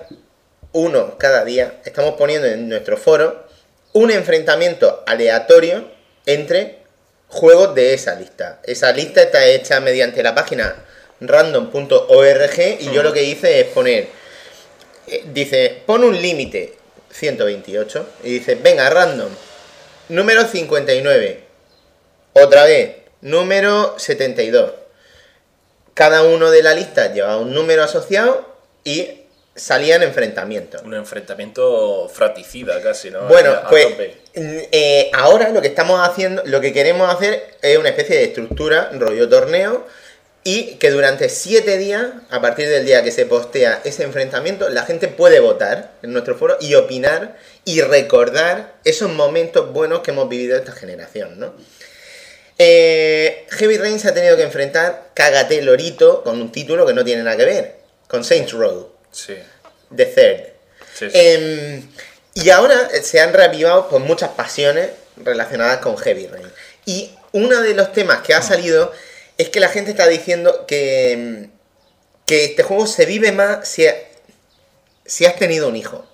[0.72, 3.47] uno cada día, estamos poniendo en nuestro foro
[3.99, 5.91] un enfrentamiento aleatorio
[6.26, 6.80] entre
[7.27, 8.61] juegos de esa lista.
[8.63, 10.73] Esa lista está hecha mediante la página
[11.19, 14.07] random.org y yo lo que hice es poner,
[15.07, 16.77] eh, dice, pon un límite
[17.11, 19.30] 128 y dice, venga, random,
[20.07, 21.43] número 59,
[22.34, 24.71] otra vez, número 72
[25.99, 28.55] cada uno de la lista llevaba un número asociado
[28.85, 29.18] y
[29.60, 30.81] salían enfrentamientos.
[30.84, 33.27] Un enfrentamiento fratricida casi, ¿no?
[33.27, 33.88] Bueno, A pues
[34.34, 38.90] eh, ahora lo que estamos haciendo, lo que queremos hacer es una especie de estructura,
[38.94, 39.86] rollo torneo,
[40.44, 44.84] y que durante siete días, a partir del día que se postea ese enfrentamiento, la
[44.84, 50.30] gente puede votar en nuestro foro y opinar y recordar esos momentos buenos que hemos
[50.30, 51.53] vivido esta generación, ¿no?
[52.57, 57.03] Eh, Heavy Rain se ha tenido que enfrentar, cágate lorito, con un título que no
[57.03, 57.76] tiene nada que ver,
[58.07, 59.36] con Saints Row, Sí.
[59.95, 60.44] The Third.
[60.94, 61.18] Sí, sí.
[61.18, 61.90] Em,
[62.34, 66.52] y ahora se han reavivado pues, muchas pasiones relacionadas con Heavy Rain.
[66.86, 68.91] Y uno de los temas que ha salido
[69.38, 71.52] es que la gente está diciendo que, em,
[72.26, 73.86] que este juego se vive más si,
[75.06, 76.06] si has tenido un hijo.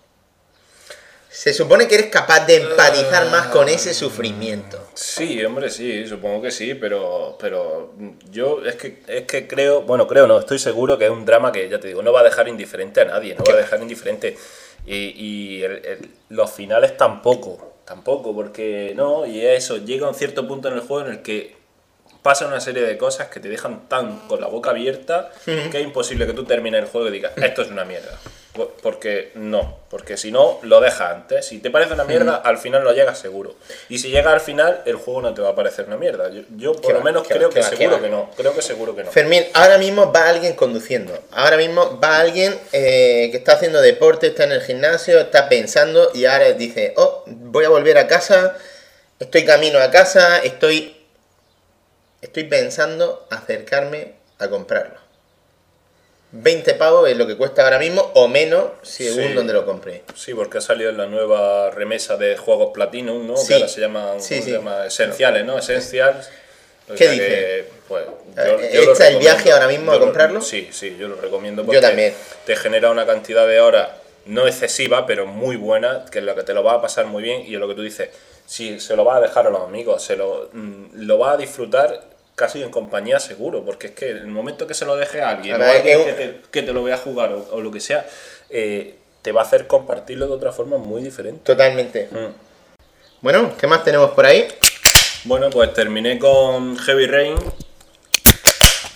[1.36, 4.80] Se supone que eres capaz de empatizar más con ese sufrimiento.
[4.94, 7.94] Sí, hombre, sí, supongo que sí, pero, pero
[8.32, 11.52] yo es que, es que creo, bueno, creo no, estoy seguro que es un drama
[11.52, 13.82] que, ya te digo, no va a dejar indiferente a nadie, no va a dejar
[13.82, 14.38] indiferente.
[14.86, 20.48] Y, y el- el- los finales tampoco, tampoco, porque no, y eso, llega un cierto
[20.48, 21.58] punto en el juego en el que
[22.22, 25.84] pasa una serie de cosas que te dejan tan con la boca abierta que es
[25.84, 28.18] imposible que tú termines el juego y digas, esto es una mierda.
[28.56, 31.46] Por- Porque no, porque si no, lo dejas antes.
[31.46, 33.56] Si te parece una mierda, al final lo llegas seguro.
[33.90, 36.30] Y si llega al final, el juego no te va a parecer una mierda.
[36.30, 38.32] Yo, yo por lo va, menos va, creo que va, seguro que no.
[38.38, 39.12] Creo que seguro que no.
[39.12, 41.18] Fermín, ahora mismo va alguien conduciendo.
[41.32, 46.12] Ahora mismo va alguien eh, que está haciendo deporte, está en el gimnasio, está pensando
[46.14, 48.56] y ahora dice, oh, voy a volver a casa,
[49.20, 50.96] estoy camino a casa, estoy,
[52.22, 55.05] estoy pensando acercarme a comprarlo.
[56.38, 59.34] 20 pavos es lo que cuesta ahora mismo o menos según Sí.
[59.34, 60.04] donde lo compré.
[60.16, 63.38] Sí, porque ha salido en la nueva remesa de juegos Platinum, ¿no?
[63.38, 63.48] Sí.
[63.48, 64.52] Que ahora se llaman Sí, ¿cómo se sí.
[64.52, 64.86] llama?
[64.86, 65.58] Esenciales, ¿no?
[65.58, 66.30] Essentials.
[66.88, 67.26] O ¿Qué sea dice?
[67.28, 68.06] que, pues,
[68.74, 70.42] yo lo ¿echa el viaje ahora mismo a Yo lo- comprarlo?
[70.42, 72.14] Sí, sí, yo lo recomiendo Yo porque también.
[72.46, 73.90] te genera una cantidad de horas
[74.26, 77.24] no excesiva, pero muy buena, que es la que te lo va a pasar muy
[77.24, 78.10] bien y es lo que tú dices,
[78.46, 81.38] si se lo vas a dejar a los amigos, se lo, mm, lo vas a
[81.38, 82.02] disfrutar
[82.36, 85.30] casi en compañía seguro, porque es que en el momento que se lo deje a
[85.30, 87.80] alguien, Ahora o alguien que, te, que te lo vea jugar o, o lo que
[87.80, 88.06] sea,
[88.50, 91.42] eh, te va a hacer compartirlo de otra forma muy diferente.
[91.44, 92.10] Totalmente.
[92.12, 92.34] Mm.
[93.22, 94.48] Bueno, ¿qué más tenemos por ahí?
[95.24, 97.36] Bueno, pues terminé con Heavy Rain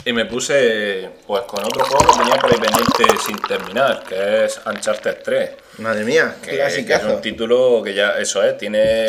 [0.06, 4.46] y me puse pues con otro juego que tenía por ahí pendiente sin terminar, que
[4.46, 5.50] es Uncharted 3.
[5.80, 9.08] Madre mía, Que, que es un título que ya, eso es, tiene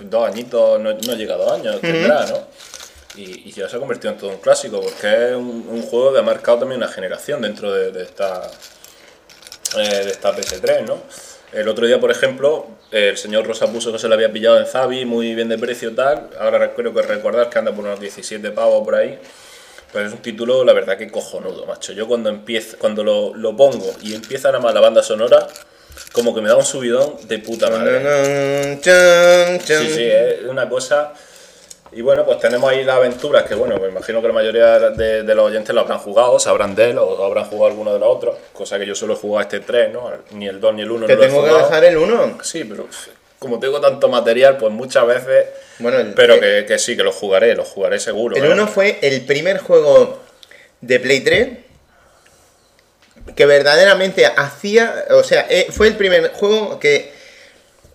[0.00, 2.46] dos añitos, no, no llega a dos años, tendrá, ¿no?
[3.18, 6.12] Y, y ya se ha convertido en todo un clásico, porque es un, un juego
[6.12, 8.48] que ha marcado también una generación dentro de, de esta
[9.76, 10.98] eh, de esta PS3, ¿no?
[11.52, 14.66] El otro día, por ejemplo, el señor Rosa puso que se lo había pillado en
[14.66, 16.30] Zabi, muy bien de precio tal.
[16.38, 19.18] Ahora creo que recordar que anda por unos 17 pavos por ahí.
[19.92, 21.92] Pero es un título, la verdad, que cojonudo, macho.
[21.92, 25.46] Yo cuando empiezo, cuando lo, lo pongo y empieza nada más la banda sonora,
[26.12, 28.78] como que me da un subidón de puta madre.
[29.64, 31.14] Sí, sí, es una cosa.
[31.92, 35.22] Y bueno, pues tenemos ahí las aventuras que, bueno, me imagino que la mayoría de,
[35.22, 38.08] de los oyentes lo habrán jugado, sabrán de él o habrán jugado alguno de los
[38.08, 38.36] otros.
[38.52, 40.10] Cosa que yo solo he jugado este 3, ¿no?
[40.32, 42.38] Ni el 2 ni el 1 Te no tengo que dejar el 1.
[42.42, 42.86] Sí, pero
[43.38, 45.46] como tengo tanto material, pues muchas veces.
[45.78, 48.36] Bueno, el, Pero que, que sí, que lo jugaré, lo jugaré seguro.
[48.36, 48.52] el ¿eh?
[48.52, 50.18] 1 fue el primer juego
[50.80, 51.48] de Play 3
[53.34, 57.12] que verdaderamente hacía, o sea, eh, fue el primer juego que,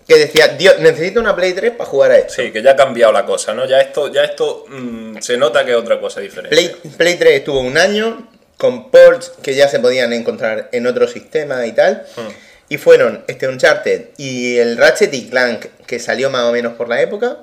[0.08, 2.34] que decía, Dios, necesito una Play 3 para jugar a esto.
[2.34, 3.66] Sí, que ya ha cambiado la cosa, ¿no?
[3.66, 6.56] Ya esto, ya esto mm, se nota que es otra cosa diferente.
[6.56, 8.28] Play, Play 3 estuvo un año
[8.58, 12.06] con ports que ya se podían encontrar en otro sistema y tal.
[12.16, 12.32] Hmm.
[12.70, 16.90] Y fueron este Uncharted y el Ratchet y Clank, que salió más o menos por
[16.90, 17.38] la época.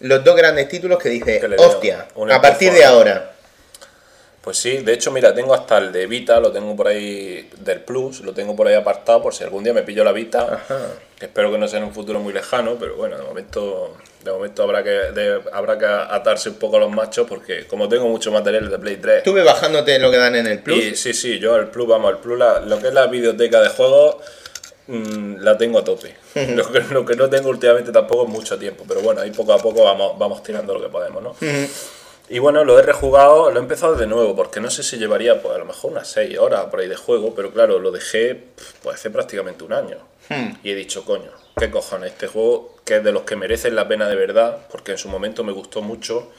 [0.00, 3.32] Los dos grandes títulos que dice, Que hostia, a partir de ahora.
[4.42, 7.80] Pues sí, de hecho, mira, tengo hasta el de Vita, lo tengo por ahí del
[7.80, 10.40] Plus, lo tengo por ahí apartado por si algún día me pillo la Vita.
[10.64, 10.78] Ajá.
[11.18, 14.30] Que espero que no sea en un futuro muy lejano, pero bueno, de momento, de
[14.32, 18.08] momento habrá que de- habrá que atarse un poco a los machos porque como tengo
[18.08, 19.18] mucho material de Play 3.
[19.18, 20.78] Estuve bajándote lo que dan en el Plus.
[20.78, 23.60] Y sí, sí, yo el Plus, vamos, el Plus, la- lo que es la biblioteca
[23.60, 24.16] de juegos,
[24.86, 26.14] mm, la tengo a tope.
[26.34, 29.52] lo, que, lo que no tengo últimamente tampoco es mucho tiempo, pero bueno, ahí poco
[29.52, 31.36] a poco vamos, vamos tirando lo que podemos, ¿no?
[32.32, 35.42] Y bueno, lo he rejugado, lo he empezado de nuevo, porque no sé si llevaría,
[35.42, 38.40] pues a lo mejor unas 6 horas por ahí de juego, pero claro, lo dejé
[38.82, 39.98] pues hace prácticamente un año.
[40.62, 43.88] Y he dicho, coño, qué cojones, este juego que es de los que merecen la
[43.88, 46.30] pena de verdad, porque en su momento me gustó mucho,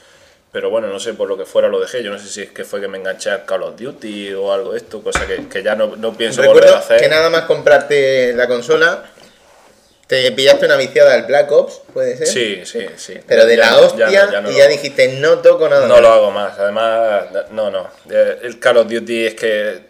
[0.50, 2.02] pero bueno, no sé por lo que fuera lo dejé.
[2.02, 4.50] Yo no sé si es que fue que me enganché a Call of Duty o
[4.50, 7.00] algo de esto, cosa que, que ya no, no pienso volver a Recuerdo hacer.
[7.02, 9.11] que nada más comprarte la consola,
[10.20, 12.26] te pillaste una viciada al Black Ops, puede ser.
[12.26, 13.14] Sí, sí, sí.
[13.26, 15.86] Pero de Ya la hostia, ya no- ya no y ya dijiste, no toco nada.
[15.86, 16.02] No más".
[16.02, 16.58] lo hago más.
[16.58, 17.88] Además, no, no.
[18.10, 19.80] Eh, El Call of Duty es que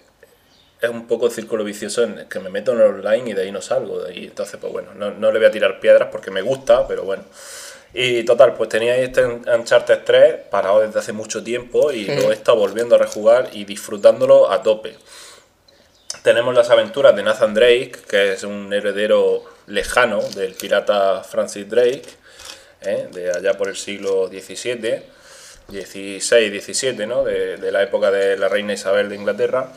[0.80, 3.32] es un poco el círculo vicioso en el que me meto en el online y
[3.32, 4.04] de ahí no salgo.
[4.04, 7.02] Ahí, entonces, pues bueno, no, no le voy a tirar piedras porque me gusta, pero
[7.02, 7.24] bueno.
[7.92, 12.34] Y total, pues teníais este Uncharted 3 parado desde hace mucho tiempo y lo he
[12.34, 14.94] estado volviendo a rejugar y disfrutándolo a tope.
[16.22, 22.04] Tenemos las aventuras de Nathan Drake, que es un heredero lejano del pirata Francis Drake,
[22.82, 23.08] ¿eh?
[23.12, 25.02] de allá por el siglo XVII,
[25.68, 27.24] XVI, XVII, ¿no?
[27.24, 29.72] de, de la época de la reina Isabel de Inglaterra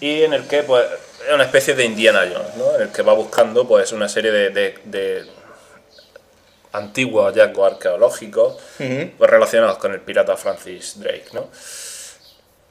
[0.00, 0.86] y en el que pues
[1.26, 2.74] es una especie de Indiana Jones, ¿no?
[2.74, 5.26] En el que va buscando pues una serie de, de, de
[6.72, 11.50] antiguos hallazgos arqueológicos pues, relacionados con el pirata Francis Drake, ¿no?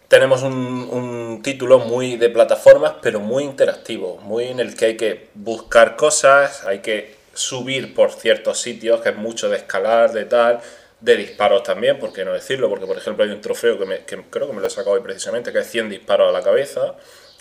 [0.10, 4.98] Tenemos un, un título muy de plataformas, pero muy interactivo, muy en el que hay
[4.98, 10.26] que buscar cosas, hay que subir por ciertos sitios, que es mucho de escalar, de
[10.26, 10.62] tal,
[11.00, 14.00] de disparos también, por qué no decirlo, porque por ejemplo hay un trofeo que, me,
[14.00, 16.44] que creo que me lo he sacado hoy precisamente, que es 100 disparos a la
[16.44, 16.96] cabeza,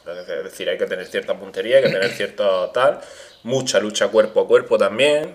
[0.07, 3.01] es decir, hay que tener cierta puntería, hay que tener cierto tal,
[3.45, 5.35] mucha lucha cuerpo a cuerpo también,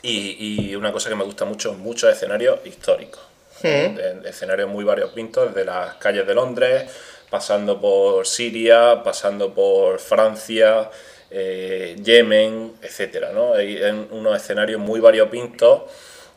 [0.00, 3.22] y, y una cosa que me gusta mucho, muchos escenarios históricos,
[3.68, 6.90] de escenarios muy variopintos, desde las calles de Londres,
[7.30, 10.90] pasando por Siria, pasando por Francia,
[11.30, 13.54] eh, Yemen, etcétera, ¿no?
[13.54, 13.80] Hay
[14.10, 15.82] unos escenarios muy variopintos,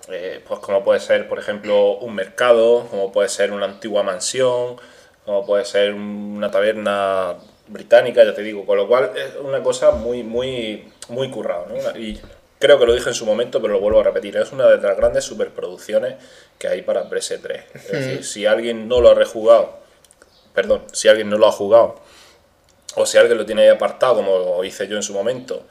[0.09, 4.77] eh, pues como puede ser, por ejemplo, un mercado, como puede ser una antigua mansión,
[5.25, 7.35] como puede ser una taberna
[7.67, 11.99] británica, ya te digo, con lo cual es una cosa muy, muy, muy currada, ¿no?
[11.99, 12.21] Y
[12.59, 14.77] creo que lo dije en su momento, pero lo vuelvo a repetir, es una de
[14.77, 16.15] las grandes superproducciones
[16.57, 17.63] que hay para PS3.
[17.73, 19.79] Es decir, si alguien no lo ha rejugado,
[20.53, 21.99] perdón, si alguien no lo ha jugado,
[22.95, 25.63] o si alguien lo tiene ahí apartado, como lo hice yo en su momento,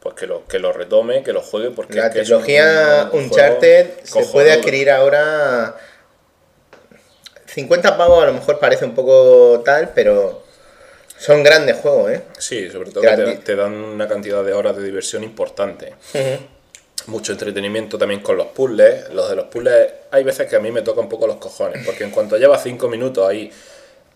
[0.00, 2.42] pues que lo, que lo retome, que lo juegue, porque La es que es un-
[2.42, 5.76] trilogía un- un Uncharted se puede adquirir ahora.
[7.46, 10.42] 50 pavos a lo mejor parece un poco tal, pero
[11.18, 12.22] son grandes juegos, ¿eh?
[12.38, 15.94] Sí, sobre todo que te, te dan una cantidad de horas de diversión importante.
[17.06, 19.08] Mucho entretenimiento también con los puzzles.
[19.12, 21.84] Los de los puzzles, hay veces que a mí me toca un poco los cojones,
[21.84, 23.50] porque en cuanto llevas cinco minutos ahí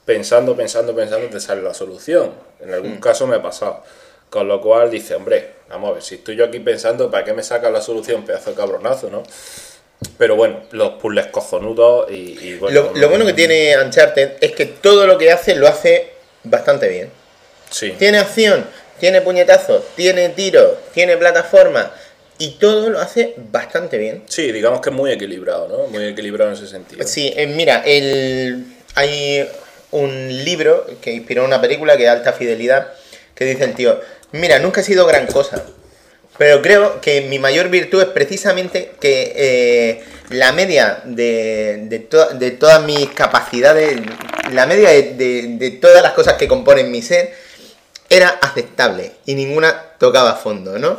[0.04, 2.32] pensando, pensando, pensando, te sale la solución.
[2.60, 3.82] En algún caso me ha pasado.
[4.28, 7.32] Con lo cual dice, hombre, vamos a ver, si estoy yo aquí pensando, ¿para qué
[7.32, 8.24] me sacas la solución?
[8.24, 9.22] Pedazo de cabronazo, ¿no?
[10.18, 12.82] Pero bueno, los puzzles cojonudos y, y bueno.
[12.82, 16.10] Lo, lo bueno que tiene Uncharted es que todo lo que hace lo hace
[16.42, 17.10] bastante bien.
[17.70, 17.92] Sí.
[17.98, 18.66] Tiene acción,
[19.00, 21.92] tiene puñetazos, tiene tiro, tiene plataforma
[22.38, 24.24] y todo lo hace bastante bien.
[24.28, 25.86] Sí, digamos que es muy equilibrado, ¿no?
[25.88, 27.06] Muy equilibrado en ese sentido.
[27.06, 29.48] Sí, eh, mira, el, hay
[29.92, 32.88] un libro que inspiró una película que es Alta Fidelidad,
[33.34, 34.00] que dice el tío,
[34.32, 35.62] mira, nunca he sido gran cosa,
[36.36, 42.30] pero creo que mi mayor virtud es precisamente que eh, la media de, de, to-
[42.30, 44.00] de todas mis capacidades,
[44.52, 47.32] la media de, de- de todas las cosas que componen mi ser,
[48.10, 50.98] era aceptable y ninguna tocaba fondo, ¿no?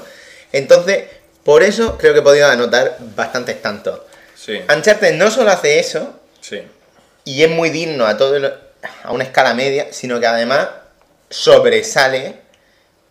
[0.54, 1.04] Entonces,
[1.46, 4.02] por eso creo que he podido anotar bastantes tantos.
[4.36, 6.62] Sí, Uncharted no solo hace eso, sí.
[7.24, 8.52] y es muy digno a todo lo-
[9.04, 10.68] a una escala media, sino que además
[11.30, 12.36] sobresale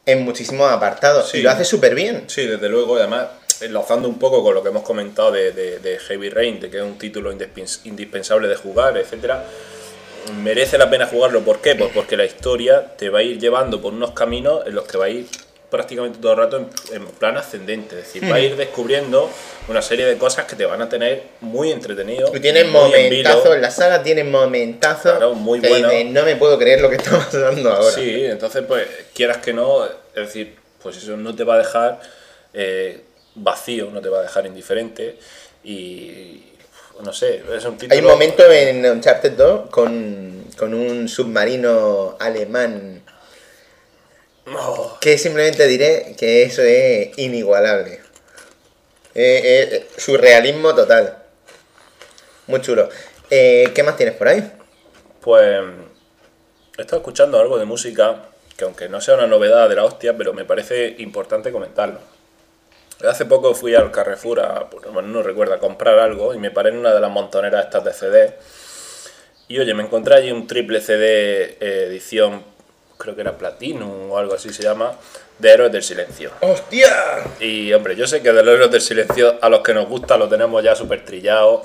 [0.06, 1.39] en muchísimos apartados Sí.
[1.39, 2.24] y lo hace súper bien.
[2.28, 3.27] Sí, desde luego, además,
[3.61, 6.78] enlazando un poco con lo que hemos comentado de, de- de Heavy Rain, de que
[6.78, 9.44] es un título indispens- indispensable de jugar, etcétera,
[10.43, 11.40] merece la pena jugarlo.
[11.43, 11.74] ¿Por qué?
[11.74, 14.98] Pues porque la historia te va a ir llevando por unos caminos en los que
[14.98, 15.27] va a ir
[15.75, 17.99] prácticamente todo el rato en, en plan ascendente.
[17.99, 19.29] Es decir, va a ir descubriendo
[19.67, 22.31] una serie de cosas que te van a tener muy entretenido.
[22.33, 25.89] Y tiene muy en momentazos, la saga tiene momentazos Claro, muy que bueno.
[25.89, 27.91] dices, no me puedo creer lo que está pasando ahora.
[27.91, 32.01] Sí, entonces, pues, quieras que no, es decir, pues eso no te va a dejar
[32.53, 33.01] eh,
[33.35, 35.19] vacío, no te va a dejar indiferente
[35.65, 36.45] y,
[37.03, 37.95] no sé, es un título...
[37.95, 43.03] Hay un momento en Uncharted 2 con, con un submarino alemán
[45.01, 48.01] Que simplemente diré que eso es inigualable.
[49.15, 51.19] Eh, eh, surrealismo total.
[52.47, 52.89] Muy chulo.
[53.31, 54.53] Eh, ¿Qué más tienes por ahí?
[55.25, 55.62] pues,
[56.77, 58.27] he estado escuchando algo de música
[58.59, 61.99] que aunque no sea una novedad de la hostia, pero me parece importante comentarlo.
[63.09, 66.51] Hace poco fui al Carrefour a, pues, bueno, no recuerdo, a comprar algo y me
[66.51, 68.35] paré en una de las montoneras estas de CD.
[69.49, 72.45] Y oye, me encontré allí un triple CD eh, edición,
[73.05, 74.94] creo que era Platinum o algo así se llama,
[75.39, 76.31] de Héroes del Silencio.
[76.40, 76.89] ¡Hostia!
[77.39, 80.16] Y hombre, yo sé que de los Héroes del Silencio a los que nos gusta
[80.16, 81.62] lo tenemos ya súper trillado.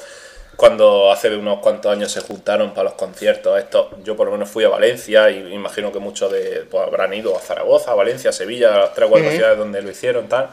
[0.57, 4.49] Cuando hace unos cuantos años se juntaron para los conciertos, esto, yo por lo menos
[4.49, 8.31] fui a Valencia y imagino que muchos de, pues, habrán ido a Zaragoza, a Valencia,
[8.31, 10.49] a Sevilla, a las tres o cuatro ciudades donde lo hicieron, tal.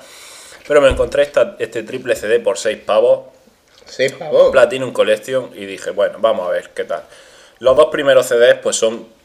[0.68, 3.24] Pero me encontré esta, este triple CD por 6 pavos,
[3.86, 4.52] Sí, pavo.
[4.52, 7.02] Platinum Collection, y dije, bueno, vamos a ver qué tal.
[7.58, 9.15] Los dos primeros CDs, pues son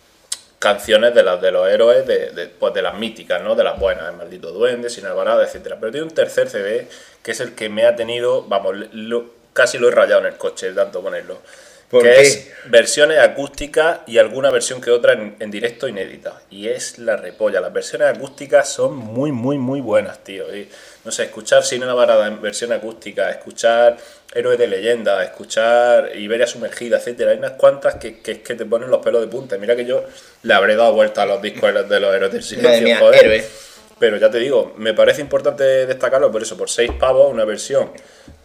[0.62, 3.56] canciones de las de los héroes, de, de, pues de las míticas, ¿no?
[3.56, 5.78] De las buenas, el maldito duende, sin alvarado, etcétera.
[5.80, 6.88] Pero tiene un tercer CD
[7.24, 10.38] que es el que me ha tenido, vamos, lo- casi lo he rayado en el
[10.38, 11.40] coche, tanto ponerlo.
[11.90, 12.22] ¿Por que qué?
[12.22, 16.42] es versiones acústicas y alguna versión que otra en, en directo inédita.
[16.50, 17.60] Y es la repolla.
[17.60, 20.56] Las versiones acústicas son muy, muy, muy buenas, tío.
[20.56, 20.70] Y,
[21.04, 23.98] no sé, escuchar Cine Navarada en versión acústica, escuchar
[24.34, 27.32] Héroes de Leyenda, escuchar Iberia Sumergida, etcétera.
[27.32, 29.58] Hay unas cuantas que, que, que te ponen los pelos de punta.
[29.58, 30.04] Mira que yo
[30.44, 32.84] le habré dado vuelta a los discos de los Héroes del Silencio.
[32.84, 33.26] Mía, joder.
[33.26, 33.46] héroe.
[34.02, 37.92] Pero ya te digo, me parece importante destacarlo por eso, por seis pavos, una versión,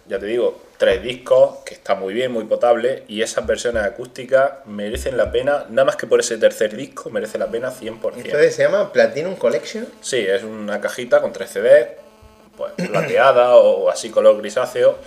[0.07, 4.67] ya te digo, tres discos, que está muy bien, muy potable, y esas versiones acústicas
[4.67, 8.13] merecen la pena, nada más que por ese tercer disco, merece la pena 100%.
[8.17, 9.87] Entonces se llama Platinum Collection.
[10.03, 11.89] Sí, es una cajita con tres CDs,
[12.57, 14.99] pues plateada o así color grisáceo,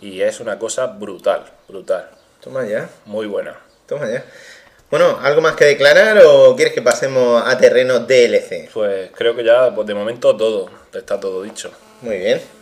[0.00, 2.10] y es una cosa brutal, brutal,
[2.42, 3.56] Toma ya, muy buena.
[3.86, 4.24] toma ya.
[4.90, 8.68] Bueno, ¿algo más que declarar o quieres que pasemos a terreno DLC?
[8.74, 11.70] Pues creo que ya, pues de momento todo, está todo dicho.
[12.02, 12.61] Muy bien.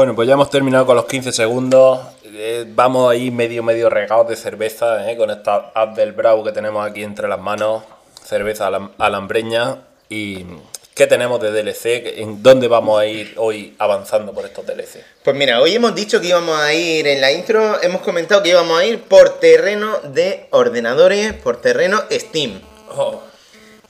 [0.00, 2.00] Bueno, pues ya hemos terminado con los 15 segundos.
[2.24, 6.52] Eh, vamos ahí medio, medio regados de cerveza, eh, con esta app del Bravo que
[6.52, 7.82] tenemos aquí entre las manos.
[8.24, 9.76] Cerveza alam- alambreña.
[10.08, 10.46] ¿Y
[10.94, 12.18] qué tenemos de DLC?
[12.22, 15.04] ¿En dónde vamos a ir hoy avanzando por estos DLC?
[15.22, 18.48] Pues mira, hoy hemos dicho que íbamos a ir en la intro, hemos comentado que
[18.48, 22.58] íbamos a ir por terreno de ordenadores, por terreno Steam.
[22.96, 23.20] Oh,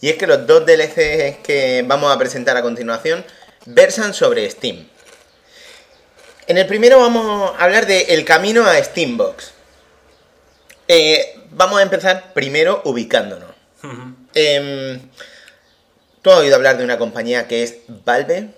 [0.00, 3.24] Y es que los dos DLCs que vamos a presentar a continuación
[3.66, 4.88] versan sobre Steam.
[6.50, 9.52] En el primero vamos a hablar de el camino a Steambox.
[10.88, 13.50] Eh, vamos a empezar primero ubicándonos.
[14.34, 15.00] Em,
[16.20, 18.48] ¿Tú has oído hablar de una compañía que es Valve?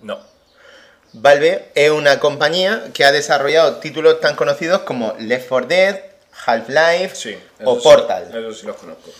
[0.00, 0.18] no.
[1.12, 6.00] Valve es una compañía que ha desarrollado títulos tan conocidos como Left 4 Dead,
[6.46, 7.38] Half-Life Sí.
[7.62, 8.30] o sí, Portal.
[8.34, 9.10] eso sí los conozco.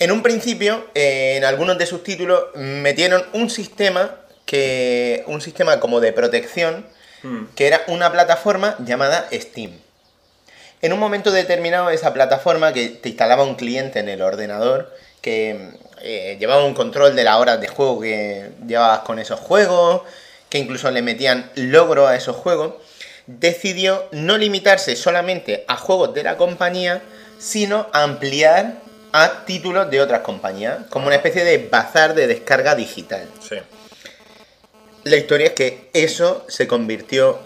[0.00, 4.16] En un principio, eh, en algunos de sus títulos metieron un sistema
[4.46, 6.84] que un sistema como de protección
[7.24, 7.46] Hmm.
[7.56, 9.72] que era una plataforma llamada Steam.
[10.82, 15.70] En un momento determinado esa plataforma que te instalaba un cliente en el ordenador que
[16.02, 20.02] eh, llevaba un control de las horas de juego que llevabas con esos juegos,
[20.50, 22.74] que incluso le metían logro a esos juegos,
[23.26, 27.00] decidió no limitarse solamente a juegos de la compañía,
[27.38, 28.82] sino ampliar
[29.12, 33.26] a títulos de otras compañías, como una especie de bazar de descarga digital.
[33.40, 33.56] Sí.
[35.04, 37.38] La historia es que eso se convirtió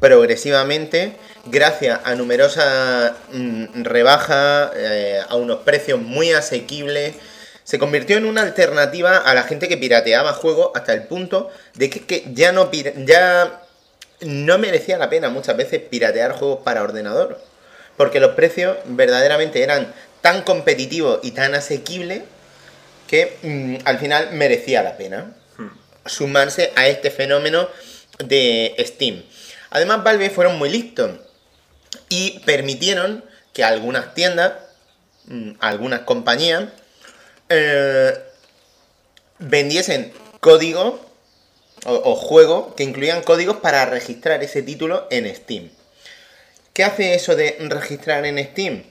[0.00, 1.12] progresivamente
[1.46, 7.14] gracias a numerosas mm, rebajas, eh, a unos precios muy asequibles.
[7.62, 11.88] Se convirtió en una alternativa a la gente que pirateaba juegos hasta el punto de
[11.88, 12.68] que, ya, no,
[14.22, 17.40] no merecía la pena muchas veces piratear juegos para ordenador.
[17.96, 22.22] Porque los precios verdaderamente eran tan competitivos y tan asequibles
[23.06, 25.32] que mm, al final merecía la pena
[26.06, 27.68] sumarse a este fenómeno
[28.18, 29.22] de Steam.
[29.70, 31.10] Además, Valve fueron muy listos
[32.08, 34.52] y permitieron que algunas tiendas,
[35.26, 36.64] mm, algunas compañías,
[37.48, 38.18] eh,
[39.38, 41.00] vendiesen códigos
[41.86, 45.70] o, o juegos que incluían códigos para registrar ese título en Steam.
[46.74, 48.82] ¿Qué hace eso de registrar en Steam?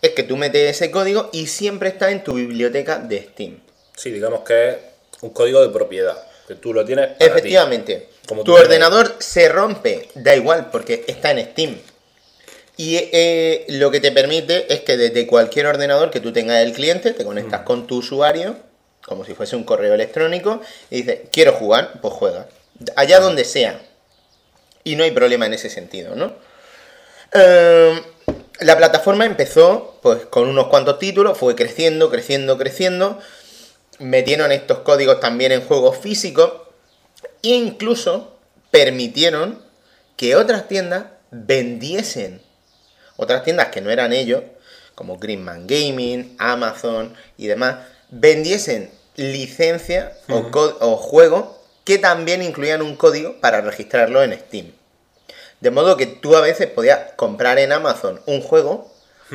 [0.00, 3.60] Es que tú metes ese código y siempre está en tu biblioteca de Steam.
[3.96, 4.76] Sí, digamos que es
[5.20, 6.16] un código de propiedad,
[6.46, 7.24] que tú lo tienes para ti.
[7.24, 8.08] Efectivamente.
[8.26, 11.78] Como tu ordenador se rompe, da igual, porque está en Steam.
[12.76, 16.72] Y eh, lo que te permite es que desde cualquier ordenador que tú tengas el
[16.72, 17.64] cliente, te conectas Mm.
[17.64, 18.56] con tu usuario,
[19.04, 20.60] como si fuese un correo electrónico,
[20.90, 22.48] y dices, quiero jugar, pues juega.
[22.96, 23.80] Allá donde sea.
[24.82, 26.34] Y no hay problema en ese sentido, ¿no?
[27.32, 28.02] Eh,
[28.60, 33.18] la plataforma empezó pues con unos cuantos títulos, fue creciendo, creciendo, creciendo.
[33.98, 36.52] Metieron estos códigos también en juegos físicos
[37.42, 38.36] e incluso
[38.70, 39.62] permitieron
[40.16, 42.40] que otras tiendas vendiesen,
[43.16, 44.42] otras tiendas que no eran ellos,
[44.94, 47.76] como Greenman Gaming, Amazon y demás,
[48.10, 50.50] vendiesen licencias o,
[50.80, 51.46] o juegos
[51.84, 54.72] que también incluían un código para registrarlo en Steam.
[55.60, 58.92] De modo que tú a veces podías comprar en Amazon un juego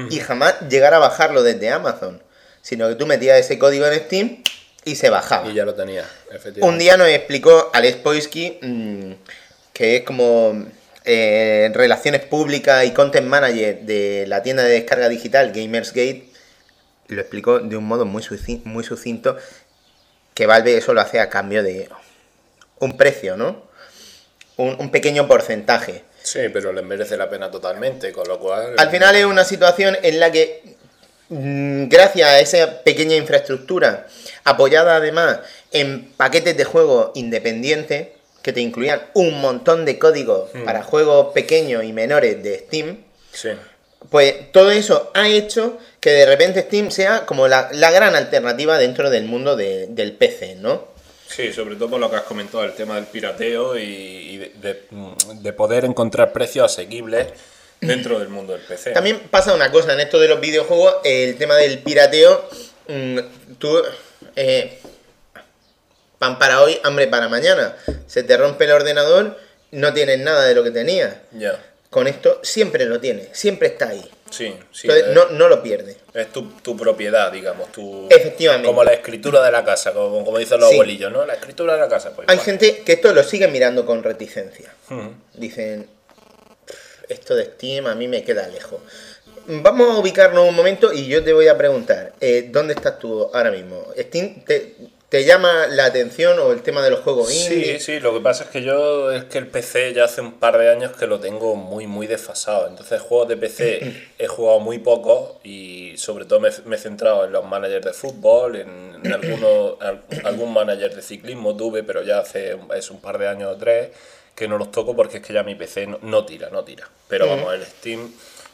[0.09, 2.21] y jamás llegar a bajarlo desde Amazon,
[2.61, 4.43] sino que tú metías ese código en Steam
[4.85, 5.49] y se bajaba.
[5.49, 6.61] Y ya lo tenía, efectivamente.
[6.63, 9.11] Un día nos explicó Alex Poisky, mm,
[9.73, 10.65] que es como
[11.05, 16.25] eh, relaciones públicas y content manager de la tienda de descarga digital Gamersgate,
[17.07, 19.37] lo explicó de un modo muy, suci- muy sucinto
[20.35, 21.89] que Valve eso lo hace a cambio de
[22.79, 23.63] un precio, ¿no?
[24.57, 26.03] Un, un pequeño porcentaje.
[26.21, 28.75] Sí, pero le merece la pena totalmente, con lo cual...
[28.77, 30.75] Al final es una situación en la que,
[31.29, 34.07] gracias a esa pequeña infraestructura,
[34.43, 35.39] apoyada además
[35.71, 38.07] en paquetes de juego independientes,
[38.41, 42.97] que te incluían un montón de códigos para juegos pequeños y menores de Steam,
[43.31, 43.49] Sí.
[44.09, 48.77] pues todo eso ha hecho que de repente Steam sea como la, la gran alternativa
[48.77, 50.87] dentro del mundo de- del PC, ¿no?
[51.27, 54.51] Sí, sobre todo por lo que has comentado, el tema del pirateo y, y de,
[54.61, 54.83] de-
[55.41, 57.27] de poder encontrar precios asequibles
[57.81, 58.91] dentro del mundo del PC.
[58.91, 62.47] También pasa una cosa en esto de los videojuegos, el tema del pirateo.
[62.87, 63.19] mm,
[63.59, 63.81] tú,
[64.35, 64.79] eh,
[66.17, 67.75] pan para hoy, hambre para mañana.
[68.07, 69.37] Se te rompe el ordenador,
[69.71, 71.15] no tienes nada de lo que tenías.
[71.31, 74.03] Ya, Con esto siempre lo tienes, siempre está ahí.
[74.29, 74.87] sí, sí.
[74.87, 75.97] Entonces es, no, no lo pierdes.
[76.13, 77.71] es tu, tu propiedad, digamos.
[77.71, 78.67] Tu, Efectivamente.
[78.67, 80.75] Como la escritura de la casa, como, como dicen los Sí.
[80.75, 81.25] abuelillos, ¿no?
[81.25, 82.11] La escritura de la casa.
[82.15, 84.71] Pues Hay gente que esto lo sigue mirando con reticencia.
[85.33, 85.89] Dicen,
[87.09, 88.79] esto de Steam a mí me queda lejos.
[89.47, 93.29] Vamos a ubicarnos un momento y yo te voy a preguntar, eh, ¿dónde estás tú
[93.33, 93.83] ahora mismo?
[93.97, 94.75] ¿Steam te,
[95.09, 97.79] te llama la atención o el tema de los juegos indie?
[97.79, 100.33] Sí, sí, lo que pasa es que yo es que el PC ya hace un
[100.33, 102.67] par de años que lo tengo muy, muy desfasado.
[102.67, 107.25] Entonces, juegos de PC he jugado muy pocos y sobre todo me, me he centrado
[107.25, 112.03] en los managers de fútbol, en, en algunos, al- algún manager de ciclismo tuve, pero
[112.03, 113.89] ya hace es un par de años o tres
[114.39, 116.87] que no los toco porque es que ya mi PC no, no tira, no tira.
[117.09, 118.09] Pero vamos, el Steam,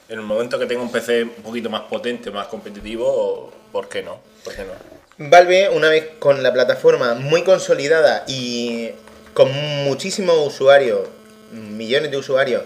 [0.10, 4.02] en el momento que tenga un PC un poquito más potente, más competitivo, ¿por qué
[4.02, 4.20] no?
[4.44, 5.30] ¿Por qué no?
[5.30, 8.90] Valve, una vez con la plataforma muy consolidada y
[9.36, 9.52] con
[9.84, 11.08] muchísimos usuarios,
[11.52, 12.64] millones de usuarios,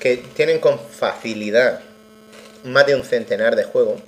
[0.00, 1.80] que tienen con facilidad
[2.64, 4.00] más de un centenar de juegos,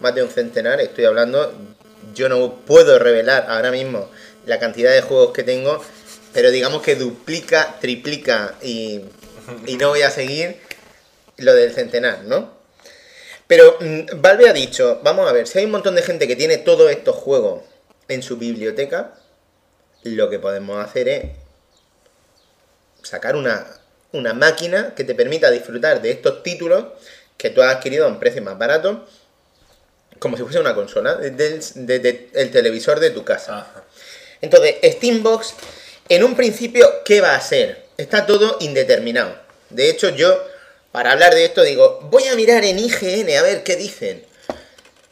[0.00, 1.52] más de un centenar, estoy hablando,
[2.14, 4.08] yo no puedo revelar ahora mismo
[4.46, 5.82] la cantidad de juegos que tengo,
[6.32, 9.02] pero digamos que duplica, triplica y,
[9.66, 10.56] y no voy a seguir
[11.36, 12.50] lo del centenar, ¿no?
[13.46, 16.36] Pero mm, Valve ha dicho, vamos a ver, si hay un montón de gente que
[16.36, 17.62] tiene todos estos juegos
[18.08, 19.14] en su biblioteca,
[20.04, 21.24] lo que podemos hacer es
[23.02, 23.66] sacar una,
[24.12, 26.86] una máquina que te permita disfrutar de estos títulos
[27.36, 29.06] que tú has adquirido a un precio más barato,
[30.18, 33.58] como si fuese una consola, desde el, televisor de tu casa.
[33.58, 33.84] Ajá.
[34.40, 35.54] Entonces, Steambox,
[36.14, 37.84] en un principio, ¿qué va a ser?
[37.96, 39.34] Está todo indeterminado.
[39.70, 40.42] De hecho, yo,
[40.92, 44.24] para hablar de esto, digo, voy a mirar en IGN a ver qué dicen.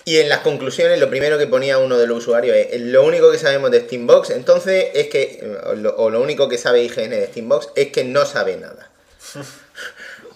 [0.05, 3.31] Y en las conclusiones, lo primero que ponía uno de los usuarios es, lo único
[3.31, 7.11] que sabemos de Steambox, entonces es que, o lo, o lo único que sabe IGN
[7.11, 8.91] de Steambox es que no sabe nada.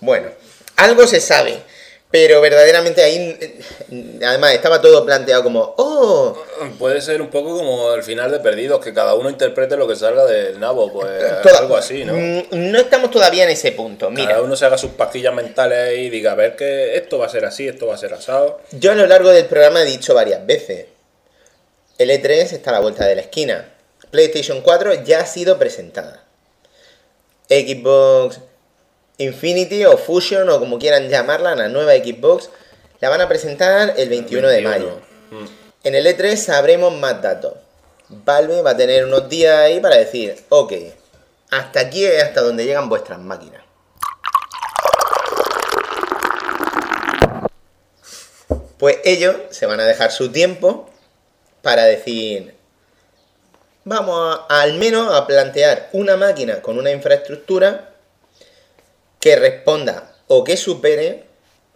[0.01, 0.28] Bueno,
[0.77, 1.62] algo se sabe,
[2.15, 3.59] pero verdaderamente ahí, eh,
[4.24, 6.39] además, estaba todo planteado como, oh,
[6.78, 9.97] Puede ser un poco como el final de Perdidos, que cada uno interprete lo que
[9.97, 11.09] salga del nabo, pues
[11.43, 12.12] toda- algo así, ¿no?
[12.12, 14.11] Mm, No estamos todavía en ese punto.
[14.12, 17.27] Mira, Cada uno se haga sus pastillas mentales y diga, a ver que esto va
[17.27, 18.61] a ser así, esto va a ser asado.
[18.70, 20.86] yo a lo largo del programa he dicho varias veces.
[21.99, 23.70] El E3 está a la vuelta de la esquina.
[24.12, 26.23] PlayStation 4 ya ha sido presentada.
[27.49, 28.39] Xbox
[29.19, 32.51] Infinity o Fusion o como quieran llamarla, la nueva Xbox,
[33.01, 34.70] la van a presentar el 21 de 21.
[34.70, 35.01] mayo.
[35.31, 35.47] Mm.
[35.85, 37.55] En el E3 sabremos más datos.
[38.09, 40.73] Valve va a tener unos días ahí para decir, ok,
[41.51, 43.62] hasta aquí es hasta donde llegan vuestras máquinas.
[48.78, 50.91] Pues ellos se van a dejar su tiempo
[51.62, 52.55] para decir,
[53.85, 57.94] vamos a, al menos a plantear una máquina con una infraestructura
[59.25, 61.25] que responda o que supere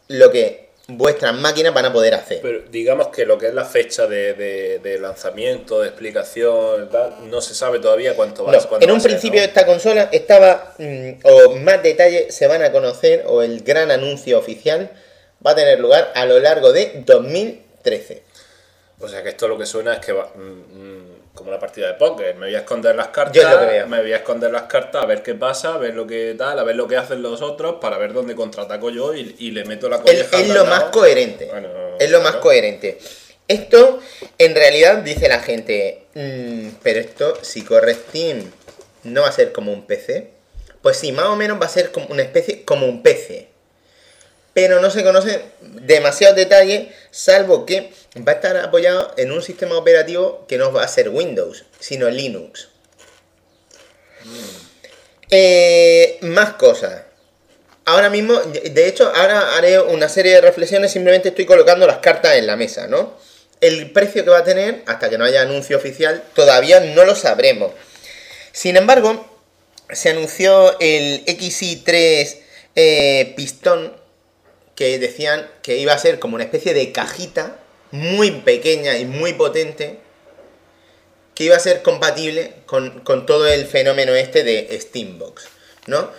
[0.09, 2.41] lo que vuestras máquinas van a poder hacer.
[2.43, 7.31] Pero digamos que lo que es la fecha de, de- de lanzamiento, de explicación, tal,
[7.31, 9.47] no se sabe todavía cuánto va, No, cuándo en va un a ser, principio ¿no?
[9.47, 14.39] esta consola estaba, mm, o más detalles se van a conocer, o el gran anuncio
[14.39, 14.91] oficial
[15.47, 18.23] va a tener lugar a lo largo de 2013.
[19.01, 21.08] O sea que esto lo que suena es que va mm, mm,
[21.39, 22.35] como una partida de póker.
[22.35, 23.87] Me voy a esconder las cartas, Yo veo.
[23.87, 26.59] me voy a esconder las cartas a ver qué pasa, a ver lo que tal,
[26.59, 29.65] a ver lo que hacen los otros, para ver dónde contraataco yo y, y le
[29.65, 30.37] meto la colleja.
[30.39, 31.47] es lo más coherente.
[31.47, 32.99] Bueno, es lo más coherente.
[33.47, 34.01] Esto,
[34.37, 38.51] en realidad, dice la gente, "Mm, pero esto, si corre Steam,
[39.05, 40.31] no va a ser como un PC.
[40.83, 43.49] Pues sí, más o menos va a ser como una especie, como un PC.
[44.55, 49.77] Pero no se conoce demasiados detalles, salvo que va a estar apoyado en un sistema
[49.77, 52.69] operativo que no va a ser Windows, sino Linux.
[55.31, 57.03] Eh, más cosas.
[57.85, 62.37] Ahora mismo, de hecho, ahora haré una serie de reflexiones, simplemente estoy colocando las cartas
[62.37, 63.17] en la mesa, ¿no?
[63.61, 67.15] el precio que va a tener, hasta que no haya anuncio oficial, todavía no lo
[67.15, 67.73] sabremos.
[68.53, 69.27] Sin embargo,
[69.91, 72.37] se anunció el XI3
[72.77, 73.97] eh, pistón
[74.75, 77.59] que decían que iba a ser como una especie de cajita
[77.91, 80.01] muy pequeña y muy potente
[81.35, 85.47] que iba a ser compatible con, con todo el fenómeno este de Steambox,
[85.87, 86.11] ¿no?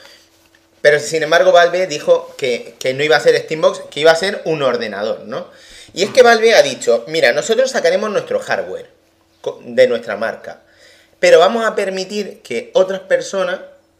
[0.81, 4.15] Pero sin embargo Valve dijo que, que, no iba a ser Steambox, que iba a
[4.15, 5.47] ser un ordenador, ¿no?
[5.93, 8.89] Y es que Valve ha dicho, mira, nosotros sacaremos nuestro hardware
[9.61, 10.61] de nuestra marca,
[11.19, 13.59] pero vamos a permitir que otras personas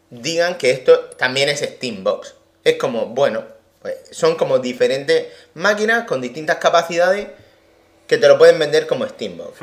[0.10, 2.36] digan que esto también es Steambox.
[2.64, 3.44] Es como, bueno,
[3.82, 7.28] pues son como diferentes máquinas con distintas capacidades
[8.10, 9.60] que te lo pueden vender como Steambox.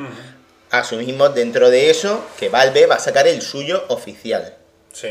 [0.70, 4.56] Asumimos dentro de eso que Valve va a sacar el suyo oficial.
[4.92, 5.08] Sí.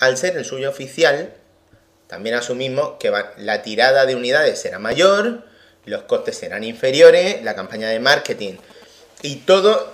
[0.00, 1.34] Al ser el suyo oficial,
[2.06, 5.44] también asumimos que va, la tirada de unidades será mayor,
[5.84, 8.54] los costes serán inferiores, la campaña de marketing
[9.20, 9.92] y todo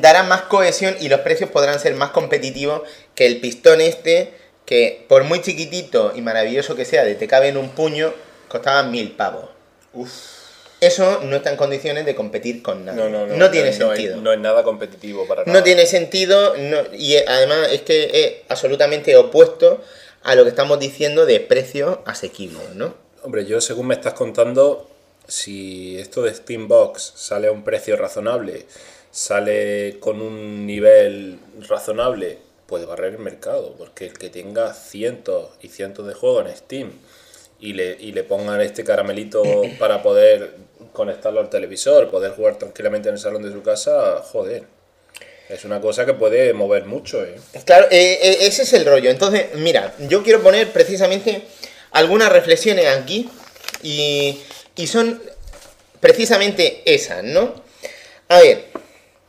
[0.00, 2.82] dará más cohesión y los precios podrán ser más competitivos
[3.14, 4.32] que el pistón este
[4.64, 8.14] que por muy chiquitito y maravilloso que sea de te cabe en un puño
[8.48, 9.50] costaba mil pavos.
[9.92, 10.33] Uf.
[10.80, 13.02] Eso no está en condiciones de competir con nadie.
[13.02, 13.36] No, no, no.
[13.36, 14.20] No tiene es- sentido.
[14.20, 15.58] No es nada competitivo para nada.
[15.58, 16.54] No tiene sentido
[16.96, 19.80] y además es que es absolutamente opuesto
[20.22, 22.94] a lo que estamos diciendo de precios asequibles, ¿no?
[23.22, 24.90] Hombre, yo según me estás contando,
[25.26, 28.66] si esto de Steambox sale a un precio razonable,
[29.10, 31.38] sale con un nivel
[31.68, 36.56] razonable, puede barrer el mercado, porque el que tenga cientos y cientos de juegos en
[36.56, 36.92] Steam
[37.60, 39.42] y le, y le pongan este caramelito
[39.78, 40.54] para poder
[40.94, 44.62] conectarlo al televisor, poder jugar tranquilamente en el salón de su casa, joder.
[45.50, 47.36] Es una cosa que puede mover mucho, ¿eh?
[47.66, 49.10] Claro, eh, eh, ese es el rollo.
[49.10, 51.42] Entonces, mira, yo quiero poner precisamente
[51.90, 53.28] algunas reflexiones aquí
[53.82, 54.40] y,
[54.76, 55.20] y son
[56.00, 57.54] precisamente esas, ¿no?
[58.28, 58.66] A ver,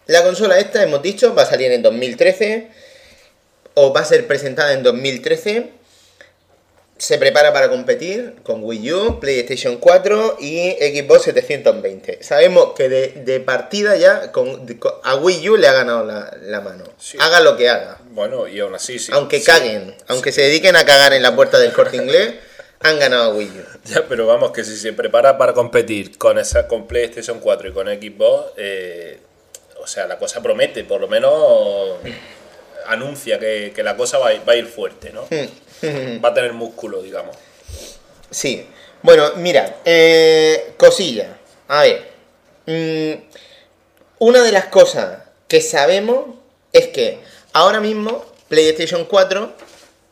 [0.06, 2.70] la consola esta, hemos dicho, va a salir en 2013
[3.74, 5.70] o va a ser presentada en 2013.
[6.98, 12.24] Se prepara para competir con Wii U, PlayStation 4 y Xbox 720.
[12.24, 16.36] Sabemos que de, de partida ya con, de- a Wii U le ha ganado la,
[16.42, 16.86] la mano.
[16.98, 17.18] Sí.
[17.20, 18.00] Haga lo que haga.
[18.12, 19.12] Bueno, y aún así, sí.
[19.14, 19.46] aunque sí.
[19.46, 22.36] caguen, aunque se dediquen a cagar en la puerta del corte inglés,
[22.80, 23.64] han ganado a Wii U.
[23.90, 27.74] Ya, pero vamos, que si se prepara para competir con esa con PlayStation 4 y
[27.74, 29.20] con Xbox, eh,
[29.82, 31.98] o sea, la cosa promete, por lo menos
[32.88, 35.28] anuncia que, que la cosa va a, ir, va a ir fuerte, ¿no?
[35.84, 37.36] Va a tener músculo, digamos.
[38.30, 38.68] Sí.
[39.02, 41.38] Bueno, mira, eh, cosilla.
[41.68, 42.12] A ver.
[42.66, 43.24] mm,
[44.20, 46.26] una de las cosas que sabemos
[46.74, 47.20] es que
[47.54, 49.54] ahora mismo PlayStation 4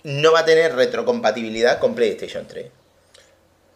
[0.03, 2.67] no va a tener retrocompatibilidad con PlayStation 3.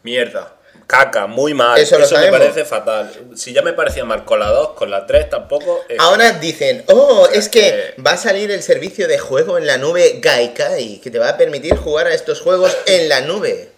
[0.04, 0.57] Mierda.
[0.88, 1.78] Caca, muy mal.
[1.78, 3.12] Eso Eso, lo me parece fatal.
[3.36, 5.84] Si ya me parecía mal con la 2, con la 3 tampoco.
[5.90, 7.94] eh, Ahora dicen, oh, es que Eh.
[8.06, 11.38] va a salir el servicio de juego en la nube Gaikai, que te va a
[11.38, 13.70] permitir jugar a estos juegos en la nube.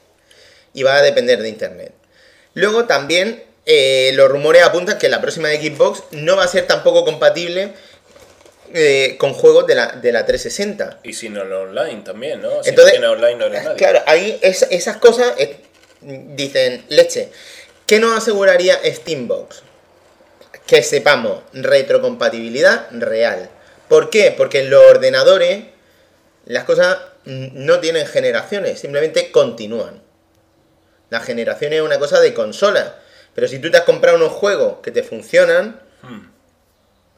[0.76, 1.94] Y va a depender de internet.
[2.54, 6.68] Luego también eh, los rumores apuntan que la próxima de Xbox no va a ser
[6.68, 7.74] tampoco compatible
[8.74, 11.00] eh, con juegos de la, de la 360.
[11.04, 12.62] Y si no lo online también, ¿no?
[12.64, 13.78] Si Entonces, no tiene online no eres nadie.
[13.78, 15.58] Claro, ahí es- esas cosas eh,
[16.02, 17.30] dicen, leche,
[17.86, 19.64] ¿qué nos aseguraría Steambox?
[20.66, 23.50] Que sepamos retrocompatibilidad real.
[23.88, 24.34] ¿Por qué?
[24.36, 25.66] Porque en los ordenadores
[26.46, 30.02] las cosas no tienen generaciones, simplemente continúan.
[31.10, 32.96] La generación es una cosa de consola.
[33.36, 36.30] Pero si tú te has comprado unos juegos que te funcionan, Hmm.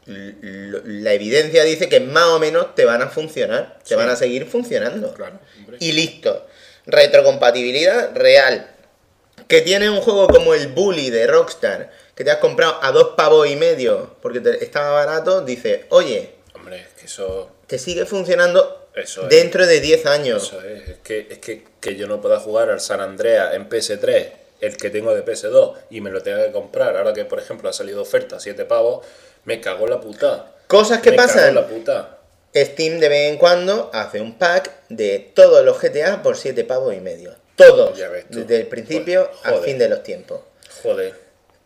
[0.06, 3.94] la evidencia dice que más o menos te van a funcionar, te Sí.
[3.94, 5.14] van a seguir funcionando.
[5.14, 5.38] Claro.
[5.78, 6.46] Y listo.
[6.86, 8.71] Retrocompatibilidad real.
[9.52, 13.08] Que tiene un juego como el Bully de Rockstar, que te has comprado a dos
[13.16, 17.50] pavos y medio porque te- estaba barato, dice, oye, Hombre, es que eso.
[17.66, 19.28] te sigue funcionando Eso es.
[19.28, 20.44] dentro de 10 años.
[20.44, 23.68] Eso es, es que, es que, que yo no pueda jugar al San Andrea en
[23.68, 24.30] PS3,
[24.62, 26.96] el que tengo de PS2, y me lo tenga que comprar.
[26.96, 29.04] Ahora que, por ejemplo, ha salido oferta, 7 pavos,
[29.44, 30.52] me cago en la puta.
[30.66, 31.54] Cosas que me cago en pasan.
[31.56, 32.18] la puta.
[32.56, 36.94] Steam de vez en cuando hace un pack de todos los GTA por 7 pavos
[36.94, 37.34] y medio.
[37.56, 37.96] Todos.
[37.98, 38.40] Ya ves tú.
[38.40, 40.40] Desde el principio al fin de los tiempos.
[40.82, 41.14] Joder.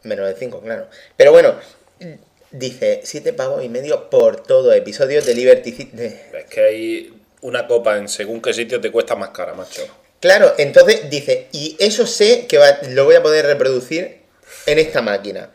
[0.02, 0.88] Menos de 5, claro.
[1.16, 1.54] Pero bueno,
[2.50, 4.72] dice 7 pavos y medio por todo.
[4.72, 5.90] Episodios de Liberty City.
[6.32, 9.82] Es que hay una copa en según qué sitio te cuesta más cara, macho.
[10.20, 14.20] Claro, entonces dice, y eso sé que va- lo voy a poder reproducir
[14.64, 15.50] en esta máquina.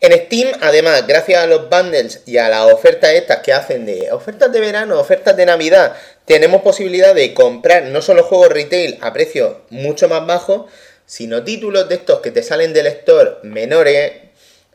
[0.00, 4.12] En Steam, además, gracias a los bundles y a las ofertas estas que hacen de
[4.12, 5.96] ofertas de verano, ofertas de Navidad,
[6.28, 10.70] tenemos posibilidad de comprar no solo juegos retail a precios mucho más bajos,
[11.06, 14.12] sino títulos de estos que te salen del store menores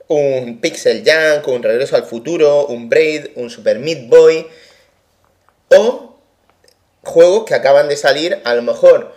[0.07, 4.47] un Pixel Junk, un Regreso al Futuro, un Braid, un Super Meat Boy,
[5.69, 6.17] o
[7.03, 9.13] juegos que acaban de salir, a lo mejor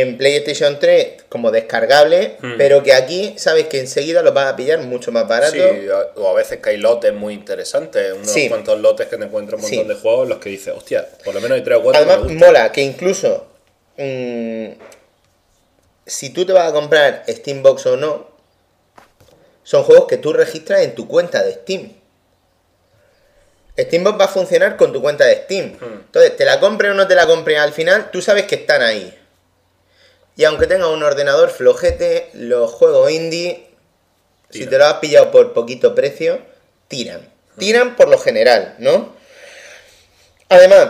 [0.00, 2.54] en PlayStation 3 como descargable, Hmm.
[2.58, 5.54] pero que aquí sabes que enseguida los vas a pillar mucho más barato.
[5.54, 8.48] Sí, o a veces que hay lotes muy interesantes, unos Sí.
[8.48, 9.88] cuantos lotes que te encuentras un montón Sí.
[9.88, 12.12] de juegos en los que dices, hostia, por lo menos hay tres o cuatro me
[12.12, 13.46] Además, mola que incluso
[13.96, 14.66] mm,
[16.06, 18.28] si tú te vas a comprar Steambox o no,
[19.62, 21.92] son juegos que tú registras en tu cuenta de Steam.
[23.78, 25.72] Steambox va a funcionar con tu cuenta de Steam.
[25.80, 26.00] Hmm.
[26.06, 28.82] Entonces, te la compres o no te la compres al final, tú sabes que están
[28.82, 29.16] ahí.
[30.36, 33.66] Y aunque tengas un ordenador flojete, los juegos indie,
[34.50, 36.40] si te lo has pillado por poquito precio,
[36.88, 37.28] tiran.
[37.58, 39.14] Tiran por lo general, ¿no?
[40.48, 40.88] Además,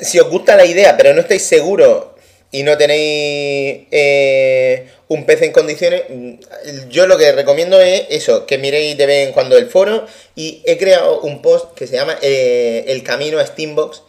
[0.00, 2.06] si os gusta la idea, pero no estáis seguros
[2.50, 8.46] y no tenéis eh, un PC en condiciones, mm, yo lo que recomiendo es eso,
[8.46, 11.96] que miréis de vez en cuando el foro y he creado un post que se
[11.96, 14.02] llama eh, El Camino a Steambox,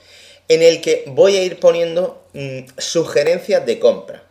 [0.47, 4.28] en el que voy a ir poniendo mm, sugerencias de compra.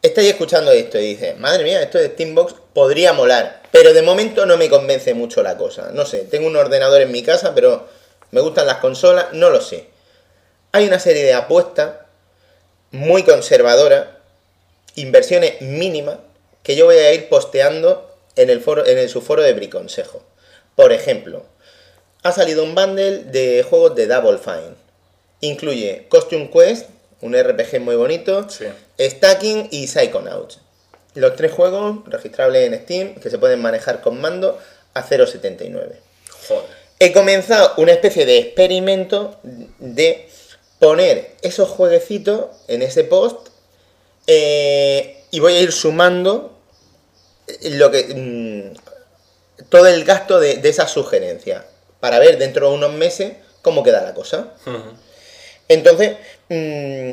[0.00, 4.46] Estáis escuchando esto y dices, madre mía, esto de Steambox podría molar, pero de momento
[4.46, 5.90] no me convence mucho la cosa.
[5.92, 7.88] No sé, tengo un ordenador en mi casa, pero
[8.30, 9.86] me gustan las consolas, no lo sé.
[10.70, 11.94] Hay una serie de apuestas
[12.92, 14.06] muy conservadoras,
[14.94, 16.18] inversiones mínimas,
[16.62, 20.22] que yo voy a ir posteando en el foro, en el subforo de Briconsejo.
[20.76, 21.42] Por ejemplo,
[22.22, 24.76] ha salido un bundle de juegos de Double Fine.
[25.40, 26.86] Incluye Costume Quest,
[27.20, 28.66] un RPG muy bonito, Sí.
[28.98, 30.60] Stacking y Psychonauts.
[31.14, 34.58] Los tres juegos registrables en Steam que se pueden manejar con mando
[34.94, 35.96] a 0.79
[36.48, 36.64] Joder.
[37.00, 39.38] he comenzado una especie de experimento
[39.78, 40.28] de
[40.78, 43.48] poner esos jueguecitos en ese post
[44.26, 46.56] eh, y voy a ir sumando
[47.62, 51.64] lo que mm, todo el gasto de, de esas sugerencias
[52.00, 53.32] para ver dentro de unos meses
[53.62, 54.54] cómo queda la cosa.
[55.68, 56.16] Entonces,
[56.48, 57.10] mm,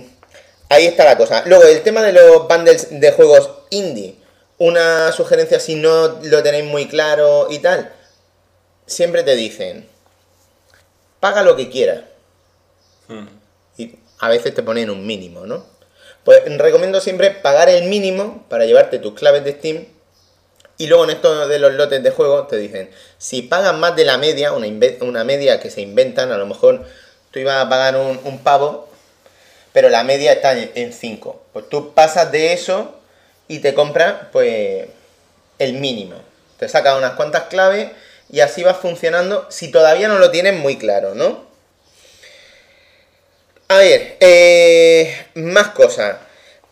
[0.70, 1.44] ahí está la cosa.
[1.46, 4.16] Luego, el tema de los bundles de juegos indie.
[4.58, 7.92] Una sugerencia si no lo tenéis muy claro y tal.
[8.86, 9.88] Siempre te dicen,
[11.20, 12.04] paga lo que quieras.
[13.10, 13.28] Ujú.
[13.78, 15.66] Y a veces te ponen un mínimo, ¿no?
[16.24, 19.86] Pues recomiendo siempre pagar el mínimo para llevarte tus claves de Steam.
[20.78, 24.06] Y luego en esto de los lotes de juego te dicen, si pagas más de
[24.06, 24.68] la media, una,
[25.02, 26.84] una media que se inventan, a lo mejor
[27.32, 28.90] tú ibas a pagar un, un pavo,
[29.76, 31.48] pero la media está en 5.
[31.52, 32.98] Pues tú pasas de eso
[33.50, 34.88] y te compras pues
[35.60, 36.16] el mínimo.
[36.58, 37.92] Te sacas unas cuantas claves
[38.32, 41.44] y así vas funcionando si todavía no lo tienes muy claro, ¿no?
[43.68, 46.20] A ver, eh, más cosas.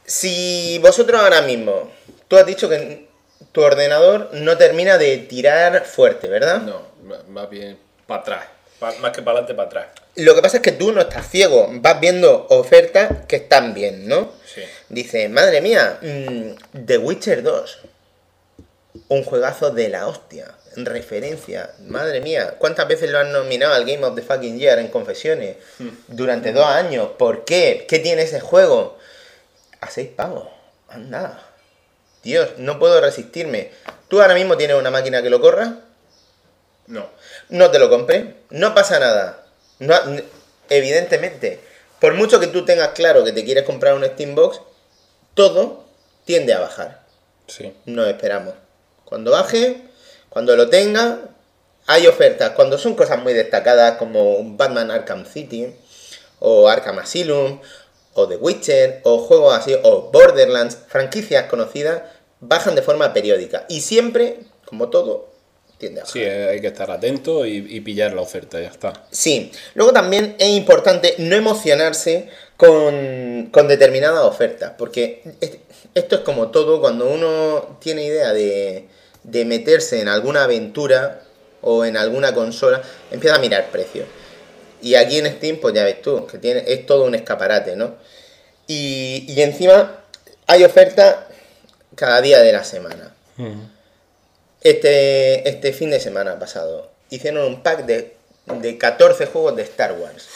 [0.05, 1.91] Si vosotros ahora mismo,
[2.29, 3.09] tú has dicho que
[3.51, 6.61] tu ordenador no termina de tirar fuerte, ¿verdad?
[6.61, 6.83] No,
[7.27, 7.77] más bien
[8.07, 8.45] para atrás.
[8.83, 9.87] Más que para adelante, para atrás.
[10.15, 14.07] Lo que pasa es que tú no estás ciego, vas viendo ofertas que están bien,
[14.07, 14.31] ¿no?
[14.45, 14.61] Sí.
[14.89, 17.79] Dice, madre mía, mm, The Witcher 2.
[19.07, 20.53] Un juegazo de la hostia.
[20.75, 21.71] Referencia.
[21.87, 25.57] Madre mía, ¿cuántas veces lo han nominado al Game of the Fucking Year en confesiones?
[26.07, 27.09] Durante dos años.
[27.17, 27.85] ¿Por qué?
[27.87, 28.97] ¿Qué tiene ese juego?
[29.81, 30.47] A seis pavos.
[30.89, 31.39] Anda.
[32.23, 33.71] Dios, no puedo resistirme.
[34.07, 35.79] ¿Tú ahora mismo tienes una máquina que lo corra?
[36.87, 37.09] No.
[37.53, 39.45] No te lo compres, no pasa nada.
[39.77, 39.95] No,
[40.69, 41.59] evidentemente,
[41.99, 44.59] por mucho que tú tengas claro que te quieres comprar un Steambox,
[45.35, 45.85] todo
[46.25, 47.03] tiende a bajar.
[47.45, 47.71] Sí.
[47.85, 48.55] Nos esperamos.
[49.05, 49.81] Cuando baje,
[50.29, 51.19] cuando lo tenga,
[51.85, 52.51] hay ofertas.
[52.51, 55.75] Cuando son cosas muy destacadas como Batman Arkham City,
[56.39, 57.61] o Arkham Asylum,
[58.15, 62.01] o The Witcher, o juegos así, o Borderlands, franquicias conocidas,
[62.39, 63.65] bajan de forma periódica.
[63.69, 65.32] Y siempre, como todo,
[65.83, 66.13] tiende a bajar.
[66.13, 68.93] Sí, eh, hay que estar atento y, y pillar la oferta, ya está.
[69.11, 75.57] Sí, luego también es importante no emocionarse con, con determinadas ofertas, porque es-
[75.93, 78.87] esto es como todo, cuando uno tiene idea de,
[79.23, 81.21] de meterse en alguna aventura
[81.61, 82.81] o en alguna consola,
[83.11, 84.07] empieza a mirar precios.
[84.81, 87.95] Y aquí en Steam, pues ya ves tú, que tiene, es todo un escaparate, ¿no?
[88.67, 89.99] Y, y encima
[90.47, 91.15] hay ofertas
[91.95, 93.13] cada día de la semana.
[94.63, 98.15] Este, este fin de semana pasado hicieron un pack de,
[98.45, 100.27] de 14 juegos de Star Wars.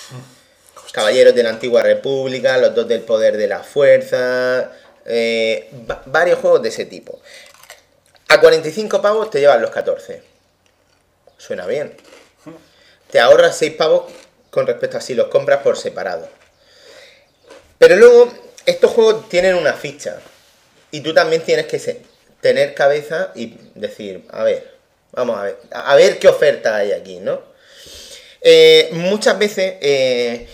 [0.91, 4.71] Caballeros de la Antigua República, los dos del Poder de la Fuerza,
[5.05, 7.21] eh, va- varios juegos de ese tipo.
[8.29, 10.23] A 45 pavos te llevan los 14.
[11.37, 11.95] Suena bien.
[13.11, 14.11] Te ahorras 6 pavos
[14.49, 16.27] con respecto a si los compras por separado.
[17.77, 18.33] Pero luego,
[18.65, 20.19] estos juegos tienen una ficha.
[20.91, 21.79] Y tú también tienes que
[22.41, 24.75] tener cabeza y decir, a ver,
[25.11, 27.41] vamos a ver, a ver qué oferta hay aquí, ¿no?
[28.41, 30.47] Eh, muchas veces eh,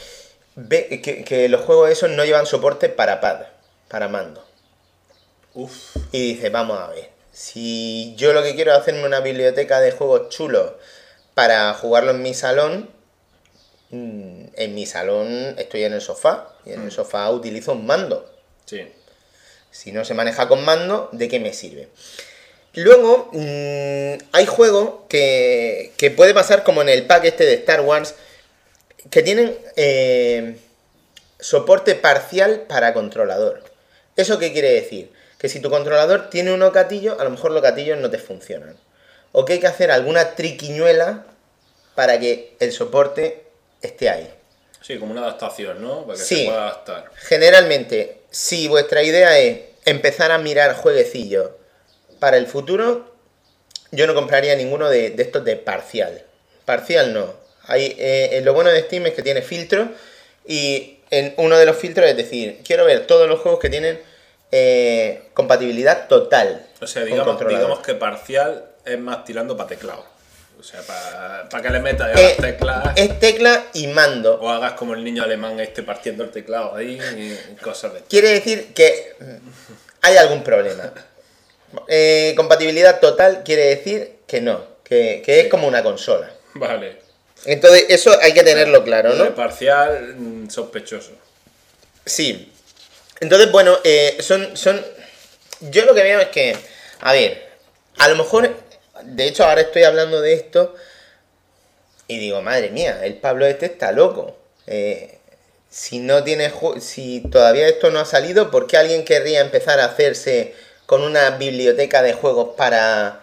[0.55, 3.41] ve que, que los juegos esos no llevan soporte para pad,
[3.87, 4.45] para mando.
[5.53, 5.95] Uf.
[6.11, 9.91] Y dice, vamos a ver, si yo lo que quiero es hacerme una biblioteca de
[9.91, 10.73] juegos chulos
[11.33, 12.89] para jugarlo en mi salón,
[13.89, 18.31] mm, en mi salón estoy en el sofá y en el sofá utilizo un mando.
[18.65, 18.87] Sí.
[19.73, 21.89] Si no se maneja con mando, ¿de qué me sirve?
[22.75, 27.81] Luego, mm, hay juegos que, que puede pasar como en el pack este de Star
[27.81, 28.13] Wars,
[29.09, 30.57] que tienen eh,
[31.39, 33.63] soporte parcial para controlador.
[34.15, 35.11] ¿Eso qué quiere decir?
[35.39, 38.77] Que si tu controlador tiene unos gatillos, a lo mejor los gatillos no te funcionan.
[39.31, 41.25] O que hay que hacer alguna triquiñuela
[41.95, 43.43] para que el soporte
[43.81, 44.31] esté ahí.
[44.81, 46.05] Sí, como una adaptación, ¿no?
[46.05, 46.35] Para que Sí.
[46.37, 47.11] se pueda adaptar.
[47.15, 51.51] Generalmente, si vuestra idea es empezar a mirar jueguecillos
[52.19, 53.13] para el futuro,
[53.91, 56.23] yo no compraría ninguno de, de estos de parcial.
[56.65, 57.33] Parcial no.
[57.67, 59.89] Hay, eh, lo bueno de Steam es que tiene filtros
[60.47, 64.01] y en uno de los filtros es decir, quiero ver todos los juegos que tienen
[64.51, 66.65] eh, compatibilidad total.
[66.81, 70.05] O sea, digamos, digamos que parcial es más tirando para teclado.
[70.63, 70.79] O sea,
[71.49, 72.93] para, que le metas Eh, las teclas.
[72.95, 74.39] es tecla y mando.
[74.39, 78.29] O hagas como el niño alemán este partiendo el teclado ahí y cosas de Quiere
[78.29, 79.13] decir que
[80.01, 80.93] hay algún problema.
[81.89, 86.31] Eh, compatibilidad total quiere decir que no, que, que es como una consola.
[86.53, 87.01] Vale.
[87.43, 89.35] Entonces, eso hay que tenerlo claro, ¿no?
[89.35, 91.11] Parcial, mm, sospechoso.
[92.05, 92.53] Sí.
[93.19, 94.81] Entonces, bueno, eh, son, son.
[95.59, 96.55] Yo lo que veo es que,
[97.01, 97.49] a ver,
[97.97, 98.62] a lo mejor,
[99.05, 100.75] de hecho, ahora estoy hablando de esto
[102.07, 104.35] y digo, madre mía, el Pablo este está loco.
[104.67, 105.19] Eh,
[105.69, 109.85] si no tiene, si todavía esto no ha salido, ¿por qué alguien querría empezar a
[109.85, 110.53] hacerse
[110.85, 113.21] con una biblioteca de juegos para,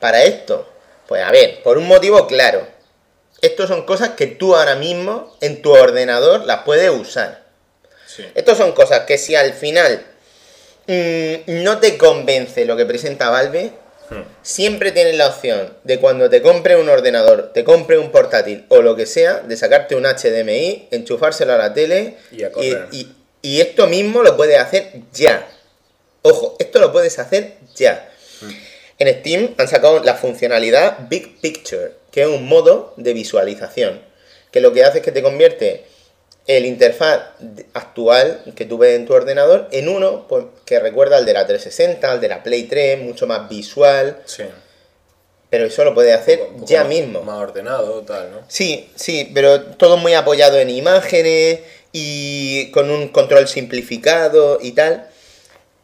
[0.00, 0.66] para esto?
[1.06, 2.66] Pues a ver, por un motivo claro.
[3.42, 7.44] Estos son cosas que tú ahora mismo en tu ordenador las puedes usar.
[8.06, 8.24] Sí.
[8.34, 10.02] Estas son cosas que si al final
[10.86, 13.72] mm, no te convence lo que presenta Valve.
[14.42, 18.82] Siempre tienes la opción de cuando te compre un ordenador, te compre un portátil o
[18.82, 22.50] lo que sea, de sacarte un HDMI, enchufárselo a la tele Y a
[22.92, 23.08] y,
[23.42, 25.46] y esto mismo lo puedes hacer ya.
[26.22, 28.10] Ojo, esto lo puedes hacer ya.
[28.40, 28.50] Hmm.
[28.98, 34.00] En Steam han sacado la funcionalidad Big Picture, que es un modo de visualización,
[34.50, 35.84] que lo que hace es que te convierte
[36.46, 37.20] el interfaz
[37.72, 41.46] actual que tú ves en tu ordenador en uno pues, que recuerda al de la
[41.46, 44.42] 360, al de la Play 3, mucho más visual, Sí.
[45.48, 47.22] pero eso lo puedes hacer Un poco ya más- mismo.
[47.22, 48.38] Más ordenado, tal, ¿no?
[48.48, 51.60] Sí, sí, pero todo muy apoyado en imágenes
[51.92, 55.08] y con un control simplificado y tal.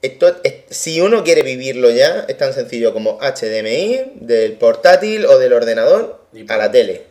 [0.02, 5.38] Esto, es- si uno quiere vivirlo ya, es tan sencillo como HDMI del portátil o
[5.38, 7.02] del ordenador a la tele.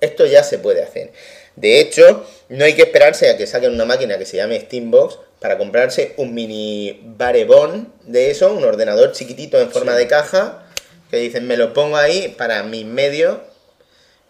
[0.00, 1.12] Esto ya se puede hacer.
[1.56, 5.18] De hecho, no hay que esperarse a que saquen una máquina que se llame Steambox
[5.40, 9.98] para comprarse un mini barebón de eso, un ordenador chiquitito en forma Sí.
[9.98, 10.62] de caja,
[11.10, 13.38] que dicen me lo pongo ahí para mis medios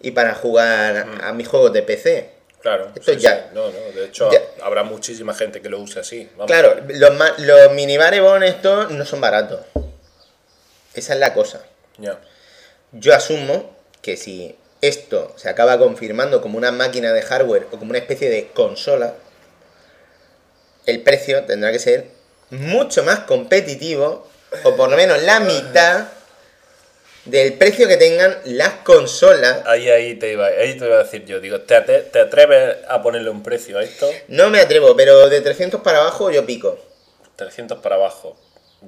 [0.01, 2.31] y para jugar a mis juegos de PC.
[2.61, 2.91] Claro.
[2.97, 3.37] Esto sí, ya.
[3.37, 3.41] sí.
[3.55, 3.79] No, no.
[3.95, 4.41] De hecho, Ya.
[4.63, 6.29] habrá muchísima gente que lo use así.
[6.37, 6.47] Vamos.
[6.47, 9.61] Claro, los, los mini barebón estos no son baratos.
[10.95, 11.63] Esa es la cosa.
[11.99, 12.19] Ya.
[12.93, 14.57] Yo asumo que si
[14.89, 19.15] esto se acaba confirmando como una máquina de hardware o como una especie de consola,
[20.87, 22.07] el precio tendrá que ser
[22.51, 24.29] mucho más competitivo,
[24.63, 26.07] o por lo menos la mitad
[27.25, 29.63] del precio que tengan las consolas.
[29.67, 31.41] Ahí, ahí, te iba, ahí te iba a decir yo.
[31.41, 34.09] Digo, ¿te, te atreves a ponerle un precio a esto?
[34.29, 36.79] No me atrevo, pero de 300 para abajo yo pico.
[37.37, 38.37] 300 para abajo.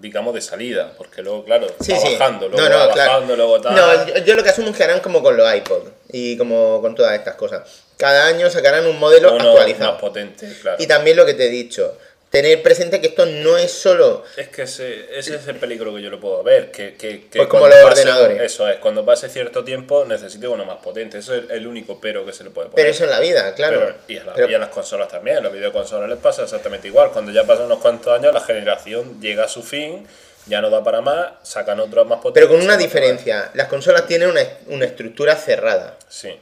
[0.01, 0.93] Digamos de salida.
[0.97, 2.17] Porque luego, claro, Sí, va sí.
[2.19, 2.49] bajando.
[2.49, 3.13] Luego No, no, va claro.
[3.13, 3.75] bajando, luego tal.
[3.75, 6.81] No, yo, yo lo que asumo es que harán como con los iPod y como
[6.81, 7.63] con todas estas cosas.
[7.97, 9.93] Cada año sacarán un modelo Uno actualizado.
[9.93, 10.77] más potente, claro.
[10.81, 11.99] Y también lo que te he dicho,
[12.31, 14.23] tener presente que esto no es solo...
[14.37, 16.71] Es que ese, ese es el peligro que yo lo puedo ver.
[16.71, 18.41] Que, que, que Pues como los pase- ordenadores.
[18.43, 21.19] Eso es, cuando pase cierto tiempo necesito uno más potente.
[21.19, 22.77] Eso es el único pero que se le puede poner.
[22.77, 23.81] Pero eso en la vida, claro.
[23.81, 26.43] Pero- y, a la- Pero- y a las consolas también, a los videoconsolas les pasa
[26.43, 27.11] exactamente igual.
[27.13, 30.07] Cuando ya pasan unos cuantos años, la generación llega a su fin,
[30.47, 32.43] ya no da para más, sacan otros más potentes.
[32.43, 32.79] pero con una más.
[32.83, 35.97] diferencia, las consolas tienen una, una estructura cerrada.
[36.09, 36.39] Sí,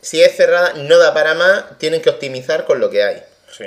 [0.00, 3.22] Si es cerrada, no da para más, tienen que optimizar con lo que hay.
[3.50, 3.64] sí.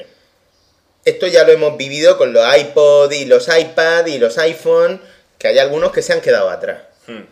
[1.07, 5.01] Esto ya lo hemos vivido con los iPod y los iPad y los iPhone,
[5.37, 6.81] que hay algunos que se han quedado atrás.
[7.07, 7.23] Hmm.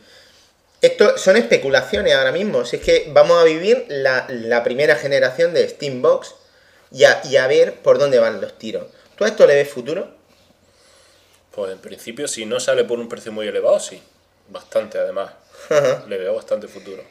[0.81, 2.64] Esto son especulaciones ahora mismo.
[2.64, 6.35] Si es que vamos a vivir la, la primera generación de Steambox
[6.89, 8.85] y a, y a ver por dónde van los tiros.
[9.18, 10.07] ¿Tú a esto le ves futuro?
[11.52, 14.02] Pues en principio, si no sale por un precio muy elevado, sí.
[14.47, 15.34] Bastante, además.
[16.07, 17.03] Le veo bastante futuro.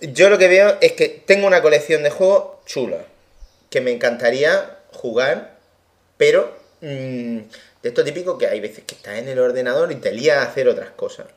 [0.00, 3.04] Yo lo que veo es que tengo una colección de juegos chula.
[3.68, 5.59] Que me encantaría jugar,
[6.20, 7.38] pero mm,
[7.82, 10.42] de esto típico que hay veces que estás en el ordenador y te lías a
[10.50, 11.28] hacer otras cosas.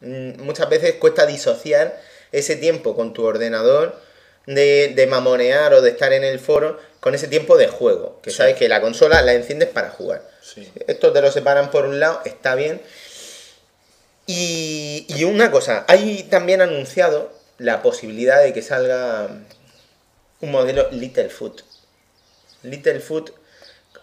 [0.00, 2.00] Mm, muchas veces cuesta disociar
[2.32, 4.00] ese tiempo con tu ordenador
[4.46, 8.18] de, de mamonear o de estar en el foro con ese tiempo de juego.
[8.22, 8.38] Que Sí.
[8.38, 10.22] sabes que la consola la enciendes para jugar.
[10.40, 10.72] Sí.
[10.86, 12.80] Esto te lo separan por un lado, está bien.
[14.26, 19.28] Y, y una cosa, hay también anunciado la posibilidad de que salga
[20.40, 21.60] un modelo Littlefoot.
[22.62, 23.32] Littlefoot,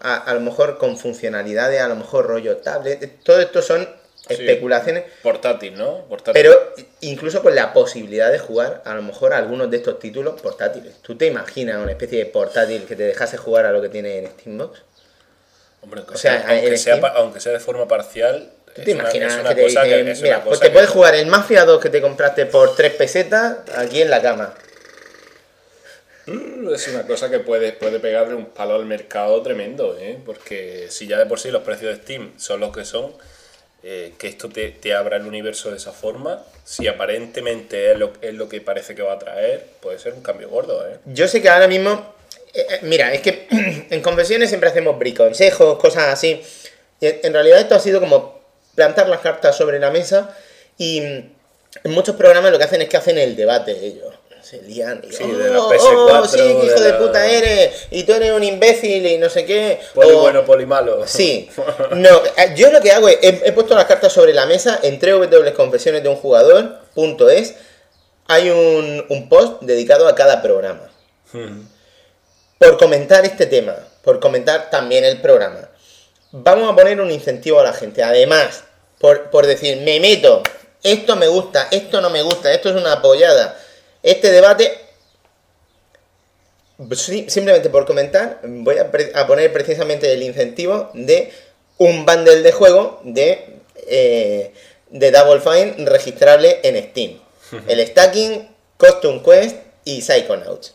[0.02, 3.22] a, a lo mejor con funcionalidades, a lo mejor rollo tablet.
[3.22, 3.88] Todo esto son
[4.28, 4.34] Sí.
[4.34, 6.04] especulaciones, Portátil, ¿no?
[6.08, 6.40] Portátil.
[6.40, 6.56] pero
[7.00, 10.94] incluso con la posibilidad de jugar a lo mejor a algunos de estos títulos portátiles.
[11.02, 14.18] ¿Tú te imaginas una especie de portátil que te dejase jugar a lo que tiene
[14.18, 14.80] en Steambox?
[15.82, 18.94] Hombre, aunque, o sea, aunque, sea, Steam- aunque sea de forma parcial, ¿Tú te es
[18.94, 20.10] una, imaginas una que te cosa dicen, que...
[20.12, 23.56] es mira, pues te puedes jugar el Mafia 2 que te compraste por 3 pesetas
[23.76, 24.54] aquí en la cama?
[26.26, 30.18] Mm, Es una cosa que puede, puede pegarle un palo al mercado tremendo, ¿eh?
[30.24, 33.12] Porque si ya de por sí los precios de Steam son los que son,
[33.82, 38.12] eh, que esto te, te abra el universo de esa forma, si aparentemente es lo,
[38.20, 40.98] es lo que parece que va a traer, puede ser un cambio gordo, ¿eh?
[41.06, 42.14] Yo sé que ahora mismo.
[42.54, 43.48] eh, eh, mira, es que
[43.90, 46.40] en confesiones siempre hacemos briconsejos, cosas así.
[47.00, 48.40] En, realidad esto ha sido como
[48.76, 50.36] plantar las cartas sobre la mesa.
[50.78, 51.34] Y en
[51.90, 54.11] muchos programas lo que hacen es que hacen el debate ellos.
[54.42, 57.26] Se lían y Sí, oh, de oh, PS4, sí, qué hijo de de, la- puta
[57.26, 59.80] eres, y tú eres un imbécil y no sé qué.
[59.94, 61.06] Poli o- bueno, poli malo.
[61.06, 61.48] Sí.
[61.92, 64.80] No, eh, yo lo que hago es, he, he puesto las cartas sobre la mesa
[64.82, 67.54] en www.confesiones de un jugador.es.
[68.26, 70.90] Hay un, un post dedicado a cada programa.
[72.58, 75.68] Por comentar este tema, por comentar también el programa.
[76.30, 78.02] Vamos a poner un incentivo a la gente.
[78.02, 78.64] Además,
[78.98, 80.42] por, por decir, me meto,
[80.82, 83.58] esto me gusta, esto no me gusta, esto es una apoyada.
[84.02, 84.82] Este debate
[87.28, 91.32] simplemente por comentar, voy a, poner precisamente el incentivo de
[91.78, 94.52] un bundle de juego de, eh,
[94.90, 97.20] de Double Fine registrable en Steam.
[97.68, 100.74] El Stacking, Costume Quest y Psychonauts.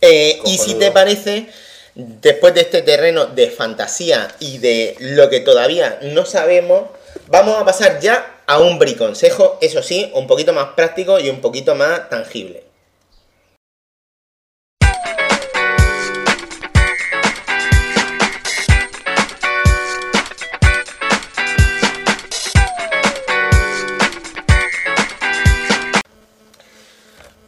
[0.00, 1.46] Eh, y si te parece,
[1.94, 6.90] después de este terreno de fantasía y de lo que todavía no sabemos,
[7.26, 11.40] vamos a pasar ya a un briconsejo, eso sí, un poquito más práctico y un
[11.40, 12.64] poquito más tangible.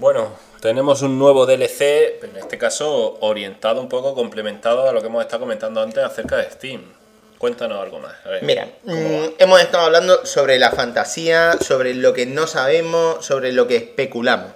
[0.00, 0.30] Bueno,
[0.60, 5.22] tenemos un nuevo DLC, en este caso orientado un poco, complementado a lo que hemos
[5.22, 7.07] estado comentando antes acerca de Steam.
[7.38, 8.14] Cuéntanos algo más.
[8.24, 12.48] a ver, Mira, ¿cómo mm, hemos estado hablando sobre la fantasía, sobre lo que no
[12.48, 14.52] sabemos, sobre lo que especulamos.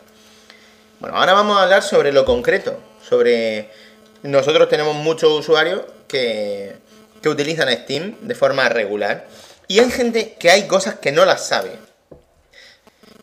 [0.98, 2.78] Bueno, ahora vamos a hablar sobre lo concreto,
[3.08, 3.70] sobre...
[4.22, 6.74] Nosotros tenemos muchos usuarios que,
[7.22, 9.26] que utilizan Steam de forma regular
[9.68, 11.70] y hay gente que hay cosas que no las sabe.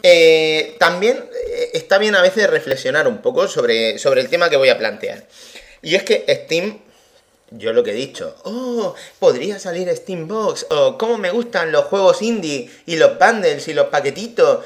[0.03, 1.17] Eh, también
[1.47, 4.77] eh, está bien a veces reflexionar un poco sobre, sobre el tema que voy a
[4.77, 5.25] plantear.
[5.81, 6.79] Y es que Steam
[7.51, 12.21] yo lo que he dicho, oh, podría salir Steambox, o cómo me gustan los juegos
[12.21, 14.65] indie y los bundles y los paquetitos.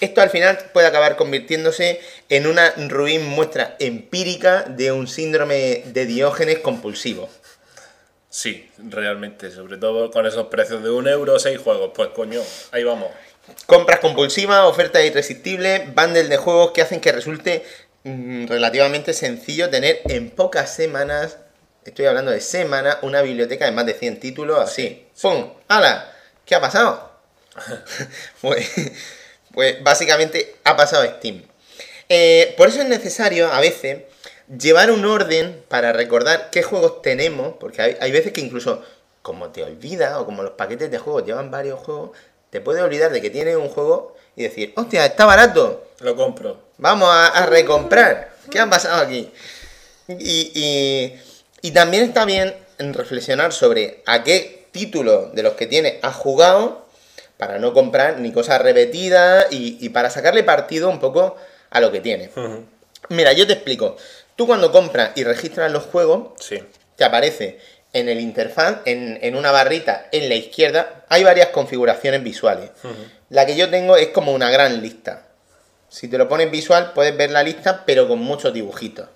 [0.00, 6.06] Esto al final puede acabar convirtiéndose en una ruin muestra empírica de un síndrome de
[6.06, 7.28] Diógenes compulsivo.
[8.28, 11.90] Sí, realmente, sobre todo con esos precios de un euro, seis juegos.
[11.94, 12.40] Pues coño,
[12.72, 13.10] ahí vamos.
[13.66, 17.64] Compras compulsivas, ofertas irresistibles, bundles de juegos que hacen que resulte
[18.04, 21.38] mm, relativamente sencillo tener en pocas semanas,
[21.84, 25.06] estoy hablando de semanas, una biblioteca de más de 100 títulos así.
[25.20, 25.52] ¡Pum!
[25.68, 26.12] ¡Hala!
[26.44, 27.10] ¿Qué ha pasado?
[28.40, 28.70] pues,
[29.52, 31.42] pues básicamente ha pasado Steam.
[32.08, 34.02] Eh, por eso es necesario a veces
[34.58, 38.82] llevar un orden para recordar qué juegos tenemos, porque hay, hay veces que incluso
[39.22, 42.10] como te olvidas o como los paquetes de juegos llevan varios juegos,
[42.50, 46.60] te puedes olvidar de que tienes un juego y decir, hostia, está barato, Lo compro.
[46.78, 48.32] vamos a, a recomprar.
[48.50, 49.30] ¿Qué ha pasado aquí?
[50.08, 51.20] Y, y-
[51.62, 56.14] y también está bien en reflexionar sobre a qué título de los que tiene has
[56.16, 56.86] jugado
[57.36, 61.36] para no comprar ni cosas repetidas y, y para sacarle partido un poco
[61.70, 62.30] a lo que tiene.
[63.08, 63.96] Mira, yo te explico.
[64.36, 66.62] Tú cuando compras y registras los juegos, Sí.
[66.96, 67.58] te aparece
[67.92, 72.70] en el interfaz, en, en una barrita en la izquierda, hay varias configuraciones visuales.
[73.28, 75.26] La que yo tengo es como una gran lista.
[75.90, 79.08] Si te lo pones visual, puedes ver la lista, pero con muchos dibujitos.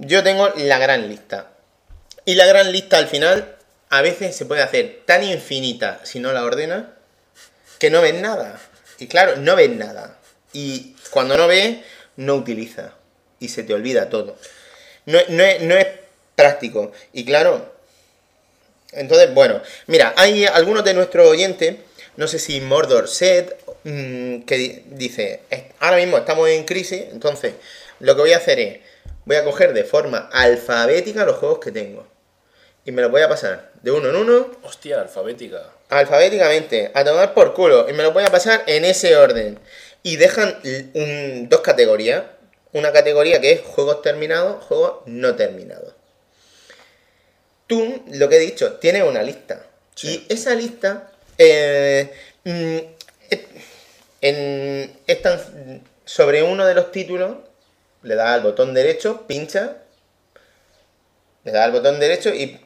[0.00, 1.50] Yo tengo la gran lista.
[2.24, 3.56] Y la gran lista al final
[3.90, 6.84] a veces se puede hacer tan infinita si no la ordenas
[7.78, 8.58] que no ves nada.
[8.98, 10.18] Y claro, no ves nada.
[10.52, 11.78] Y cuando no ves,
[12.16, 12.94] no utiliza.
[13.40, 14.36] Y se te olvida todo.
[15.06, 15.86] No, no es, no es
[16.34, 16.92] práctico.
[17.12, 17.74] Y claro,
[18.92, 21.76] entonces, bueno, mira, hay algunos de nuestros oyentes,
[22.16, 27.04] no sé si Mordor Set, mm, que di- dice, "Es- ahora mismo estamos en crisis,
[27.12, 27.54] entonces
[28.00, 28.78] lo que voy a hacer es,
[29.24, 32.06] voy a coger de forma alfabética los juegos que tengo.
[32.84, 35.70] Y me los voy a pasar de uno en uno, Hostia, alfabética.
[35.90, 39.58] alfabéticamente, a tomar por culo, y me los voy a pasar en ese orden.
[40.02, 40.58] Y dejan
[40.94, 42.22] un- dos categorías.
[42.72, 45.92] Una categoría que es juegos terminados, juegos no terminados.
[47.66, 49.66] Tú, lo que he dicho, tienes una lista.
[49.94, 50.26] Sí.
[50.28, 52.12] Y esa lista eh,
[52.44, 52.78] mm,
[54.20, 57.36] en, es tan- sobre uno de los títulos,
[58.02, 59.76] le das al botón derecho, pincha,
[61.44, 62.60] le das al botón derecho y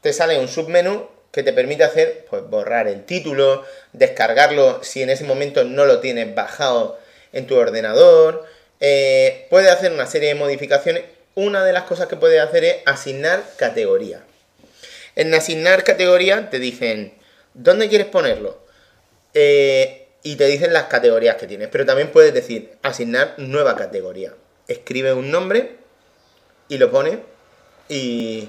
[0.00, 5.10] te sale un submenú que te permite hacer, pues, borrar el título, descargarlo si en
[5.10, 6.98] ese momento no lo tienes bajado
[7.32, 8.44] en tu ordenador.
[8.80, 11.04] Eh, puedes hacer una serie de modificaciones.
[11.36, 14.22] Una de las cosas que puedes hacer es asignar categoría.
[15.14, 17.14] En asignar categoría te dicen,
[17.54, 18.58] ¿dónde quieres ponerlo?
[19.34, 21.68] Eh, y te dicen las categorías que tienes.
[21.68, 24.32] Pero también puedes decir, asignar nueva categoría.
[24.70, 25.76] Escribe un nombre
[26.68, 27.18] y lo pone
[27.88, 28.48] y...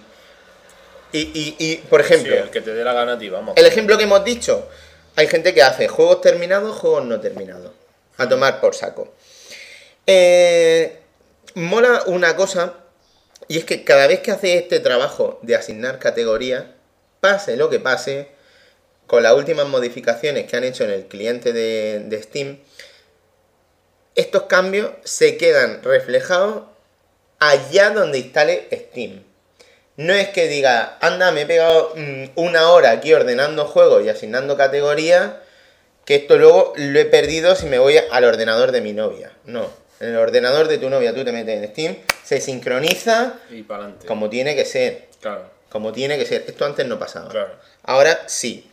[1.13, 3.57] Y, y- y, por Sí, ejemplo, el que te dé la gana a ti, vamos.
[3.57, 4.69] el ejemplo que hemos dicho,
[5.17, 7.71] hay gente que hace juegos terminados, juegos no terminados.
[8.17, 9.13] A tomar por saco.
[10.07, 10.99] Eh,
[11.55, 12.75] mola una cosa,
[13.49, 16.63] y es que cada vez que hace este trabajo de asignar categorías,
[17.19, 18.29] pase lo que pase,
[19.07, 22.59] con las últimas modificaciones que han hecho en el cliente de, de Steam,
[24.15, 26.63] estos cambios se quedan reflejados
[27.39, 29.23] allá donde instale Steam.
[29.97, 34.09] No es que diga, anda, me he pegado mm, una hora aquí ordenando juegos y
[34.09, 35.31] asignando categorías,
[36.05, 39.31] que esto luego lo he perdido si me voy al ordenador de mi novia.
[39.45, 39.69] No,
[39.99, 43.91] en el ordenador de tu novia tú te metes en Steam, se sincroniza Y para
[44.07, 45.07] como tiene que ser.
[45.21, 46.43] Claro, Como tiene que ser.
[46.47, 47.29] Esto antes no pasaba.
[47.29, 47.53] claro.
[47.83, 48.67] Ahora sí.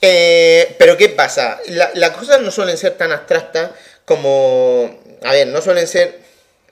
[0.00, 1.60] Eh, pero ¿qué pasa?
[1.68, 3.70] La- las cosas no suelen ser tan abstractas
[4.04, 4.98] como...
[5.22, 6.18] A ver, no suelen ser...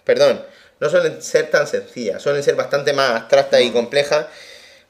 [0.05, 0.45] Perdón,
[0.81, 2.23] no suelen ser tan sencillas.
[2.23, 4.27] Suelen ser bastante más abstractas y complejas.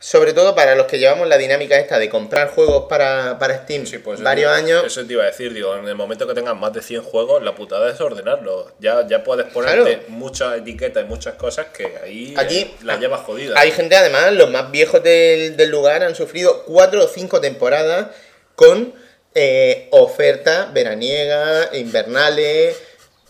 [0.02, 3.84] Sobre todo para los que llevamos la dinámica esta de comprar juegos para, para Steam
[3.84, 4.82] Sí, pues varios años.
[4.86, 7.42] Eso te iba a decir, digo, en el momento que tengas más de 100 juegos,
[7.42, 8.72] la putada es ordenarlos.
[8.78, 10.02] Ya, ya puedes ponerte Claro.
[10.08, 13.58] muchas etiquetas y muchas cosas que ahí Aquí las llevas jodidas.
[13.58, 18.06] Hay gente, además, los más viejos del, del lugar han sufrido cuatro o cinco temporadas
[18.54, 18.94] con
[19.35, 22.77] eh, ofertas veraniega, invernales,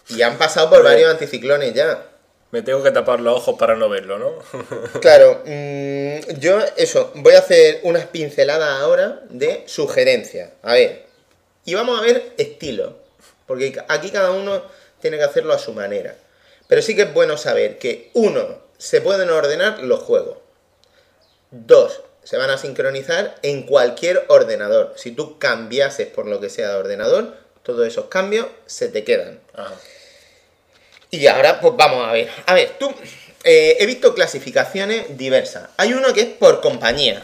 [0.09, 2.07] y han pasado por varios anticiclones ya.
[2.51, 4.33] Me tengo que tapar los ojos para no verlo, ¿no?
[5.01, 10.51] Claro, mm, yo eso, voy a hacer unas pinceladas ahora de sugerencias.
[10.63, 11.07] A ver,
[11.65, 12.97] y vamos a ver estilo,
[13.47, 14.63] porque aquí cada uno
[15.01, 16.17] tiene que hacerlo a su manera.
[16.67, 20.39] Pero sí que es bueno saber que, uno, se pueden ordenar los juegos.
[21.51, 22.01] Dos,
[22.31, 24.95] se van a sincronizar en cualquier ordenador.
[24.97, 29.41] Si tú cambiases por lo que sea de ordenador, todos esos cambios se te quedan.
[29.53, 29.75] Ajá.
[31.11, 32.29] Y ahora, pues vamos a ver.
[32.47, 32.95] A ver, tú.
[33.43, 35.71] eh, he visto clasificaciones diversas.
[35.77, 37.21] Hay uno que es por compañía.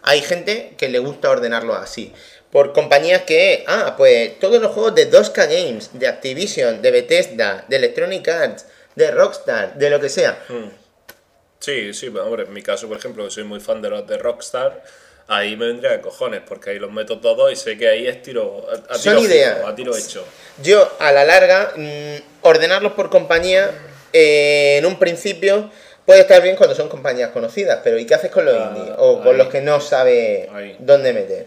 [0.00, 2.10] Hay gente que le gusta ordenarlo así.
[2.50, 7.66] Por compañías que, ah, pues todos los juegos de 2K Games, de Activision, de Bethesda,
[7.68, 8.64] de Electronic Arts,
[8.94, 10.42] de Rockstar, de lo que sea.
[10.48, 10.83] Mm.
[11.64, 14.18] Sí, sí, hombre, en mi caso, por ejemplo, que soy muy fan de los de
[14.18, 14.82] Rockstar,
[15.28, 18.22] ahí me vendría de cojones, porque ahí los meto todos y sé que ahí es
[18.22, 19.56] tiro, a, a Son tiro ideas.
[19.56, 20.24] fijo, a tiro hecho.
[20.62, 23.70] Yo, a la larga, mm, ordenarlos por compañía,
[24.12, 25.70] eh, en un principio,
[26.04, 28.94] puede estar bien cuando son compañías conocidas, pero ¿y qué haces con los Ah, indies?
[28.98, 30.76] O con los que no sabe Ahí.
[30.80, 31.46] dónde meter.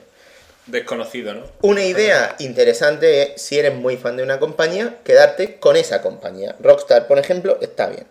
[0.65, 1.43] Desconocido, ¿no?
[1.61, 6.55] Una idea interesante es, si eres muy fan de una compañía, quedarte con esa compañía.
[6.59, 8.05] Rockstar, por ejemplo, está bien.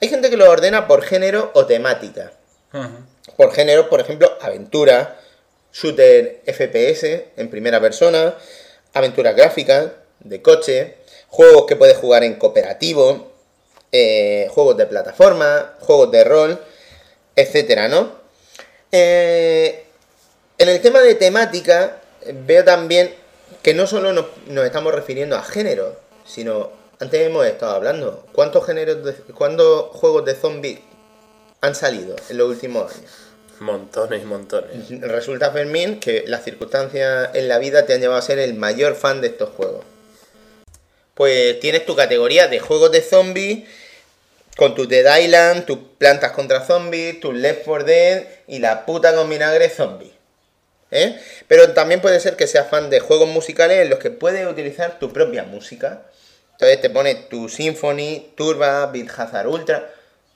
[0.00, 2.32] Hay gente que lo ordena por género o temática.
[3.36, 5.18] Por género, por ejemplo, aventura,
[5.72, 8.34] shooter FPS en primera persona,
[8.92, 10.96] aventura gráfica, de coche,
[11.28, 13.32] juegos que puedes jugar en cooperativo,
[13.92, 16.60] eh, juegos de plataforma, juegos de rol,
[17.36, 18.12] etcétera, ¿no?
[18.90, 19.84] Eh,
[20.58, 22.00] en el tema de temática,
[22.32, 23.14] veo también
[23.62, 26.70] que no solo nos, nos estamos refiriendo a género, sino,
[27.04, 30.78] antes hemos estado hablando, ¿cuántos géneros, de, cuántos juegos de zombies
[31.60, 33.10] han salido en los últimos años?
[33.60, 35.00] Montones y montones.
[35.02, 38.94] Resulta, Fermín, que las circunstancias en la vida te han llevado a ser el mayor
[38.94, 39.84] fan de estos juegos.
[41.14, 43.68] Pues tienes tu categoría de juegos de zombies,
[44.56, 49.14] con tus Dead Island, tus plantas contra zombies, tus Left 4 Dead y la puta
[49.14, 50.12] con vinagre zombie.
[50.90, 51.20] ¿eh?
[51.48, 54.98] Pero también puede ser que seas fan de juegos musicales en los que puedes utilizar
[54.98, 56.02] tu propia música.
[56.54, 59.90] Entonces te pone tu Symphony, Turba, Beat Hazard Ultra,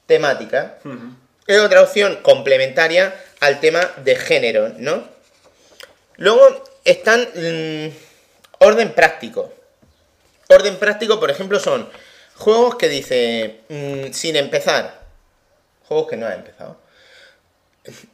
[0.06, 0.78] temática.
[1.46, 5.08] Es otra opción complementaria al tema de género, ¿no?
[6.16, 7.88] Luego están mm,
[8.58, 9.52] orden práctico.
[10.48, 11.88] Orden práctico, por ejemplo, son
[12.34, 15.00] juegos que dice mm, sin empezar.
[15.86, 16.80] Juegos que no han empezado.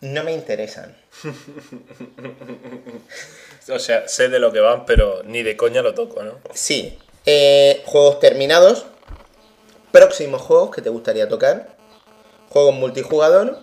[0.01, 0.97] No me interesan.
[3.67, 6.39] O sea, sé de lo que van, pero ni de coña lo toco, ¿no?
[6.53, 6.99] Sí.
[7.27, 8.85] Eh, juegos terminados.
[9.93, 11.77] Próximos juegos que te gustaría tocar.
[12.51, 13.59] Juegos multijugador.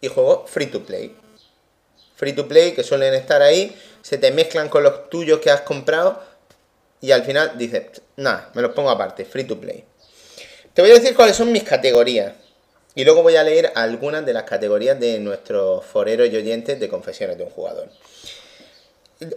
[0.00, 1.16] Y juegos free to play.
[2.16, 3.76] Free to play que suelen estar ahí.
[4.02, 6.22] Se te mezclan con los tuyos que has comprado.
[7.00, 9.24] Y al final dices, nada, me los pongo aparte.
[9.24, 9.84] Free to play.
[10.74, 12.34] Te voy a decir cuáles son mis categorías.
[12.94, 16.88] Y luego voy a leer algunas de las categorías de nuestros foreros y oyentes de
[16.88, 17.88] confesiones de un jugador.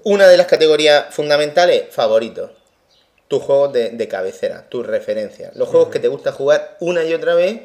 [0.04, 2.52] Una de las categorías fundamentales, favoritos.
[3.28, 5.56] Tus juegos de, de cabecera, tus referencias.
[5.56, 7.62] Los juegos que te gusta jugar una y otra vez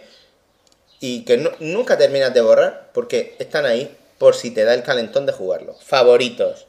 [1.00, 4.82] y que no- nunca terminas de borrar porque están ahí por si te da el
[4.82, 5.82] calentón de jugarlos.
[5.84, 6.66] Favoritos.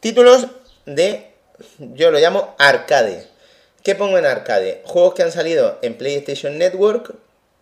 [0.00, 0.46] Títulos
[0.86, 1.30] de,
[1.78, 3.26] yo lo llamo arcade.
[3.82, 4.82] ¿Qué pongo en arcade?
[4.84, 7.14] Juegos que han salido en PlayStation Network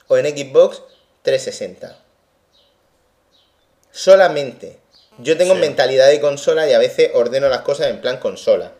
[0.08, 0.82] o en Xbox
[1.22, 1.96] 360.
[3.92, 4.78] Solamente.
[5.18, 5.60] Yo tengo Sí.
[5.60, 8.72] mentalidad de consola y a veces ordeno las cosas en plan consola.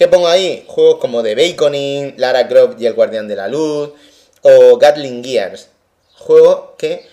[0.00, 0.64] ¿Qué pongo ahí?
[0.66, 3.90] Juegos como The Baconing, Lara Croft y el Guardián de la Luz,
[4.40, 5.68] o Gatling Gears.
[6.14, 7.06] Juegos que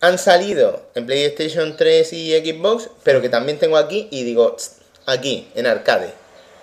[0.00, 4.76] han salido en PlayStation 3 y Xbox, pero que también tengo aquí y digo, "Tss,
[5.04, 6.14] aquí, en arcade.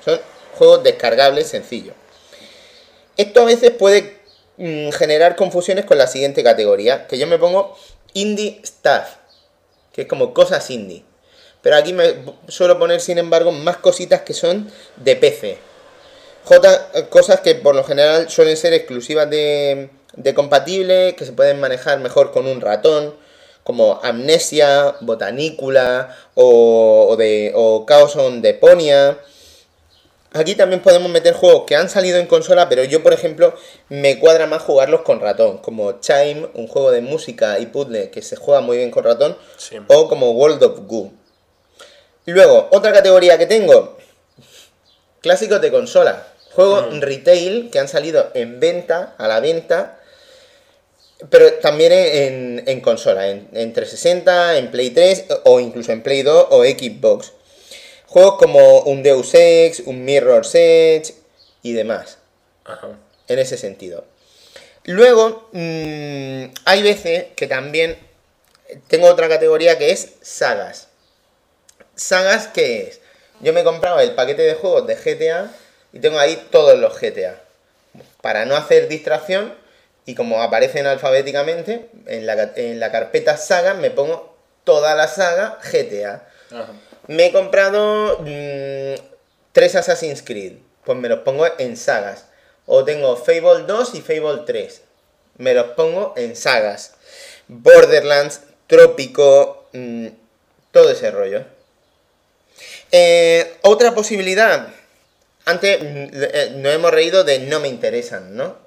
[0.04, 0.20] Son
[0.56, 1.94] juegos descargables sencillos.
[3.16, 4.18] Esto a veces puede
[4.58, 7.78] mm, generar confusiones con la siguiente categoría, que yo me pongo
[8.14, 9.18] indie stuff,
[9.94, 11.04] que es como cosas indie.
[11.62, 12.16] Pero aquí me
[12.48, 15.67] suelo poner, sin embargo, más cositas que son de PC.
[16.48, 21.60] J, cosas que por lo general suelen ser exclusivas de, de compatible, que se pueden
[21.60, 23.14] manejar mejor con un ratón,
[23.64, 29.18] como Amnesia, Botanicula o, o de, o Chaos on Deponia.
[30.32, 33.54] Aquí también podemos meter juegos que han salido en consola, pero yo, por ejemplo,
[33.90, 38.22] me cuadra más jugarlos con ratón, como Chime, un juego de música y puzzle que
[38.22, 39.78] se juega muy bien con ratón, Sí.
[39.88, 41.12] o como World of Goo.
[42.26, 43.98] Luego, otra categoría que tengo,
[45.22, 50.00] clásicos de consola, juegos retail que han salido en venta, a la venta,
[51.30, 56.24] pero también en, en consola, en, en 360, en Play 3 o incluso en Play
[56.24, 57.34] 2 o Xbox.
[58.08, 61.14] Juegos como un Deus Ex, un Mirror's Edge
[61.62, 62.18] y demás,
[62.66, 62.88] Ajá.
[63.28, 64.06] en ese sentido.
[64.84, 68.00] Luego, mm, hay veces que también
[68.88, 70.88] tengo otra categoría que es sagas.
[71.94, 73.00] ¿Sagas qué es?
[73.42, 75.52] Yo me he comprado el paquete de juegos de GTA
[75.94, 77.40] y tengo ahí todos los GTA.
[78.22, 79.54] Para no hacer distracción
[80.06, 85.60] y como aparecen alfabéticamente, en la, en la carpeta saga me pongo toda la saga
[85.72, 86.28] GTA.
[86.52, 86.74] Ajá.
[87.08, 89.02] Me he comprado mm,
[89.54, 90.58] tres Assassin's Creed.
[90.84, 92.26] Pues me los pongo en sagas.
[92.66, 94.82] O tengo Fable 2 y Fable 3.
[95.38, 96.96] Me los pongo en sagas.
[97.48, 100.08] Borderlands, Trópico, mm,
[100.72, 101.46] todo ese rollo.
[102.92, 104.68] Eh, otra posibilidad.
[105.48, 108.58] Antes mm, eh, nos hemos reído de no me interesan, ¿no?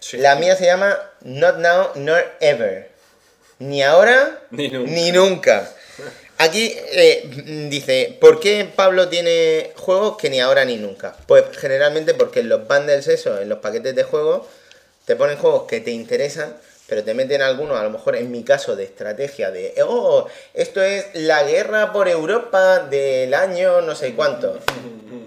[0.00, 0.18] Sí.
[0.18, 2.90] La mía se llama Not Now Nor Ever.
[3.58, 4.90] Ni ahora Ni nunca.
[4.90, 5.72] Ni nunca.
[6.38, 11.16] Aquí eh, dice, ¿por qué Pablo tiene juegos que ni ahora ni nunca?
[11.26, 14.46] Pues generalmente porque en los bundles eso, en los paquetes de juegos,
[15.06, 16.54] te ponen juegos que te interesan,
[16.86, 20.82] pero te meten algunos, a lo mejor en mi caso, de estrategia, de, oh, esto
[20.82, 24.58] es la guerra por Europa del año no sé cuánto.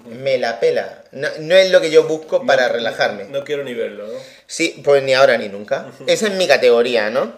[0.05, 1.03] Me la pela.
[1.11, 3.25] No, no es lo que yo busco para No- relajarme.
[3.25, 4.13] No, quiero ni verlo, ¿no?
[4.47, 5.85] Sí, pues ni ahora ni nunca.
[6.07, 7.33] Esa es mi categoría, ¿no?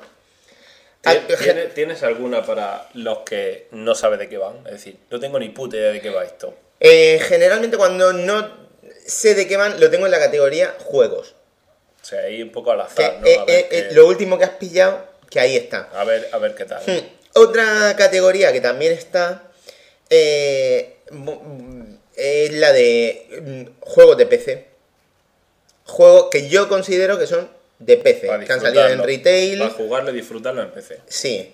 [1.03, 4.57] Ah, ¿Tien- ¿Tiene- ¿Tienes alguna para los que no sabes de qué van?
[4.65, 6.55] Es decir, no tengo ni puta idea de qué va esto.
[6.79, 8.49] Eh, generalmente cuando no
[9.05, 11.35] sé de qué van, lo tengo en la categoría juegos.
[12.01, 13.27] O sea, ahí un poco al azar, ¿no?
[13.27, 15.89] eh, A ver, eh, qué- eh, lo último que has pillado, que ahí está.
[15.93, 16.81] a ver, a ver qué tal.
[16.85, 17.05] Hmm.
[17.35, 19.43] Otra categoría que también está
[20.09, 20.97] eh,
[22.15, 24.65] es la de mm, juegos de PC.
[25.85, 27.49] Juegos que yo considero que son
[27.79, 29.59] de PC, Para que han salido en retail.
[29.59, 30.99] Para jugarlo y disfrutarlo en PC.
[31.07, 31.53] Sí.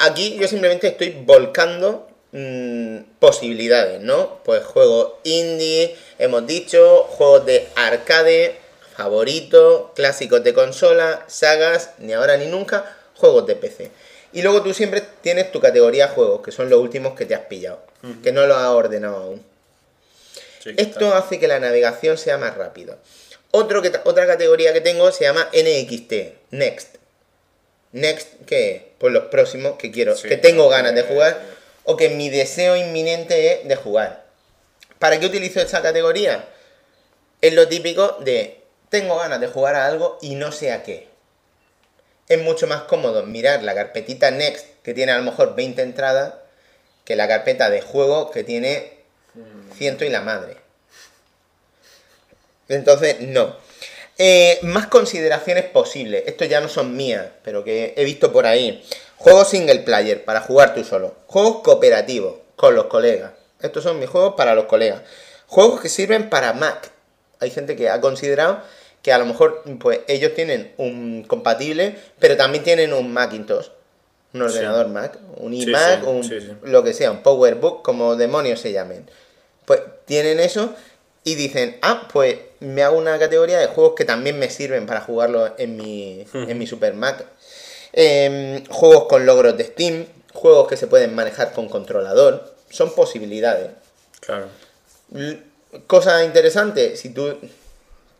[0.00, 4.40] Aquí yo simplemente estoy volcando mm, posibilidades, ¿no?
[4.44, 8.56] Pues juegos indie, hemos dicho, juegos de arcade,
[8.96, 13.90] favorito, clásicos de consola, sagas, ni ahora ni nunca, juegos de PC.
[14.32, 17.46] Y luego tú siempre tienes tu categoría juegos, que son los últimos que te has
[17.46, 17.80] pillado,
[18.22, 19.44] que no los has ordenado aún.
[20.62, 22.96] Sí, Esto hace que la navegación sea más rápida.
[23.50, 26.12] Otro que, otra categoría que tengo se llama NXT,
[26.50, 26.96] Next.
[27.92, 28.82] Next, ¿qué es?
[28.98, 31.40] Pues los próximos que quiero, Sí, que tengo ganas de jugar
[31.84, 34.24] o que mi deseo inminente es de jugar.
[34.98, 36.48] ¿Para qué utilizo esta categoría?
[37.40, 38.63] Es lo típico de
[38.94, 41.08] tengo ganas de jugar a algo y no sé a qué.
[42.28, 46.34] Es mucho más cómodo mirar la carpetita Next que tiene a lo mejor 20 entradas
[47.04, 48.98] que la carpeta de juego que tiene
[49.76, 50.58] ciento y la madre.
[52.68, 53.56] Entonces, no.
[54.16, 56.22] Eh, más consideraciones posibles.
[56.28, 58.86] Estos ya no son mías, pero que he visto por ahí.
[59.16, 61.16] Juegos single player para jugar tú solo.
[61.26, 63.32] Juegos cooperativos con los colegas.
[63.60, 65.02] Estos son mis juegos para los colegas.
[65.48, 66.92] Juegos que sirven para Mac.
[67.40, 68.62] Hay gente que ha considerado
[69.04, 73.66] que a lo mejor pues ellos tienen un compatible, pero también tienen un Macintosh.
[74.32, 78.60] Un ordenador Mac, un iMac, sí, un, sí, lo que sea, un PowerBook, como demonios
[78.60, 79.08] se llamen.
[79.66, 80.74] Pues tienen eso
[81.22, 85.02] y dicen, ah, pues me hago una categoría de juegos que también me sirven para
[85.02, 87.26] jugarlo en mi, en mi Super Mac.
[87.92, 93.70] Em, juegos con logros de Steam, juegos que se pueden manejar con controlador, son posibilidades.
[94.20, 94.46] Claro.
[95.86, 97.38] Cosa interesante, si tú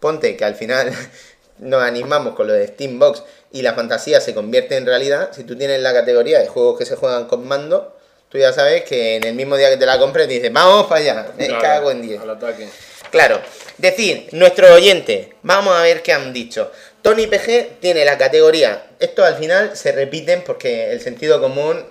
[0.04, 0.92] ponte que al final
[1.60, 3.22] nos animamos con lo de Steambox
[3.52, 6.84] y la fantasía se convierte en realidad, si tú tienes la categoría de juegos que
[6.84, 7.96] se juegan con mando,
[8.28, 11.00] tú ya sabes que en el mismo día que te la compres dices, vamos para
[11.00, 12.20] allá, me Claro, cago en 10.
[12.20, 12.68] Al ataque.
[13.10, 13.40] Claro,
[13.78, 16.70] decir, nuestros oyentes, vamos a ver qué han dicho.
[17.00, 21.82] Tony PG tiene la categoría, esto al final se repiten porque el sentido común,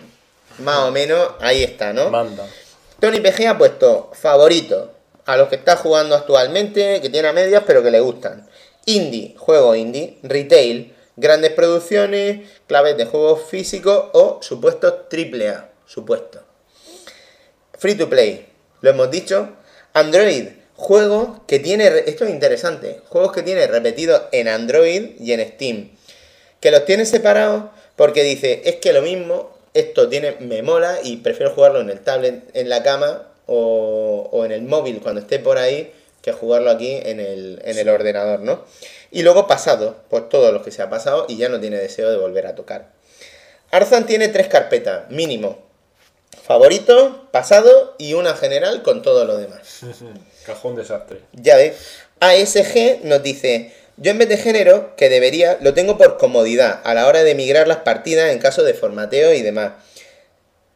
[0.59, 2.11] más o menos, ahí está, ¿no?
[2.11, 2.45] Manda.
[2.99, 4.91] Tony PG ha puesto favorito
[5.25, 8.47] a los que está jugando actualmente, que tiene a medias pero que le gustan.
[8.85, 16.41] Indie, juego indie, retail, grandes producciones, claves de juegos físicos o supuestos AAA, supuestos.
[17.77, 18.47] Free to play,
[18.81, 19.49] lo hemos dicho.
[19.93, 25.47] Android, juegos que tiene, esto es interesante, juegos que tiene repetidos en Android y en
[25.53, 25.91] Steam.
[26.59, 31.17] Que los tiene separados porque dice, es que lo mismo, esto tiene, me mola y
[31.17, 35.39] prefiero jugarlo en el tablet, en la cama o, o en el móvil cuando esté
[35.39, 35.91] por ahí
[36.23, 38.63] que jugarlo aquí en el, en el ordenador, ¿no?
[39.11, 42.09] Y luego pasado, pues todo lo que se ha pasado y ya no tiene deseo
[42.09, 42.91] de volver a tocar.
[43.71, 45.59] Arzan tiene tres carpetas, mínimo.
[46.41, 49.81] Favorito, pasado y una general con todo lo demás.
[50.45, 51.19] Cajón desastre.
[51.33, 51.75] Ya ves.
[52.21, 56.93] ASG nos dice, yo en vez de género, que debería, lo tengo por comodidad a
[56.93, 59.73] la hora de migrar las partidas en caso de formateo y demás.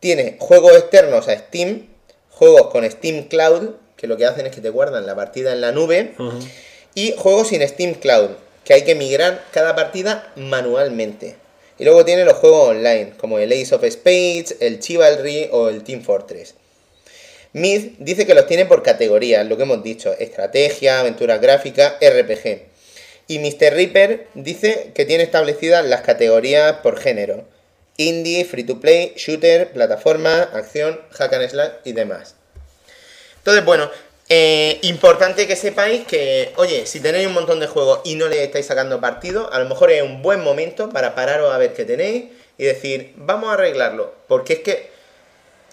[0.01, 1.87] Tiene juegos externos a Steam,
[2.37, 5.61] juegos con Steam Cloud, que lo que hacen es que te guardan la partida en
[5.61, 6.13] la nube,
[6.93, 8.29] y juegos sin Steam Cloud,
[8.63, 11.35] que hay que migrar cada partida manualmente.
[11.79, 15.83] Y luego tiene los juegos online, como el Ace of Spades, el Chivalry o el
[15.83, 16.53] Team Fortress.
[17.53, 22.61] Myth dice que los tiene por categorías, lo que hemos dicho, estrategia, aventura gráfica, RPG.
[23.27, 23.73] Y Mr.
[23.73, 27.45] Reaper dice que tiene establecidas las categorías por género.
[27.97, 32.35] Indie, free to play, shooter, plataforma, acción, hack and slash y demás.
[33.39, 33.89] Entonces, bueno,
[34.29, 38.43] eh, importante que sepáis que, oye, si tenéis un montón de juegos y no le
[38.43, 41.85] estáis sacando partido, a lo mejor es un buen momento para pararos a ver qué
[41.85, 42.25] tenéis
[42.57, 44.13] y decir, vamos a arreglarlo.
[44.27, 44.96] Porque es que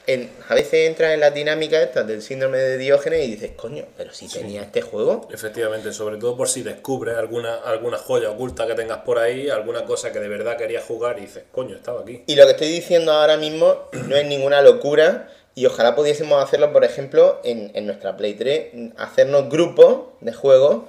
[0.06, 3.84] en- a veces entras en la dinámica esta del síndrome de Diógenes y dices, coño,
[3.96, 8.66] pero si tenía este juego, Efectivamente, sobre todo por si descubres alguna, alguna joya oculta
[8.66, 12.02] que tengas por ahí, alguna cosa que de verdad querías jugar y dices, coño, estaba
[12.02, 12.22] aquí.
[12.26, 13.76] Y lo que estoy diciendo ahora mismo
[14.06, 18.92] no es ninguna locura y ojalá pudiésemos hacerlo, por ejemplo, en, en nuestra Play 3,
[18.96, 20.82] hacernos grupos de juegos,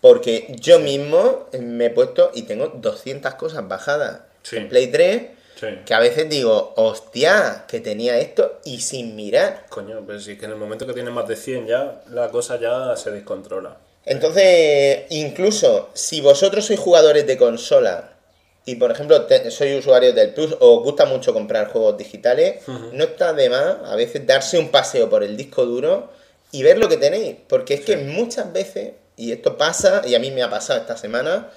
[0.00, 4.56] porque yo mismo me he puesto y tengo 200 cosas bajadas Sí.
[4.56, 5.22] en Play 3,
[5.60, 5.66] Sí.
[5.84, 9.66] que a veces digo, hostia, que tenía esto y sin mirar.
[9.68, 12.30] Coño, pero si es que en el momento que tienes más de 100 ya, la
[12.30, 13.76] cosa ya se descontrola.
[14.06, 18.14] Entonces, incluso si vosotros sois jugadores de consola
[18.64, 22.62] y, por ejemplo, te- sois usuarios del Plus o os gusta mucho comprar juegos digitales,
[22.92, 26.10] no está de más a veces darse un paseo por el disco duro
[26.52, 27.36] y ver lo que tenéis.
[27.48, 30.96] Porque es que muchas veces, y esto pasa, y a mí me ha pasado esta
[30.96, 31.50] semana,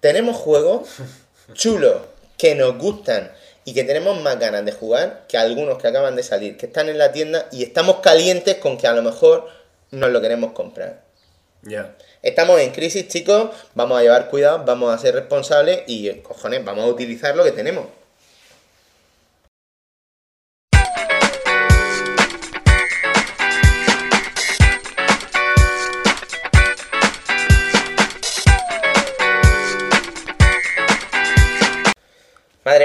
[0.00, 0.88] tenemos juegos
[1.54, 1.96] chulos
[2.42, 3.30] que nos gustan
[3.64, 6.88] y que tenemos más ganas de jugar que algunos que acaban de salir, que están
[6.88, 9.46] en la tienda y estamos calientes con que a lo mejor
[9.92, 11.04] nos lo queremos comprar.
[11.62, 11.94] Ya.
[12.20, 16.84] Estamos en crisis, chicos, vamos a llevar cuidado, vamos a ser responsables y, cojones, vamos
[16.84, 17.86] a utilizar lo que tenemos.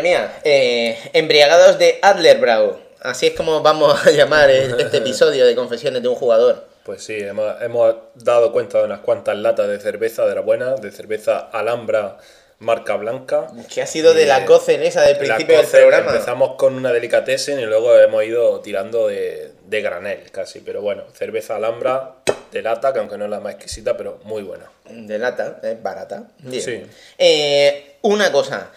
[0.01, 2.77] Mía, eh, embriagados de Adlerbrow.
[3.01, 6.67] Así es como vamos a llamar este episodio de Confesiones de un jugador.
[6.83, 10.75] Pues sí, hemos, hemos dado cuenta de unas cuantas latas de cerveza de la buena,
[10.75, 12.17] de cerveza Alhambra
[12.59, 13.47] marca blanca.
[13.73, 16.11] Que ha sido de la Eh, Cocen esa del principio del programa.
[16.11, 20.59] Empezamos con una delicatessen y luego hemos ido tirando de, de granel casi.
[20.61, 22.15] Pero bueno, cerveza Alhambra
[22.51, 24.65] de lata, que aunque no es la más exquisita, pero muy buena.
[24.89, 26.23] De lata, es barata.
[26.39, 26.63] Bien.
[26.63, 26.83] Sí.
[27.17, 28.71] Eh, una cosa.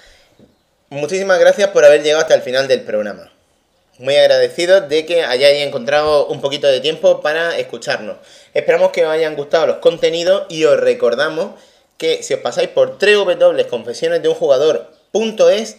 [0.93, 3.31] Muchísimas gracias por haber llegado hasta el final del programa.
[3.99, 8.17] Muy agradecidos de que hayáis encontrado un poquito de tiempo para escucharnos.
[8.55, 11.53] Esperamos que os hayan gustado los contenidos y os recordamos
[11.97, 15.77] que si os pasáis por www.confesionesdeunjugador.es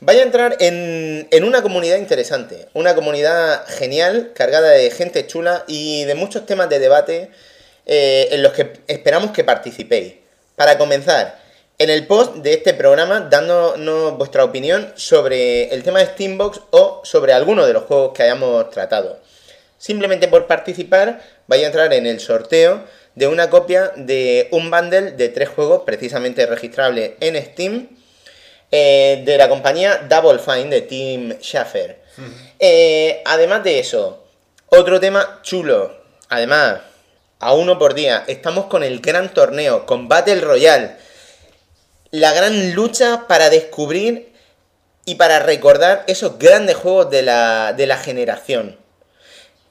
[0.00, 5.64] vais a entrar en, en una comunidad interesante, una comunidad genial, cargada de gente chula
[5.66, 7.30] y de muchos temas de debate
[7.86, 10.16] eh, en los que esperamos que participéis.
[10.54, 11.43] Para comenzar,
[11.78, 17.00] en el post de este programa, dándonos vuestra opinión sobre el tema de Steambox o
[17.04, 19.18] sobre alguno de los juegos que hayamos tratado.
[19.78, 22.84] Simplemente por participar, vais a entrar en el sorteo
[23.14, 27.88] de una copia de un bundle de tres juegos precisamente registrable en Steam
[28.70, 32.02] eh, de la compañía Double Fine de Tim Schafer.
[32.58, 34.24] Eh, además de eso,
[34.68, 35.94] otro tema chulo.
[36.28, 36.80] Además,
[37.40, 40.96] a uno por día, estamos con el gran torneo, con Battle Royale.
[42.14, 44.32] La gran lucha para descubrir
[45.04, 48.78] y para recordar esos grandes juegos de la, de la generación.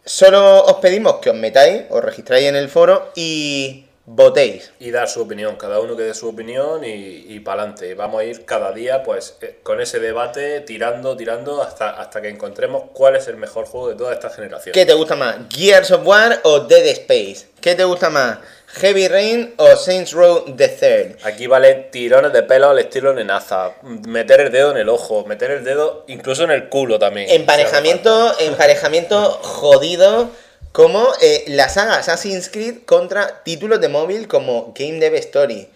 [0.03, 4.74] Solo os pedimos que os metáis, os registráis en el foro y votéis.
[4.82, 7.95] Y dar su opinión, cada uno que dé su opinión y, y para adelante.
[7.95, 12.28] Vamos a ir cada día pues eh, con ese debate, tirando, tirando, hasta, hasta que
[12.28, 14.74] encontremos cuál es el mejor juego de toda esta generación.
[14.74, 15.38] ¿Qué te gusta más?
[15.49, 17.48] ¿Gears of War o Dead Space?
[17.61, 18.40] ¿Qué te gusta más?
[18.75, 21.25] ¿Heavy Rain o Saints Row the Third?
[21.25, 25.51] Aquí valen tirones de pelo al estilo Nenaza, meter el dedo en el ojo, meter
[25.51, 27.29] el dedo incluso en el culo también.
[27.29, 30.29] Emparejamiento, emparejamiento jodido
[30.71, 35.69] como eh, la saga Assassin's Creed contra títulos de móvil como Game Dev Story.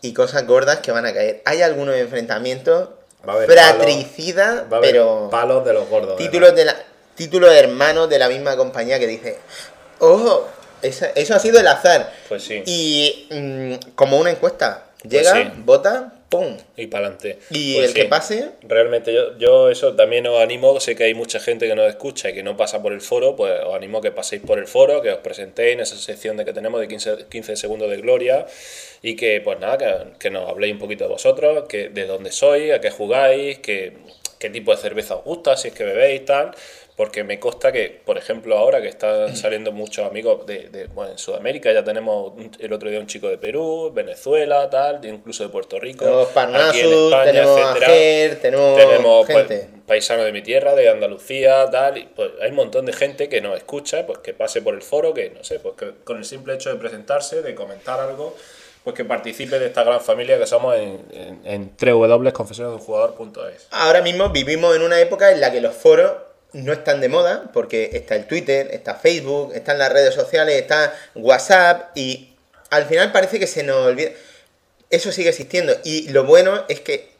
[0.00, 1.42] Y cosas gordas que van a caer.
[1.44, 2.88] Hay algunos enfrentamientos
[3.28, 6.16] Va a haber fratricidas, Va a haber pero palos de los gordos.
[6.16, 6.76] títulos de la
[7.14, 9.38] títulos hermanos de la misma compañía que dice,
[9.98, 10.46] ojo,
[10.88, 12.12] esa- eso ha sido el azar.
[12.28, 12.62] Pues sí.
[12.66, 15.48] Y mm, como una encuesta, llega, sí.
[15.64, 16.56] vota, pum.
[16.76, 17.38] Y para adelante.
[17.50, 21.38] Y el que pase, Realmente yo, yo eso también os animo, sé que hay mucha
[21.40, 24.02] gente que nos escucha y que no pasa por el foro, pues os animo a
[24.02, 26.88] que paséis por el foro, que os presentéis en esa sección de que tenemos de
[26.88, 28.46] 15, 15 segundos de gloria
[29.02, 32.32] y que pues nada, que, que nos habléis un poquito de vosotros, que, de dónde
[32.32, 33.96] sois, a qué jugáis, que,
[34.40, 36.50] qué tipo de cerveza os gusta, si es que bebéis tal.
[36.96, 41.12] Porque me consta que, por ejemplo, ahora que están saliendo muchos amigos de, de bueno,
[41.12, 45.42] en Sudamérica, ya tenemos un- el otro día un chico de Perú, Venezuela, tal, incluso
[45.42, 48.74] de Puerto Rico, tenemos aquí en Parnassus, España, tenemos etcétera.
[48.76, 49.68] Tenemos pues, gente.
[49.86, 53.42] paisanos de mi tierra, de Andalucía, tal, y pues hay un montón de gente que
[53.42, 56.24] nos escucha, pues que pase por el foro, que no sé, pues que con el
[56.24, 58.34] simple hecho de presentarse, de comentar algo,
[58.84, 63.66] pues que participe de esta gran familia que somos en, en, en www.confesionesdeunjugador.es.
[63.70, 66.12] Ahora mismo vivimos en una época en la que los foros
[66.52, 70.94] no están de moda, porque está el Twitter, está Facebook, están las redes sociales, está
[71.14, 72.34] WhatsApp, y
[72.70, 74.10] al final parece que se nos olvida.
[74.90, 77.10] Eso sigue existiendo, y lo bueno es que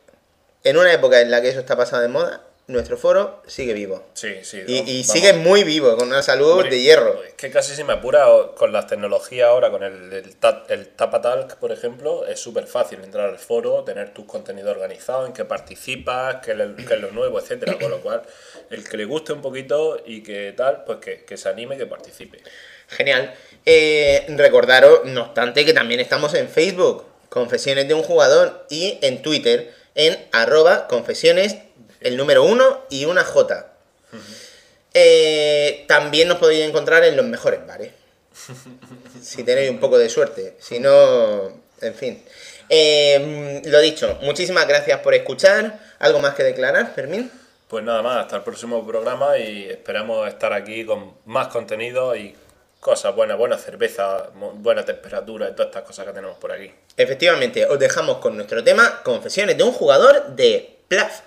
[0.64, 4.04] en una época en la que eso está pasado de moda, nuestro foro sigue vivo.
[4.14, 4.60] Sí, sí.
[4.66, 7.22] Y, y sigue muy vivo, con una salud Hombre, de hierro.
[7.22, 10.36] Es que casi se me apura con las tecnologías ahora, con el, el,
[10.68, 15.32] el Tapatalk, por ejemplo, es súper fácil entrar al foro, tener tus contenidos organizados, en
[15.32, 17.78] que participas, que, le- que es lo nuevo, etcétera.
[17.78, 18.22] Con lo cual,
[18.70, 21.78] el que le guste un poquito y que tal, pues que, que se anime y
[21.78, 22.40] que participe.
[22.88, 23.32] Genial.
[23.64, 29.22] Eh, recordaros, no obstante, que también estamos en Facebook, Confesiones de un Jugador, y en
[29.22, 31.56] Twitter, en arroba confesiones,
[32.06, 33.72] el número 1 y una J.
[34.94, 37.92] Eh, también nos podéis encontrar en los mejores bares.
[39.22, 40.56] si tenéis un poco de suerte.
[40.60, 41.48] Si no,
[41.80, 42.22] en fin.
[42.68, 45.80] Eh, lo dicho, muchísimas gracias por escuchar.
[45.98, 47.30] ¿Algo más que declarar, Fermín?
[47.68, 52.34] Pues nada más, hasta el próximo programa y esperamos estar aquí con más contenido y
[52.80, 56.72] cosas buenas, buena cerveza, buena temperatura y todas estas cosas que tenemos por aquí.
[56.96, 61.20] Efectivamente, os dejamos con nuestro tema Confesiones de un jugador de Plaf.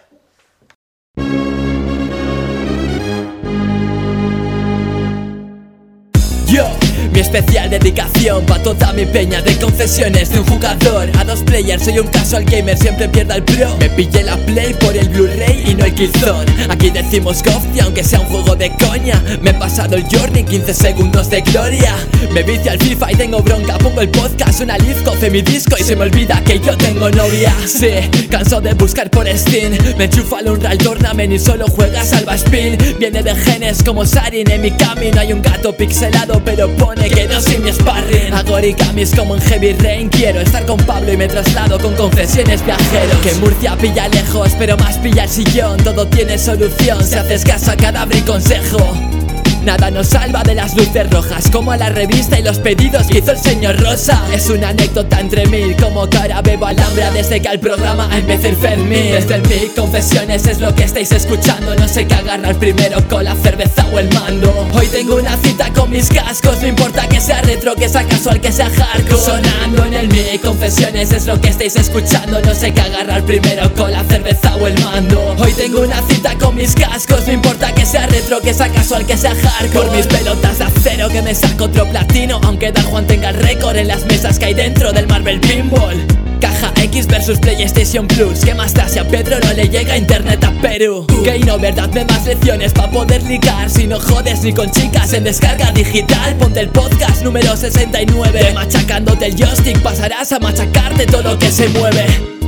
[7.20, 11.84] Mi especial dedicación pa' toda mi peña de confesiones de un jugador A dos players,
[11.84, 13.76] soy un casual gamer, siempre pierda el pro.
[13.78, 16.50] Me pillé la play por el Blu-ray y no el Killzone.
[16.70, 17.44] Aquí decimos
[17.76, 19.22] y aunque sea un juego de coña.
[19.42, 21.94] Me he pasado el journey, 15 segundos de gloria.
[22.32, 25.76] Me vicio al FIFA y tengo bronca Pongo el podcast, una live, coce mi disco
[25.78, 27.54] Y se me olvida que yo tengo novia.
[27.68, 29.78] Sí, canso de buscar por Steam.
[29.98, 32.78] Me enchufa al Unreal Tournament y solo juega Salva Spin.
[32.98, 37.28] Viene de genes como Sarin En mi camino hay un gato pixelado Pero pone que
[37.28, 38.34] no sin mi sparring.
[38.34, 40.10] Hago origamis como en Heavy Rain.
[40.10, 43.18] Quiero estar con Pablo y me traslado con confesiones viajeros.
[43.24, 45.78] Que Murcia pilla lejos pero más pilla el sillón.
[45.84, 49.19] Todo tiene solución si haces caso a cadáver y consejo
[49.64, 53.32] Nada nos salva de las luces rojas Como la revista y los pedidos que hizo
[53.32, 54.24] el señor Rosa.
[54.34, 58.56] Es una anécdota entre mil Como cara bebo alhambra desde que al programa empecé el
[58.56, 59.12] Fermín.
[59.12, 61.76] Desde el mic, confesiones es lo que estáis escuchando.
[61.76, 64.68] No sé qué agarrar primero con la cerveza o el mando.
[64.74, 68.40] Hoy tengo una cita con mis cascos No importa que sea retro, que sea casual,
[68.40, 69.22] que sea hardcore.
[69.22, 72.42] Sonando en el mic, confesiones es lo que estáis escuchando.
[72.42, 75.36] No sé qué agarrar primero con la cerveza o el mando.
[75.38, 79.06] Hoy tengo una cita con mis cascos No importa que sea retro, que sea casual,
[79.06, 82.86] que sea hardcore por mis pelotas de acero que me saco otro platino Aunque Dan
[82.86, 86.06] Juan tenga el récord en las mesas que hay dentro del Marvel Pinball.
[86.40, 90.52] Caja X versus PlayStation Plus ¿Qué más si a Pedro no le llega internet a
[90.62, 91.06] Perú?
[91.24, 95.14] Que no, verdad, me más lecciones pa' poder ligar Si no jodes ni con chicas
[95.14, 96.36] en descarga digital.
[96.36, 101.68] Ponte el podcast número 69 Machacándote el joystick pasarás a machacarte todo lo que se
[101.70, 102.39] mueve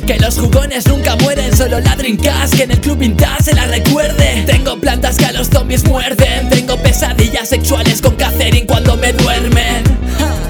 [0.00, 3.66] que los jugones nunca mueren, solo la Dreamcast Que en el club vintage se la
[3.66, 4.44] recuerde.
[4.46, 10.49] Tengo plantas que a los zombies muerden Tengo pesadillas sexuales con Catherine cuando me duermen